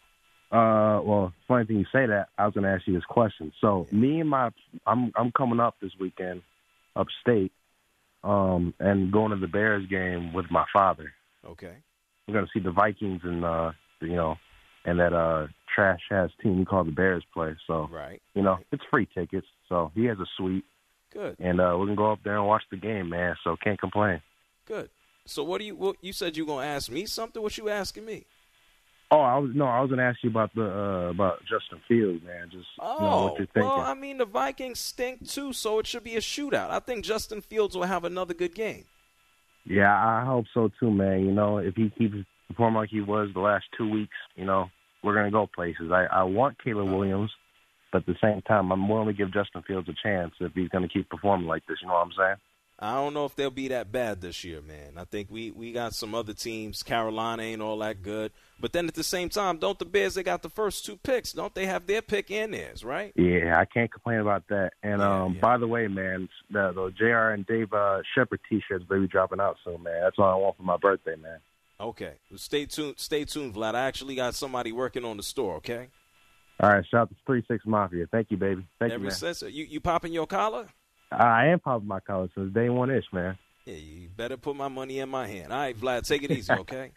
Uh, 0.51 1.01
well, 1.01 1.33
funny 1.47 1.65
thing 1.65 1.77
you 1.79 1.85
say 1.91 2.05
that. 2.05 2.29
I 2.37 2.45
was 2.45 2.53
going 2.53 2.63
to 2.63 2.69
ask 2.69 2.87
you 2.87 2.93
this 2.93 3.05
question. 3.05 3.51
So, 3.61 3.87
me 3.91 4.19
and 4.21 4.29
my, 4.29 4.49
I'm 4.85 5.11
I'm 5.15 5.31
coming 5.31 5.59
up 5.59 5.75
this 5.81 5.91
weekend, 5.99 6.41
upstate, 6.95 7.51
um, 8.23 8.73
and 8.79 9.11
going 9.11 9.31
to 9.31 9.37
the 9.37 9.47
Bears 9.47 9.85
game 9.89 10.33
with 10.33 10.45
my 10.51 10.65
father. 10.71 11.13
Okay. 11.45 11.75
We're 12.27 12.33
going 12.33 12.45
to 12.45 12.51
see 12.53 12.61
the 12.63 12.71
Vikings 12.71 13.21
and 13.23 13.43
uh, 13.45 13.71
you 14.01 14.15
know, 14.15 14.35
and 14.85 14.99
that 14.99 15.13
uh 15.13 15.47
trash 15.73 15.99
ass 16.11 16.29
team 16.41 16.59
we 16.59 16.65
call 16.65 16.83
the 16.85 16.91
Bears 16.91 17.23
play. 17.33 17.55
So, 17.67 17.87
Right. 17.91 18.21
you 18.33 18.41
know, 18.41 18.57
it's 18.71 18.83
free 18.89 19.07
tickets. 19.13 19.47
So 19.69 19.91
he 19.95 20.05
has 20.05 20.17
a 20.19 20.25
suite, 20.37 20.65
Good. 21.13 21.35
and 21.39 21.59
uh, 21.61 21.75
we 21.79 21.87
can 21.87 21.95
go 21.95 22.11
up 22.11 22.19
there 22.23 22.37
and 22.37 22.47
watch 22.47 22.63
the 22.71 22.77
game, 22.77 23.09
man. 23.09 23.35
So 23.43 23.55
can't 23.61 23.79
complain. 23.79 24.21
Good. 24.65 24.89
So 25.29 25.43
what 25.43 25.59
do 25.59 25.65
you? 25.65 25.75
What, 25.75 25.97
you 26.01 26.13
said 26.13 26.35
you 26.37 26.45
were 26.45 26.55
gonna 26.55 26.67
ask 26.67 26.91
me 26.91 27.05
something. 27.05 27.41
What 27.41 27.57
you 27.57 27.69
asking 27.69 28.05
me? 28.05 28.25
Oh, 29.09 29.21
I 29.21 29.37
was 29.37 29.51
no, 29.53 29.65
I 29.65 29.79
was 29.79 29.87
going 29.89 29.99
to 29.99 30.03
ask 30.03 30.21
you 30.21 30.29
about 30.29 30.53
the 30.53 30.65
uh 30.65 31.09
about 31.11 31.39
Justin 31.41 31.79
Fields, 31.87 32.21
man. 32.25 32.49
Just 32.51 32.67
you 32.77 32.83
know 32.83 33.09
Oh, 33.09 33.23
what 33.27 33.37
you're 33.37 33.47
thinking. 33.47 33.63
well, 33.63 33.79
I 33.79 33.93
mean 33.93 34.17
the 34.17 34.25
Vikings 34.25 34.79
stink 34.79 35.25
too, 35.29 35.53
so 35.53 35.79
it 35.79 35.87
should 35.87 36.03
be 36.03 36.17
a 36.17 36.19
shootout. 36.19 36.69
I 36.71 36.79
think 36.79 37.05
Justin 37.05 37.39
Fields 37.41 37.75
will 37.75 37.83
have 37.85 38.03
another 38.03 38.33
good 38.33 38.53
game. 38.53 38.83
Yeah, 39.65 39.93
I 39.95 40.25
hope 40.25 40.45
so 40.53 40.69
too, 40.79 40.91
man. 40.91 41.21
You 41.25 41.31
know, 41.31 41.57
if 41.57 41.75
he 41.75 41.89
keeps 41.97 42.15
performing 42.49 42.79
like 42.81 42.89
he 42.89 42.99
was 43.01 43.29
the 43.33 43.39
last 43.39 43.65
two 43.77 43.89
weeks, 43.89 44.15
you 44.35 44.43
know, 44.45 44.69
we're 45.03 45.15
gonna 45.15 45.31
go 45.31 45.47
places. 45.47 45.89
I, 45.91 46.05
I 46.11 46.23
want 46.23 46.61
Caleb 46.61 46.89
Williams, 46.89 47.31
but 47.93 47.99
at 47.99 48.05
the 48.07 48.15
same 48.21 48.41
time, 48.41 48.71
I'm 48.71 48.89
willing 48.89 49.07
to 49.07 49.13
give 49.13 49.33
Justin 49.33 49.63
Fields 49.65 49.87
a 49.87 49.93
chance 50.03 50.33
if 50.41 50.53
he's 50.53 50.69
gonna 50.69 50.89
keep 50.89 51.09
performing 51.09 51.47
like 51.47 51.65
this. 51.65 51.77
You 51.81 51.87
know 51.87 51.93
what 51.93 52.07
I'm 52.07 52.11
saying? 52.17 52.35
I 52.79 52.93
don't 52.93 53.15
know 53.15 53.25
if 53.25 53.35
they'll 53.35 53.49
be 53.49 53.69
that 53.69 53.91
bad 53.91 54.21
this 54.21 54.43
year, 54.43 54.61
man. 54.61 54.93
I 54.97 55.05
think 55.05 55.29
we, 55.31 55.49
we 55.49 55.71
got 55.71 55.95
some 55.95 56.13
other 56.13 56.33
teams. 56.33 56.83
Carolina 56.83 57.41
ain't 57.41 57.61
all 57.61 57.79
that 57.79 58.03
good. 58.03 58.31
But 58.59 58.71
then 58.71 58.87
at 58.87 58.93
the 58.93 59.03
same 59.03 59.29
time, 59.29 59.57
don't 59.57 59.79
the 59.79 59.85
Bears, 59.85 60.13
they 60.13 60.21
got 60.21 60.43
the 60.43 60.49
first 60.49 60.85
two 60.85 60.97
picks. 60.97 61.31
Don't 61.31 61.55
they 61.55 61.65
have 61.65 61.87
their 61.87 62.03
pick 62.03 62.29
in 62.29 62.51
theirs, 62.51 62.83
right? 62.83 63.13
Yeah, 63.15 63.59
I 63.59 63.65
can't 63.65 63.91
complain 63.91 64.19
about 64.19 64.47
that. 64.49 64.73
And 64.83 65.01
um, 65.01 65.37
by 65.41 65.57
the 65.57 65.67
way, 65.67 65.87
man, 65.87 66.29
the, 66.51 66.71
the 66.71 66.91
Jr. 66.95 67.31
and 67.33 67.47
Dave 67.47 67.73
uh, 67.73 68.01
Shepard 68.15 68.41
T-shirts 68.47 68.85
will 68.87 69.01
be 69.01 69.07
dropping 69.07 69.39
out 69.39 69.57
soon, 69.63 69.81
man. 69.81 69.99
That's 70.01 70.19
all 70.19 70.31
I 70.31 70.35
want 70.35 70.57
for 70.57 70.63
my 70.63 70.77
birthday, 70.77 71.15
man. 71.15 71.39
Okay. 71.79 72.13
Well, 72.29 72.37
stay 72.37 72.65
tuned. 72.65 72.95
Stay 72.97 73.25
tuned, 73.25 73.55
Vlad. 73.55 73.73
I 73.73 73.85
actually 73.87 74.15
got 74.15 74.35
somebody 74.35 74.71
working 74.71 75.03
on 75.03 75.17
the 75.17 75.23
store, 75.23 75.55
okay? 75.55 75.87
All 76.59 76.69
right, 76.69 76.85
shout 76.85 77.01
out 77.01 77.09
to 77.09 77.15
Three 77.25 77.43
Six 77.47 77.65
Mafia. 77.65 78.07
Thank 78.11 78.31
you, 78.31 78.37
baby. 78.37 78.65
Thank 78.79 78.93
Ever 78.93 79.03
you, 79.03 79.09
man. 79.09 79.15
since 79.15 79.43
you, 79.43 79.65
you 79.65 79.79
popping 79.79 80.11
your 80.11 80.25
collar? 80.25 80.67
I 81.11 81.47
am 81.47 81.59
popping 81.59 81.87
my 81.87 81.99
collar 81.99 82.29
since 82.35 82.53
day 82.53 82.69
one 82.69 82.91
ish, 82.91 83.05
man. 83.11 83.37
Yeah, 83.65 83.75
you 83.75 84.09
better 84.15 84.37
put 84.37 84.55
my 84.55 84.67
money 84.67 84.99
in 84.99 85.09
my 85.09 85.27
hand. 85.27 85.51
All 85.51 85.59
right, 85.59 85.77
Vlad, 85.77 86.07
take 86.07 86.23
it 86.23 86.31
easy, 86.31 86.51
okay? 86.59 86.91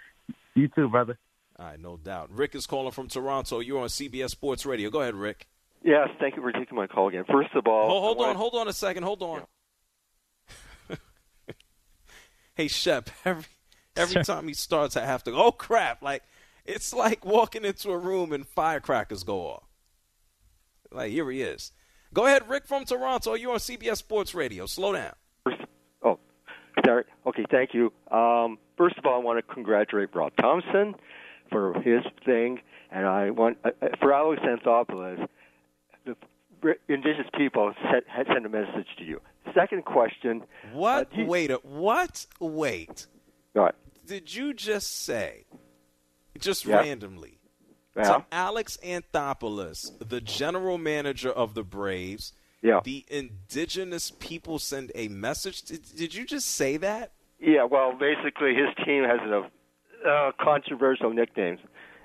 You 0.54 0.68
too, 0.68 0.88
brother. 0.88 1.18
All 1.58 1.66
right, 1.66 1.80
no 1.80 1.96
doubt. 1.96 2.30
Rick 2.32 2.54
is 2.54 2.66
calling 2.66 2.92
from 2.92 3.08
Toronto. 3.08 3.60
You're 3.60 3.80
on 3.80 3.88
CBS 3.88 4.30
Sports 4.30 4.64
Radio. 4.66 4.88
Go 4.90 5.00
ahead, 5.02 5.14
Rick. 5.14 5.46
Yes, 5.82 6.08
thank 6.18 6.36
you 6.36 6.42
for 6.42 6.52
taking 6.52 6.76
my 6.76 6.86
call 6.86 7.08
again. 7.08 7.24
First 7.30 7.50
of 7.54 7.66
all, 7.66 7.88
Hold, 7.88 8.02
hold 8.02 8.18
on, 8.18 8.26
wanna- 8.26 8.38
hold 8.38 8.54
on 8.54 8.68
a 8.68 8.72
second. 8.72 9.02
Hold 9.02 9.22
on. 9.22 9.42
hey, 12.54 12.68
Shep, 12.68 13.10
every 13.24 13.44
every 13.96 14.24
time 14.24 14.46
he 14.48 14.54
starts, 14.54 14.96
I 14.96 15.04
have 15.04 15.24
to. 15.24 15.32
Oh 15.32 15.52
crap! 15.52 16.02
Like 16.02 16.22
it's 16.64 16.92
like 16.92 17.24
walking 17.24 17.64
into 17.64 17.90
a 17.90 17.98
room 17.98 18.32
and 18.32 18.46
firecrackers 18.46 19.24
go 19.24 19.40
off. 19.46 19.64
Like 20.92 21.10
here 21.12 21.30
he 21.30 21.42
is. 21.42 21.72
Go 22.12 22.26
ahead, 22.26 22.48
Rick 22.48 22.66
from 22.66 22.84
Toronto. 22.84 23.34
You're 23.34 23.52
on 23.52 23.58
CBS 23.58 23.98
Sports 23.98 24.34
Radio. 24.34 24.66
Slow 24.66 24.92
down. 24.92 25.12
Oh, 26.02 26.18
sorry. 26.84 27.04
Okay, 27.26 27.44
thank 27.50 27.72
you. 27.72 27.92
Um, 28.10 28.58
first 28.76 28.98
of 28.98 29.06
all, 29.06 29.14
I 29.14 29.18
want 29.18 29.38
to 29.44 29.54
congratulate 29.54 30.14
Rod 30.14 30.32
Thompson 30.40 30.94
for 31.50 31.74
his 31.80 32.02
thing, 32.24 32.60
and 32.90 33.06
I 33.06 33.30
want 33.30 33.58
uh, 33.64 33.70
uh, 33.82 33.88
for 34.00 34.12
Alex 34.12 34.42
Anthopoulos, 34.42 35.26
the 36.04 36.16
indigenous 36.88 37.28
people 37.36 37.72
sent, 37.90 38.08
had 38.08 38.26
sent 38.26 38.44
a 38.44 38.48
message 38.48 38.88
to 38.98 39.04
you. 39.04 39.20
Second 39.54 39.84
question. 39.84 40.42
What? 40.72 41.08
Uh, 41.12 41.16
you- 41.20 41.26
Wait. 41.26 41.50
A, 41.50 41.56
what? 41.56 42.26
Wait. 42.40 43.06
What? 43.52 43.76
Did 44.06 44.34
you 44.34 44.52
just 44.54 45.04
say, 45.04 45.44
just 46.38 46.64
Yeah. 46.66 46.78
randomly, 46.80 47.38
Yeah. 47.96 48.02
to 48.04 48.24
Alex 48.30 48.78
Anthopoulos, 48.84 49.92
the 50.06 50.20
general 50.20 50.78
manager 50.78 51.30
of 51.30 51.54
the 51.54 51.64
Braves, 51.64 52.32
Yeah. 52.62 52.80
the 52.84 53.04
indigenous 53.08 54.10
people 54.10 54.58
send 54.58 54.92
a 54.94 55.08
message? 55.08 55.62
Did, 55.62 55.84
did 55.96 56.14
you 56.14 56.24
just 56.24 56.48
say 56.48 56.76
that? 56.78 57.12
Yeah, 57.40 57.64
well, 57.64 57.92
basically, 57.98 58.54
his 58.54 58.68
team 58.84 59.02
has 59.04 59.18
a 59.20 59.50
uh, 60.08 60.32
controversial 60.40 61.10
nicknames. 61.12 61.60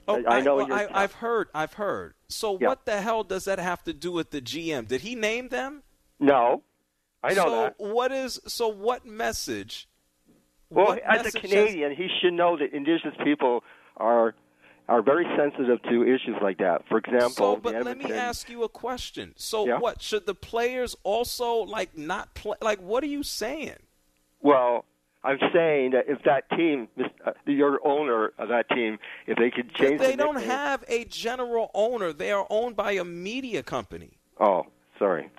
Oh, 0.07 0.23
I, 0.27 0.37
I 0.37 0.41
know 0.41 0.57
well. 0.57 0.71
I, 0.71 0.87
I've 0.93 1.13
heard. 1.13 1.49
I've 1.53 1.73
heard. 1.73 2.13
So 2.29 2.57
Yeah. 2.59 2.67
what 2.69 2.85
the 2.85 3.01
hell 3.01 3.23
does 3.23 3.45
that 3.45 3.59
have 3.59 3.83
to 3.85 3.93
do 3.93 4.11
with 4.11 4.31
the 4.31 4.41
GM? 4.41 4.87
Did 4.87 5.01
he 5.01 5.15
name 5.15 5.49
them? 5.49 5.83
No, 6.19 6.63
I 7.23 7.29
know 7.33 7.43
so 7.43 7.49
that. 7.63 7.75
what 7.77 8.11
is 8.11 8.39
so? 8.47 8.67
What 8.67 9.05
message? 9.05 9.87
Well, 10.69 10.87
what 10.87 10.99
as 10.99 11.21
a 11.21 11.23
message 11.23 11.41
has- 11.41 11.51
Canadian, 11.51 11.95
he 11.95 12.07
should 12.21 12.33
know 12.33 12.57
that 12.57 12.71
Indigenous 12.73 13.15
people 13.23 13.63
are 13.97 14.35
are 14.87 15.01
very 15.01 15.25
sensitive 15.35 15.81
to 15.83 16.03
issues 16.03 16.35
like 16.41 16.57
that. 16.59 16.87
For 16.87 16.97
example, 16.97 17.29
So, 17.29 17.55
but 17.55 17.83
let 17.83 17.97
me 17.97 18.11
ask 18.11 18.49
you 18.49 18.63
a 18.63 18.69
question. 18.69 19.33
So, 19.35 19.65
Yeah. 19.65 19.79
what 19.79 20.01
should 20.01 20.25
the 20.25 20.35
players 20.35 20.95
also 21.03 21.55
like 21.55 21.97
not 21.97 22.33
play? 22.35 22.57
Like, 22.61 22.79
what 22.79 23.03
are 23.03 23.07
you 23.07 23.23
saying? 23.23 23.77
Well, 24.41 24.85
I'm 25.23 25.39
saying 25.51 25.91
that 25.91 26.07
if 26.07 26.21
that 26.23 26.47
team, 26.51 26.87
uh, 27.25 27.31
your 27.47 27.79
owner 27.85 28.33
of 28.37 28.49
that 28.49 28.69
team, 28.69 28.99
if 29.25 29.37
they 29.39 29.49
could 29.49 29.73
change, 29.73 29.99
They 29.99 30.11
the 30.11 30.17
don't 30.17 30.41
have 30.43 30.83
a 30.87 31.05
general 31.05 31.71
owner. 31.73 32.13
They 32.13 32.31
are 32.31 32.45
owned 32.51 32.75
by 32.75 32.91
a 32.91 33.03
media 33.03 33.63
company. 33.63 34.19
Oh, 34.39 34.67
sorry. 34.99 35.31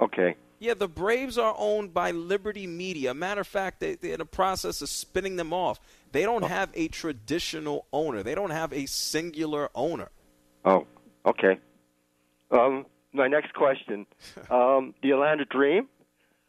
Okay. 0.00 0.34
Yeah, 0.58 0.74
the 0.74 0.88
Braves 0.88 1.38
are 1.38 1.54
owned 1.56 1.94
by 1.94 2.10
Liberty 2.10 2.66
Media. 2.66 3.14
Matter 3.14 3.42
of 3.42 3.46
fact, 3.46 3.78
they, 3.78 3.94
they're 3.94 4.14
in 4.14 4.18
the 4.18 4.24
process 4.24 4.82
of 4.82 4.88
spinning 4.88 5.36
them 5.36 5.52
off. 5.52 5.78
They 6.12 6.22
don't 6.22 6.44
have 6.44 6.70
a 6.74 6.88
traditional 6.88 7.86
owner. 7.92 8.22
They 8.22 8.34
don't 8.34 8.50
have 8.50 8.72
a 8.72 8.86
singular 8.86 9.68
owner. 9.74 10.10
Oh, 10.64 10.86
okay. 11.26 11.58
Um, 12.50 12.86
my 13.12 13.28
next 13.28 13.52
question: 13.54 14.06
um, 14.50 14.94
the 15.02 15.10
Atlanta 15.12 15.44
Dream. 15.44 15.88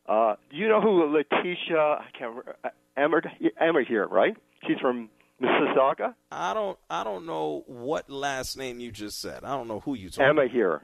Uh, 0.07 0.35
do 0.49 0.57
you 0.57 0.67
know 0.67 0.81
who 0.81 0.87
Laeticia? 1.07 1.99
I 1.99 2.05
can't 2.17 2.31
remember. 2.31 2.55
uh, 2.63 2.69
Emmer, 2.97 3.21
Amihere, 3.61 4.09
right? 4.09 4.35
She's 4.67 4.77
from 4.79 5.09
Mississauga. 5.41 6.15
I 6.31 6.53
don't. 6.53 6.77
I 6.89 7.03
don't 7.03 7.25
know 7.25 7.63
what 7.67 8.09
last 8.09 8.57
name 8.57 8.79
you 8.79 8.91
just 8.91 9.21
said. 9.21 9.43
I 9.43 9.49
don't 9.55 9.67
know 9.67 9.81
who 9.81 9.93
you 9.95 10.09
talking. 10.09 10.25
Amihere. 10.35 10.81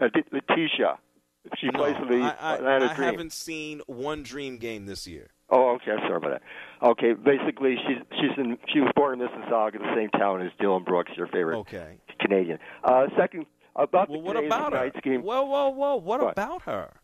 Uh, 0.00 0.08
Laeticia. 0.32 0.98
She 1.58 1.66
No, 1.68 1.78
plays 1.80 1.96
for 1.96 2.06
the 2.06 2.20
I, 2.20 2.36
I, 2.40 2.54
Atlanta 2.54 2.84
I 2.90 2.94
Dream. 2.94 3.08
I 3.08 3.10
haven't 3.10 3.32
seen 3.32 3.80
one 3.86 4.22
Dream 4.22 4.58
game 4.58 4.86
this 4.86 5.06
year. 5.08 5.30
Oh, 5.54 5.76
okay. 5.76 5.92
I'm 5.92 5.98
sorry 6.00 6.16
about 6.16 6.30
that. 6.40 6.42
Okay, 6.88 7.12
basically, 7.12 7.76
she's 7.86 7.98
she's 8.18 8.30
in 8.38 8.58
she 8.72 8.80
was 8.80 8.90
born 8.96 9.20
in 9.20 9.28
Mississauga, 9.28 9.74
the 9.74 9.94
same 9.94 10.08
town 10.10 10.40
as 10.42 10.50
Dillon 10.58 10.82
Brooks, 10.82 11.12
your 11.16 11.28
favorite 11.28 11.58
Okay. 11.58 11.98
Canadian. 12.20 12.58
Uh, 12.82 13.06
second, 13.16 13.46
about 13.76 14.08
Well, 14.08 14.18
the 14.20 14.24
what 14.24 14.32
Canadian 14.36 14.52
about 14.52 14.72
her? 14.72 14.78
tonight's 14.78 15.00
game. 15.04 15.22
Whoa, 15.22 15.42
whoa, 15.44 15.68
whoa! 15.68 15.96
What, 15.96 16.22
What? 16.22 16.32
about 16.32 16.62
her? 16.62 16.94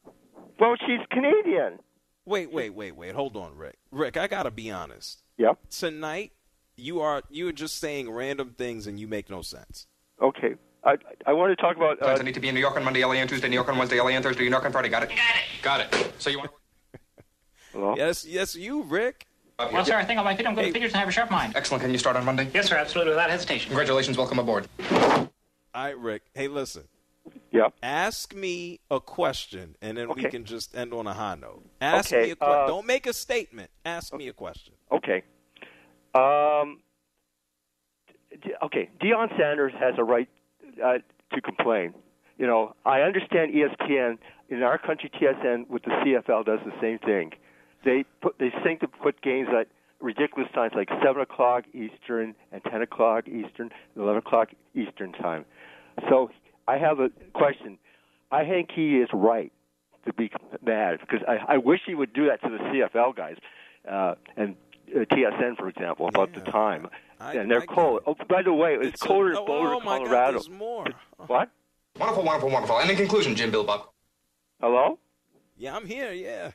Well, 0.59 0.75
she's 0.87 0.99
Canadian. 1.11 1.79
Wait, 2.27 2.51
wait, 2.53 2.71
wait, 2.75 2.97
wait. 2.97 3.15
Hold 3.15 3.37
on, 3.37 3.55
Rick. 3.57 3.77
Rick, 3.93 4.17
I 4.17 4.27
gotta 4.27 4.51
be 4.51 4.71
honest. 4.71 5.23
Yep. 5.37 5.59
Tonight, 5.71 6.33
you 6.77 7.01
are 7.01 7.23
you 7.31 7.49
are 7.49 7.53
just 7.53 7.79
saying 7.79 8.11
random 8.11 8.55
things 8.57 8.87
and 8.87 8.99
you 8.99 9.07
make 9.07 9.31
no 9.31 9.43
sense. 9.43 9.87
Okay. 10.23 10.55
I 10.85 10.97
I 11.27 11.33
want 11.35 11.57
to 11.57 11.63
talk 11.63 11.77
about. 11.77 12.01
Uh, 12.03 12.17
I 12.19 12.23
need 12.23 12.35
to 12.35 12.41
be 12.41 12.49
in 12.49 12.55
New 12.55 12.61
York 12.61 12.77
on 12.77 12.85
Monday, 12.85 13.05
LA 13.05 13.17
on 13.21 13.29
Tuesday, 13.29 13.49
New 13.49 13.55
York 13.55 13.69
on 13.69 13.77
Wednesday, 13.79 14.01
LA 14.01 14.11
on 14.17 14.23
Thursday, 14.23 14.45
New 14.45 14.51
York 14.51 14.65
on 14.65 14.73
Friday. 14.73 14.89
Got 14.89 15.03
it? 15.05 15.11
Got 15.11 15.81
it. 15.81 15.91
Got 15.93 16.05
it. 16.07 16.13
So 16.19 16.31
you 16.31 16.39
want? 16.39 16.51
Hello? 17.73 17.95
Yes, 17.97 18.25
yes, 18.27 18.55
you, 18.57 18.83
Rick. 18.83 19.27
Well, 19.59 19.85
sir, 19.85 19.97
I 19.97 20.05
think 20.05 20.19
on 20.19 20.25
my 20.25 20.37
feet 20.37 20.47
I'm 20.47 20.55
good 20.55 20.67
at 20.67 20.73
figures 20.73 20.93
and 20.93 20.97
I 20.97 21.01
have 21.01 21.09
a 21.09 21.13
sharp 21.13 21.31
mind. 21.31 21.55
Excellent. 21.57 21.83
Can 21.83 21.91
you 21.91 21.99
start 21.99 22.15
on 22.17 22.25
Monday? 22.25 22.49
Yes, 22.55 22.69
sir. 22.69 22.77
Absolutely, 22.77 23.11
without 23.11 23.29
hesitation. 23.29 23.69
Congratulations. 23.69 24.17
Welcome 24.17 24.39
aboard. 24.39 24.69
All 24.91 25.29
right, 25.75 25.99
Rick. 25.99 26.23
Hey, 26.35 26.47
listen. 26.49 26.85
Yep. 27.51 27.75
Ask 27.83 28.35
me 28.35 28.79
a 28.91 29.01
question, 29.01 29.75
and 29.83 29.99
then 29.99 30.09
we 30.15 30.23
can 30.25 30.45
just 30.45 30.77
end 30.77 30.93
on 30.95 31.07
a 31.07 31.13
high 31.13 31.35
note. 31.35 31.65
Ask 31.81 32.13
Okay, 32.13 32.27
me 32.27 32.31
a 32.33 32.37
question. 32.37 32.63
uh, 32.63 32.67
Don't 32.69 32.87
make 32.87 33.07
a 33.07 33.13
statement. 33.13 33.71
Ask 33.85 34.15
me 34.15 34.29
a 34.29 34.33
question. 34.33 34.75
Okay. 34.93 35.23
Um. 36.15 36.81
D- 38.43 38.53
Okay. 38.63 38.89
Deion 39.03 39.29
Sanders 39.37 39.73
has 39.79 39.95
a 39.99 40.05
right 40.05 40.29
uh, 40.85 40.99
to 41.35 41.41
complain. 41.41 41.95
You 42.39 42.47
know, 42.47 42.75
I 42.87 43.01
understand 43.01 43.53
ESPN 43.53 44.19
in 44.49 44.63
our 44.63 44.79
country. 44.79 45.11
TSN 45.21 45.69
with 45.69 45.83
the 45.83 45.91
CFL 45.91 46.45
does 46.47 46.61
the 46.65 46.73
same 46.81 46.99
thing. 47.01 47.33
They 47.85 48.05
put 48.21 48.39
they 48.39 48.53
seem 48.65 48.79
to 48.81 48.89
put 48.89 49.21
games 49.23 49.49
at 49.59 49.69
ridiculous 50.01 50.51
times 50.55 50.73
like 50.75 50.89
seven 51.05 51.23
o'clock 51.23 51.65
Eastern 51.73 52.35
and 52.53 52.63
ten 52.71 52.83
o'clock 52.83 53.29
Eastern, 53.29 53.71
and 53.95 54.03
eleven 54.03 54.19
o'clock 54.19 54.49
Eastern 54.75 55.13
time. 55.13 55.45
So 56.09 56.31
I 56.67 56.79
have 56.79 57.01
a 57.01 57.11
question. 57.35 57.79
I 58.31 58.45
think 58.45 58.71
he 58.75 58.99
is 58.99 59.09
right 59.13 59.53
to 60.07 60.13
be 60.13 60.31
mad 60.65 60.99
because 61.01 61.21
I, 61.27 61.55
I 61.55 61.57
wish 61.59 61.81
he 61.87 61.95
would 61.95 62.13
do 62.13 62.27
that 62.27 62.43
to 62.43 62.51
the 62.51 62.59
CFL 62.59 63.17
guys 63.17 63.37
uh, 63.91 64.15
and 64.37 64.57
uh, 64.95 65.01
TSN, 65.01 65.57
for 65.57 65.69
example, 65.69 66.09
about 66.09 66.35
the 66.35 66.41
time. 66.41 66.89
and 67.21 67.51
they're 67.51 67.63
cold. 67.63 68.03
Oh, 68.07 68.17
by 68.29 68.43
the 68.43 68.53
way, 68.53 68.77
it's, 68.81 69.01
colder 69.01 69.31
in 69.31 69.37
oh, 69.37 69.47
Boulder, 69.47 69.75
oh 69.75 69.81
my 69.81 69.99
God, 69.99 70.07
Colorado. 70.07 70.33
there's 70.33 70.51
more. 70.51 70.87
What? 71.27 71.51
Wonderful, 71.99 72.25
wonderful, 72.25 72.51
wonderful. 72.51 72.79
And 72.79 72.91
in 72.91 72.97
conclusion, 72.97 73.35
Jim 73.35 73.51
Bill 73.51 73.65
Bob. 73.65 73.89
Hello? 74.61 74.99
Yeah, 75.57 75.75
I'm 75.75 75.87
here. 75.87 76.13
Yeah. 76.13 76.53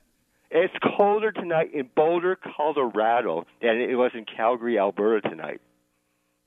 It's 0.56 0.74
colder 0.98 1.32
tonight 1.32 1.74
in 1.74 1.90
Boulder, 1.96 2.38
Colorado, 2.56 3.48
than 3.60 3.78
it 3.82 3.96
was 3.96 4.12
in 4.14 4.24
Calgary, 4.26 4.78
Alberta 4.78 5.28
tonight. 5.28 5.62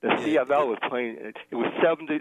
The 0.01 0.09
CFL 0.09 0.69
was 0.69 0.79
playing. 0.89 1.17
It 1.51 1.57
was 1.57 1.73
70 1.83 2.21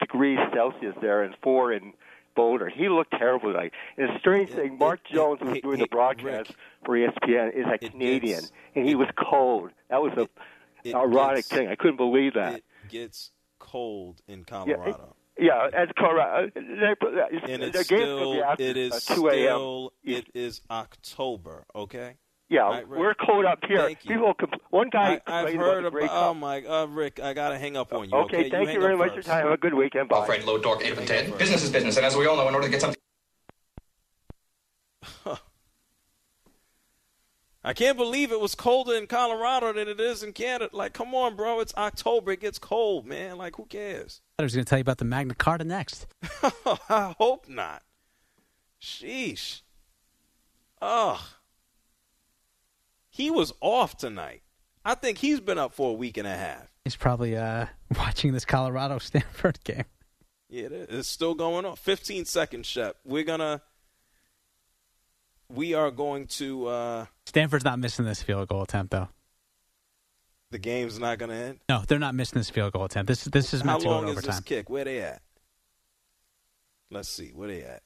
degrees 0.00 0.38
Celsius 0.52 0.94
there 1.00 1.22
and 1.22 1.34
four 1.42 1.72
in 1.72 1.94
Boulder. 2.36 2.68
He 2.68 2.90
looked 2.90 3.12
terrible 3.12 3.52
tonight. 3.52 3.72
And 3.96 4.10
the 4.10 4.18
strange 4.18 4.50
thing, 4.50 4.76
Mark 4.76 5.00
Jones 5.10 5.40
was 5.40 5.58
doing 5.62 5.78
the 5.78 5.86
broadcast 5.86 6.52
for 6.84 6.94
ESPN 6.94 7.54
is 7.54 7.64
a 7.72 7.78
Canadian, 7.78 8.42
and 8.74 8.86
he 8.86 8.94
was 8.94 9.08
cold. 9.16 9.70
That 9.88 10.02
was 10.02 10.12
a 10.18 10.94
ironic 10.94 11.46
thing. 11.46 11.68
I 11.68 11.74
couldn't 11.74 11.96
believe 11.96 12.34
that. 12.34 12.56
It 12.56 12.64
gets 12.90 13.30
cold 13.58 14.20
in 14.28 14.44
Colorado. 14.44 15.16
Yeah, 15.38 15.68
as 15.76 15.88
Colorado, 15.98 16.50
and 16.54 17.62
it's 17.62 17.84
still 17.86 18.18
gonna 18.18 18.36
be 18.36 18.42
after 18.42 18.62
it 18.62 18.76
is 18.76 18.92
uh, 19.10 19.14
2 19.14 19.28
a.m. 19.28 19.42
still 19.42 19.92
it 20.04 20.26
is 20.34 20.60
October. 20.70 21.64
Okay. 21.74 22.14
Yeah, 22.50 22.60
Right, 22.68 22.86
we're 22.88 23.14
cold 23.14 23.46
up 23.46 23.58
here. 23.66 23.78
Thank 23.78 24.04
you. 24.04 24.10
People, 24.14 24.34
compl- 24.34 24.60
one 24.70 24.90
guy 24.90 25.20
I, 25.26 25.44
I've 25.44 25.54
heard 25.54 25.86
about 25.86 26.02
about. 26.04 26.28
Oh 26.30 26.34
my, 26.34 26.62
uh, 26.62 26.86
Rick, 26.86 27.18
I 27.18 27.32
gotta 27.32 27.58
hang 27.58 27.76
up 27.76 27.92
on 27.92 28.10
you. 28.10 28.16
Okay, 28.16 28.36
Okay, 28.36 28.50
thank 28.50 28.66
hang 28.68 28.74
you 28.76 28.80
very 28.82 28.96
much 28.96 29.08
for 29.08 29.14
your 29.14 29.22
time. 29.22 29.44
Have 29.44 29.52
a 29.52 29.56
good 29.56 29.74
weekend. 29.74 30.08
Bye. 30.08 30.18
Alfred, 30.18 30.44
low 30.44 30.58
dork, 30.58 30.84
8 30.84 30.92
of 30.98 31.06
10. 31.06 31.30
Business 31.38 31.64
is 31.64 31.70
business, 31.70 31.96
and 31.96 32.04
as 32.06 32.14
we 32.14 32.26
all 32.26 32.36
know, 32.36 32.46
in 32.46 32.54
order 32.54 32.66
to 32.66 32.70
get 32.70 32.80
something. 32.82 33.00
I 37.66 37.72
can't 37.72 37.96
believe 37.96 38.30
it 38.30 38.40
was 38.40 38.54
colder 38.54 38.94
in 38.94 39.06
Colorado 39.06 39.72
than 39.72 39.88
it 39.88 39.98
is 39.98 40.22
in 40.22 40.34
Canada. 40.34 40.68
Like, 40.76 40.92
come 40.92 41.14
on, 41.14 41.34
bro. 41.34 41.60
It's 41.60 41.74
October. 41.76 42.32
It 42.32 42.40
gets 42.40 42.58
cold, 42.58 43.06
man. 43.06 43.38
Like, 43.38 43.56
who 43.56 43.64
cares? 43.64 44.20
I 44.38 44.42
was 44.42 44.54
going 44.54 44.66
to 44.66 44.68
tell 44.68 44.78
you 44.78 44.82
about 44.82 44.98
the 44.98 45.06
Magna 45.06 45.34
Carta 45.34 45.64
next. 45.64 46.06
I 46.90 47.14
hope 47.16 47.48
not. 47.48 47.82
Sheesh. 48.82 49.62
Ugh. 50.82 51.20
He 53.08 53.30
was 53.30 53.54
off 53.62 53.96
tonight. 53.96 54.42
I 54.84 54.94
think 54.94 55.16
he's 55.18 55.40
been 55.40 55.58
up 55.58 55.72
for 55.72 55.90
a 55.90 55.94
week 55.94 56.18
and 56.18 56.28
a 56.28 56.36
half. 56.36 56.70
He's 56.84 56.96
probably 56.96 57.34
uh, 57.34 57.66
watching 57.96 58.32
this 58.34 58.44
Colorado 58.44 58.98
Stanford 58.98 59.58
game. 59.64 59.84
Yeah, 60.50 60.64
it 60.66 60.72
is. 60.72 60.98
it's 60.98 61.08
still 61.08 61.34
going 61.34 61.64
on. 61.64 61.76
15 61.76 62.26
seconds, 62.26 62.66
Shep. 62.66 62.96
We're 63.04 63.24
gonna. 63.24 63.62
We 65.54 65.74
are 65.74 65.90
going 65.90 66.26
to. 66.38 66.66
uh 66.66 67.06
Stanford's 67.26 67.64
not 67.64 67.78
missing 67.78 68.04
this 68.04 68.22
field 68.22 68.48
goal 68.48 68.62
attempt, 68.62 68.90
though. 68.92 69.08
The 70.50 70.58
game's 70.58 70.98
not 70.98 71.18
gonna 71.18 71.34
end. 71.34 71.58
No, 71.68 71.82
they're 71.86 71.98
not 71.98 72.14
missing 72.14 72.38
this 72.38 72.50
field 72.50 72.72
goal 72.72 72.84
attempt. 72.84 73.08
This 73.08 73.24
this 73.24 73.52
is 73.54 73.60
How 73.62 73.66
meant 73.66 73.80
to 73.82 73.86
go 73.86 73.90
long 73.92 74.04
to 74.04 74.10
is 74.10 74.16
this 74.16 74.24
overtime. 74.26 74.42
kick? 74.44 74.70
Where 74.70 74.84
they 74.84 75.00
at? 75.00 75.22
Let's 76.90 77.08
see. 77.08 77.30
Where 77.34 77.48
they 77.48 77.62
at? 77.62 77.82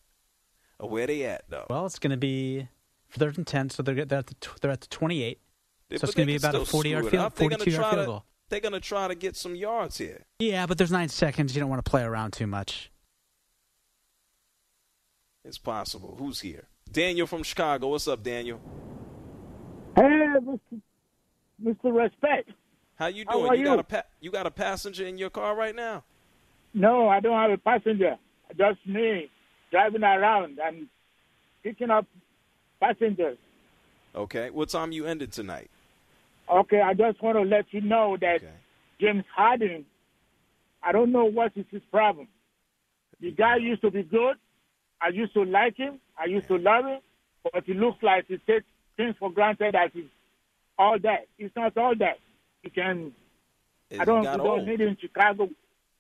Uh, 0.83 0.87
where 0.87 1.07
they 1.07 1.25
at 1.25 1.45
though? 1.49 1.67
Well, 1.71 1.87
it's 1.87 1.99
going 1.99 2.11
to 2.11 2.17
be 2.19 2.69
third 3.11 3.39
and 3.39 3.47
ten, 3.47 3.71
so 3.71 3.83
they're 3.83 4.05
they're 4.05 4.19
at 4.19 4.27
the 4.27 4.35
they're 4.61 4.71
at 4.71 4.81
the 4.83 4.87
twenty-eight. 4.89 5.41
Yeah, 5.89 5.99
so 5.99 6.05
it's 6.05 6.15
going 6.15 6.27
to 6.27 6.33
be 6.33 6.37
about 6.37 6.55
a 6.55 6.65
forty-yard 6.67 7.09
field, 7.09 7.25
up. 7.25 7.35
They're 7.37 7.49
gonna 7.49 7.59
forty-two-yard 7.59 7.83
try 7.85 7.91
field 7.95 8.03
to- 8.03 8.07
goal. 8.07 8.25
They're 8.51 8.61
gonna 8.61 8.81
try 8.81 9.09
to 9.09 9.15
get 9.15 9.37
some 9.37 9.55
yards 9.55 9.99
here. 9.99 10.25
Yeah, 10.39 10.67
but 10.67 10.79
there's 10.79 10.91
nine 10.93 11.09
seconds. 11.11 11.55
You 11.55 11.61
don't 11.61 11.69
want 11.71 11.85
to 11.85 11.91
play 11.91 12.03
around 12.03 12.33
too 12.33 12.47
much. 12.47 12.91
It's 15.45 15.59
possible. 15.59 16.17
Who's 16.19 16.41
here? 16.41 16.69
Daniel 16.93 17.27
from 17.27 17.43
Chicago. 17.43 17.89
What's 17.89 18.09
up, 18.09 18.23
Daniel? 18.23 18.61
Hey, 19.97 20.03
Mr. 20.03 20.81
Mr. 21.63 21.95
Respect. 21.97 22.51
How 22.97 23.07
you 23.07 23.25
How 23.27 23.35
doing? 23.35 23.49
are 23.51 23.55
you 23.55 23.65
got 23.65 23.79
a 23.79 23.85
pa- 23.85 24.03
you 24.21 24.31
got 24.31 24.47
a 24.47 24.51
passenger 24.51 25.07
in 25.07 25.19
your 25.19 25.31
car 25.31 25.55
right 25.55 25.75
now? 25.75 26.05
No, 26.75 27.09
I 27.09 27.21
don't 27.21 27.37
have 27.39 27.51
a 27.51 27.59
passenger. 27.59 28.17
Just 28.57 28.79
me 28.87 29.29
driving 29.71 30.03
around 30.03 30.59
and 30.65 30.89
picking 31.63 31.91
up 31.91 32.07
passengers. 32.81 33.39
Okay. 34.15 34.51
What 34.51 34.69
time 34.71 34.93
you 34.93 35.07
ended 35.07 35.33
tonight? 35.33 35.71
Okay, 36.51 36.81
I 36.81 36.95
just 36.95 37.23
want 37.23 37.37
to 37.37 37.43
let 37.43 37.67
you 37.73 37.83
know 37.83 38.17
that 38.21 38.41
James 39.01 39.25
Harden, 39.35 39.85
I 40.83 40.93
don't 40.93 41.13
know 41.13 41.27
what 41.27 41.53
is 41.57 41.67
his 41.71 41.83
problem. 41.91 42.27
The 43.21 43.31
guy 43.33 43.57
used 43.57 43.83
to 43.83 43.91
be 43.91 44.03
good. 44.03 44.37
I 45.01 45.09
used 45.09 45.35
to 45.35 45.45
like 45.45 45.77
him. 45.77 46.01
I 46.19 46.27
used 46.27 46.49
to 46.49 46.57
love 46.59 46.85
him. 46.85 47.01
But 47.45 47.69
it 47.69 47.77
looks 47.77 48.03
like 48.03 48.27
he 48.27 48.39
takes 48.39 48.67
things 48.97 49.15
for 49.19 49.31
granted 49.31 49.75
that 49.75 49.91
he's 49.93 50.05
all 50.79 50.99
that. 51.03 51.27
It's 51.39 51.55
not 51.57 51.77
all 51.77 51.95
that. 51.99 52.19
He 52.63 52.71
can. 52.71 53.13
Is 53.91 54.01
I 54.01 54.05
don't. 54.05 54.21
We 54.21 54.25
don't 54.27 54.41
old? 54.41 54.67
need 54.67 54.81
it 54.81 54.89
in 54.89 54.97
Chicago. 55.01 55.49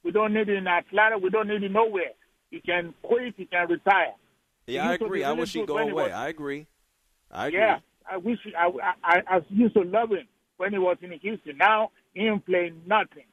We 0.04 0.10
don't 0.10 0.34
need 0.34 0.48
it 0.48 0.56
in 0.56 0.66
Atlanta. 0.66 1.18
We 1.18 1.30
don't 1.30 1.48
need 1.48 1.62
it 1.62 1.70
nowhere. 1.70 2.12
He 2.50 2.60
can 2.60 2.94
quit. 3.02 3.34
He 3.36 3.46
can 3.46 3.68
retire. 3.68 4.14
Yeah, 4.66 4.88
I 4.88 4.94
agree. 4.94 5.24
I 5.24 5.32
wish 5.32 5.52
he'd 5.54 5.66
go 5.66 5.78
away. 5.78 5.92
was- 5.92 6.12
I 6.12 6.28
agree. 6.28 6.66
I 7.30 7.48
agree. 7.48 7.60
Yeah, 7.60 7.78
I 8.10 8.16
wish 8.18 8.38
I, 8.58 8.70
I 9.02 9.22
I 9.26 9.40
used 9.48 9.74
to 9.74 9.82
love 9.82 10.10
him 10.10 10.26
when 10.56 10.72
he 10.72 10.78
was 10.78 10.96
in 11.02 11.12
Houston. 11.12 11.56
Now 11.56 11.90
he 12.14 12.26
ain't 12.26 12.44
playing 12.44 12.82
nothing. 12.86 13.24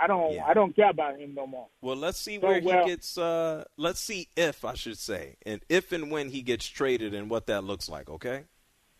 I 0.00 0.06
don't 0.06 0.38
I 0.40 0.52
don't 0.54 0.74
care 0.76 0.90
about 0.90 1.18
him 1.18 1.34
no 1.34 1.46
more. 1.46 1.68
Well, 1.80 1.96
let's 1.96 2.18
see 2.18 2.38
So, 2.40 2.46
where 2.46 2.60
well- 2.62 2.84
he 2.84 2.90
gets. 2.90 3.16
Uh, 3.16 3.64
let's 3.76 4.00
see 4.00 4.28
if 4.36 4.64
I 4.64 4.74
should 4.74 4.98
say, 4.98 5.36
and 5.46 5.62
if 5.68 5.92
and 5.92 6.10
when 6.10 6.28
he 6.30 6.42
gets 6.42 6.66
traded, 6.66 7.14
and 7.14 7.30
what 7.30 7.46
that 7.46 7.64
looks 7.64 7.88
like. 7.88 8.10
Okay. 8.10 8.44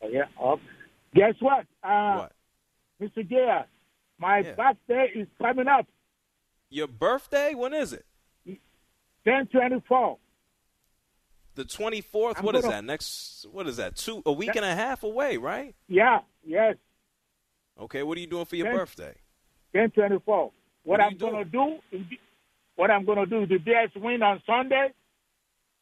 Yeah. 0.08 0.24
Uh, 0.42 0.56
guess 1.14 1.34
what? 1.40 1.66
Uh, 1.82 2.28
What? 2.28 2.32
Mr. 3.00 3.28
J.R., 3.28 3.66
my 4.18 4.42
birthday 4.42 5.10
is 5.14 5.28
coming 5.38 5.66
up. 5.68 5.86
Your 6.70 6.86
birthday? 6.86 7.54
When 7.54 7.74
is 7.74 7.92
it? 7.92 8.06
Ten 9.24 9.46
twenty 9.48 9.82
four. 9.88 10.18
The 11.56 11.64
twenty 11.64 12.00
fourth. 12.00 12.42
What 12.42 12.54
is 12.56 12.64
that? 12.64 12.84
Next. 12.84 13.46
What 13.50 13.66
is 13.66 13.76
that? 13.76 13.96
Two. 13.96 14.22
A 14.24 14.32
week 14.32 14.54
and 14.56 14.64
a 14.64 14.74
half 14.74 15.02
away, 15.02 15.36
right? 15.36 15.74
Yeah. 15.88 16.20
Yes. 16.44 16.76
Okay. 17.78 18.02
What 18.02 18.16
are 18.16 18.20
you 18.20 18.26
doing 18.26 18.44
for 18.46 18.56
your 18.56 18.66
Ten- 18.68 18.76
birthday? 18.76 19.14
Ten 19.74 19.90
twenty 19.90 20.18
four. 20.24 20.52
What, 20.86 21.00
What 21.00 21.06
I'm 21.06 21.18
gonna 21.18 21.44
do? 21.44 21.78
Is, 21.90 22.02
what 22.76 22.90
I'm 22.92 23.04
gonna 23.04 23.26
do? 23.26 23.42
If 23.42 23.48
the 23.48 23.58
Bears 23.58 23.90
win 23.96 24.22
on 24.22 24.40
Sunday. 24.46 24.92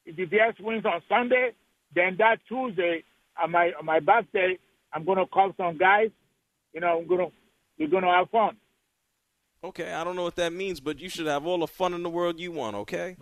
If 0.06 0.16
the 0.16 0.24
Bears 0.24 0.54
wins 0.60 0.84
on 0.86 1.02
Sunday, 1.08 1.50
then 1.94 2.16
that 2.18 2.38
Tuesday, 2.48 3.04
on 3.42 3.50
my 3.50 3.72
on 3.78 3.84
my 3.84 4.00
birthday, 4.00 4.58
I'm 4.92 5.04
gonna 5.04 5.26
call 5.26 5.52
some 5.58 5.76
guys. 5.76 6.08
You 6.72 6.80
know, 6.80 7.00
I'm 7.00 7.06
gonna 7.06 7.28
we're 7.78 7.88
gonna 7.88 8.10
have 8.10 8.30
fun. 8.30 8.56
Okay. 9.62 9.92
I 9.92 10.04
don't 10.04 10.16
know 10.16 10.22
what 10.22 10.36
that 10.36 10.52
means, 10.52 10.80
but 10.80 10.98
you 10.98 11.08
should 11.10 11.26
have 11.26 11.46
all 11.46 11.58
the 11.58 11.66
fun 11.66 11.92
in 11.92 12.02
the 12.02 12.10
world 12.10 12.40
you 12.40 12.52
want. 12.52 12.74
Okay. 12.76 13.16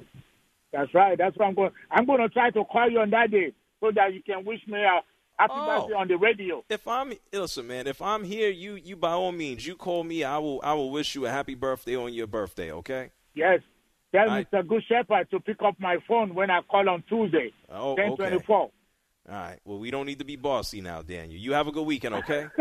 That's 0.72 0.92
right. 0.94 1.18
That's 1.18 1.36
what 1.36 1.46
I'm 1.46 1.54
going. 1.54 1.70
I'm 1.90 2.06
going 2.06 2.20
to 2.20 2.28
try 2.28 2.50
to 2.50 2.64
call 2.64 2.90
you 2.90 3.00
on 3.00 3.10
that 3.10 3.30
day 3.30 3.52
so 3.80 3.90
that 3.94 4.14
you 4.14 4.22
can 4.22 4.44
wish 4.44 4.60
me 4.66 4.78
a 4.78 5.00
happy 5.42 5.54
Oh. 5.56 5.66
birthday 5.80 5.94
on 5.94 6.08
the 6.08 6.16
radio. 6.16 6.64
If 6.68 6.86
I'm 6.86 7.12
listen, 7.32 7.66
man. 7.66 7.86
If 7.86 8.00
I'm 8.02 8.24
here, 8.24 8.50
you 8.50 8.74
you 8.74 8.96
by 8.96 9.12
all 9.12 9.32
means, 9.32 9.66
you 9.66 9.74
call 9.76 10.04
me. 10.04 10.24
I 10.24 10.38
will 10.38 10.60
I 10.62 10.72
will 10.74 10.90
wish 10.90 11.14
you 11.14 11.26
a 11.26 11.30
happy 11.30 11.54
birthday 11.54 11.96
on 11.96 12.12
your 12.14 12.26
birthday. 12.26 12.70
Okay. 12.72 13.10
Yes. 13.34 13.60
Tell 14.14 14.28
I- 14.30 14.44
Mr. 14.44 14.66
Good 14.66 14.82
Shepherd 14.88 15.30
to 15.30 15.40
pick 15.40 15.62
up 15.62 15.74
my 15.80 15.96
phone 16.06 16.34
when 16.34 16.50
I 16.50 16.60
call 16.62 16.88
on 16.88 17.02
Tuesday. 17.08 17.52
Oh, 17.70 17.96
ten 17.96 18.10
okay. 18.12 18.16
twenty 18.16 18.38
four. 18.44 18.70
All 19.28 19.34
right. 19.36 19.58
Well, 19.64 19.78
we 19.78 19.90
don't 19.90 20.06
need 20.06 20.18
to 20.18 20.24
be 20.24 20.36
bossy 20.36 20.80
now, 20.80 21.00
Daniel. 21.02 21.40
You 21.40 21.52
have 21.52 21.68
a 21.68 21.72
good 21.72 21.86
weekend, 21.86 22.16
okay? 22.16 22.46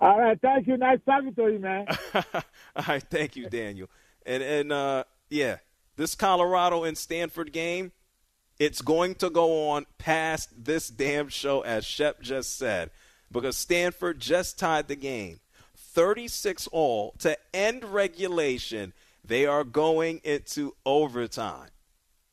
All 0.00 0.18
right. 0.18 0.38
Thank 0.40 0.66
you. 0.66 0.76
Nice 0.76 0.98
talking 1.06 1.34
to 1.34 1.48
you, 1.48 1.58
man. 1.58 1.86
All 2.14 2.84
right. 2.88 3.02
Thank 3.02 3.36
you, 3.36 3.48
Daniel. 3.48 3.88
And 4.24 4.42
and 4.42 4.72
uh, 4.72 5.04
yeah, 5.28 5.56
this 5.96 6.14
Colorado 6.14 6.84
and 6.84 6.96
Stanford 6.96 7.52
game, 7.52 7.92
it's 8.60 8.82
going 8.82 9.14
to 9.16 9.30
go 9.30 9.70
on 9.70 9.86
past 9.96 10.50
this 10.64 10.88
damn 10.88 11.28
show, 11.28 11.62
as 11.62 11.84
Shep 11.84 12.20
just 12.20 12.58
said, 12.58 12.90
because 13.32 13.56
Stanford 13.56 14.20
just 14.20 14.58
tied 14.58 14.86
the 14.86 14.96
game, 14.96 15.40
36 15.74 16.68
all 16.68 17.14
to 17.20 17.38
end 17.54 17.84
regulation. 17.84 18.92
They 19.24 19.46
are 19.46 19.64
going 19.64 20.20
into 20.24 20.76
overtime. 20.84 21.70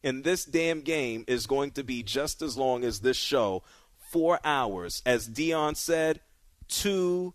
And 0.03 0.23
this 0.23 0.43
damn 0.43 0.82
game 0.82 1.23
is 1.28 1.47
going 1.47 1.71
to 1.71 1.84
be 1.84 2.03
just 2.03 2.41
as 2.41 2.57
long 2.57 2.84
as 2.84 2.99
this 2.99 3.17
show, 3.17 3.63
four 4.11 4.39
hours. 4.43 5.01
As 5.05 5.30
Deion 5.30 5.78
said, 5.78 6.19
too 6.67 7.34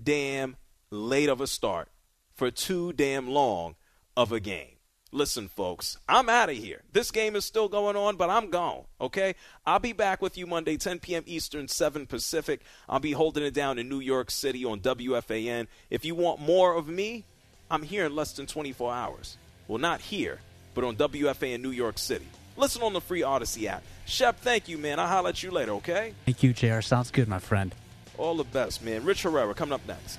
damn 0.00 0.56
late 0.90 1.30
of 1.30 1.40
a 1.40 1.46
start 1.46 1.88
for 2.34 2.50
too 2.50 2.92
damn 2.92 3.28
long 3.28 3.76
of 4.16 4.32
a 4.32 4.40
game. 4.40 4.73
Listen, 5.14 5.46
folks, 5.46 5.96
I'm 6.08 6.28
out 6.28 6.50
of 6.50 6.56
here. 6.56 6.82
This 6.92 7.12
game 7.12 7.36
is 7.36 7.44
still 7.44 7.68
going 7.68 7.94
on, 7.94 8.16
but 8.16 8.30
I'm 8.30 8.50
gone, 8.50 8.82
okay? 9.00 9.36
I'll 9.64 9.78
be 9.78 9.92
back 9.92 10.20
with 10.20 10.36
you 10.36 10.44
Monday, 10.44 10.76
10 10.76 10.98
p.m. 10.98 11.22
Eastern, 11.24 11.68
7 11.68 12.04
Pacific. 12.06 12.62
I'll 12.88 12.98
be 12.98 13.12
holding 13.12 13.44
it 13.44 13.54
down 13.54 13.78
in 13.78 13.88
New 13.88 14.00
York 14.00 14.28
City 14.32 14.64
on 14.64 14.80
WFAN. 14.80 15.68
If 15.88 16.04
you 16.04 16.16
want 16.16 16.40
more 16.40 16.74
of 16.74 16.88
me, 16.88 17.22
I'm 17.70 17.84
here 17.84 18.06
in 18.06 18.16
less 18.16 18.32
than 18.32 18.46
24 18.46 18.92
hours. 18.92 19.36
Well, 19.68 19.78
not 19.78 20.00
here, 20.00 20.40
but 20.74 20.82
on 20.82 20.96
WFAN 20.96 21.60
New 21.60 21.70
York 21.70 21.96
City. 21.96 22.26
Listen 22.56 22.82
on 22.82 22.92
the 22.92 23.00
free 23.00 23.20
Audacy 23.20 23.66
app. 23.66 23.84
Shep, 24.06 24.40
thank 24.40 24.68
you, 24.68 24.78
man. 24.78 24.98
I'll 24.98 25.06
holler 25.06 25.28
at 25.28 25.40
you 25.44 25.52
later, 25.52 25.74
okay? 25.74 26.12
Thank 26.24 26.42
you, 26.42 26.52
JR. 26.52 26.80
Sounds 26.80 27.12
good, 27.12 27.28
my 27.28 27.38
friend. 27.38 27.72
All 28.18 28.34
the 28.34 28.42
best, 28.42 28.82
man. 28.82 29.04
Rich 29.04 29.22
Herrera 29.22 29.54
coming 29.54 29.74
up 29.74 29.86
next. 29.86 30.18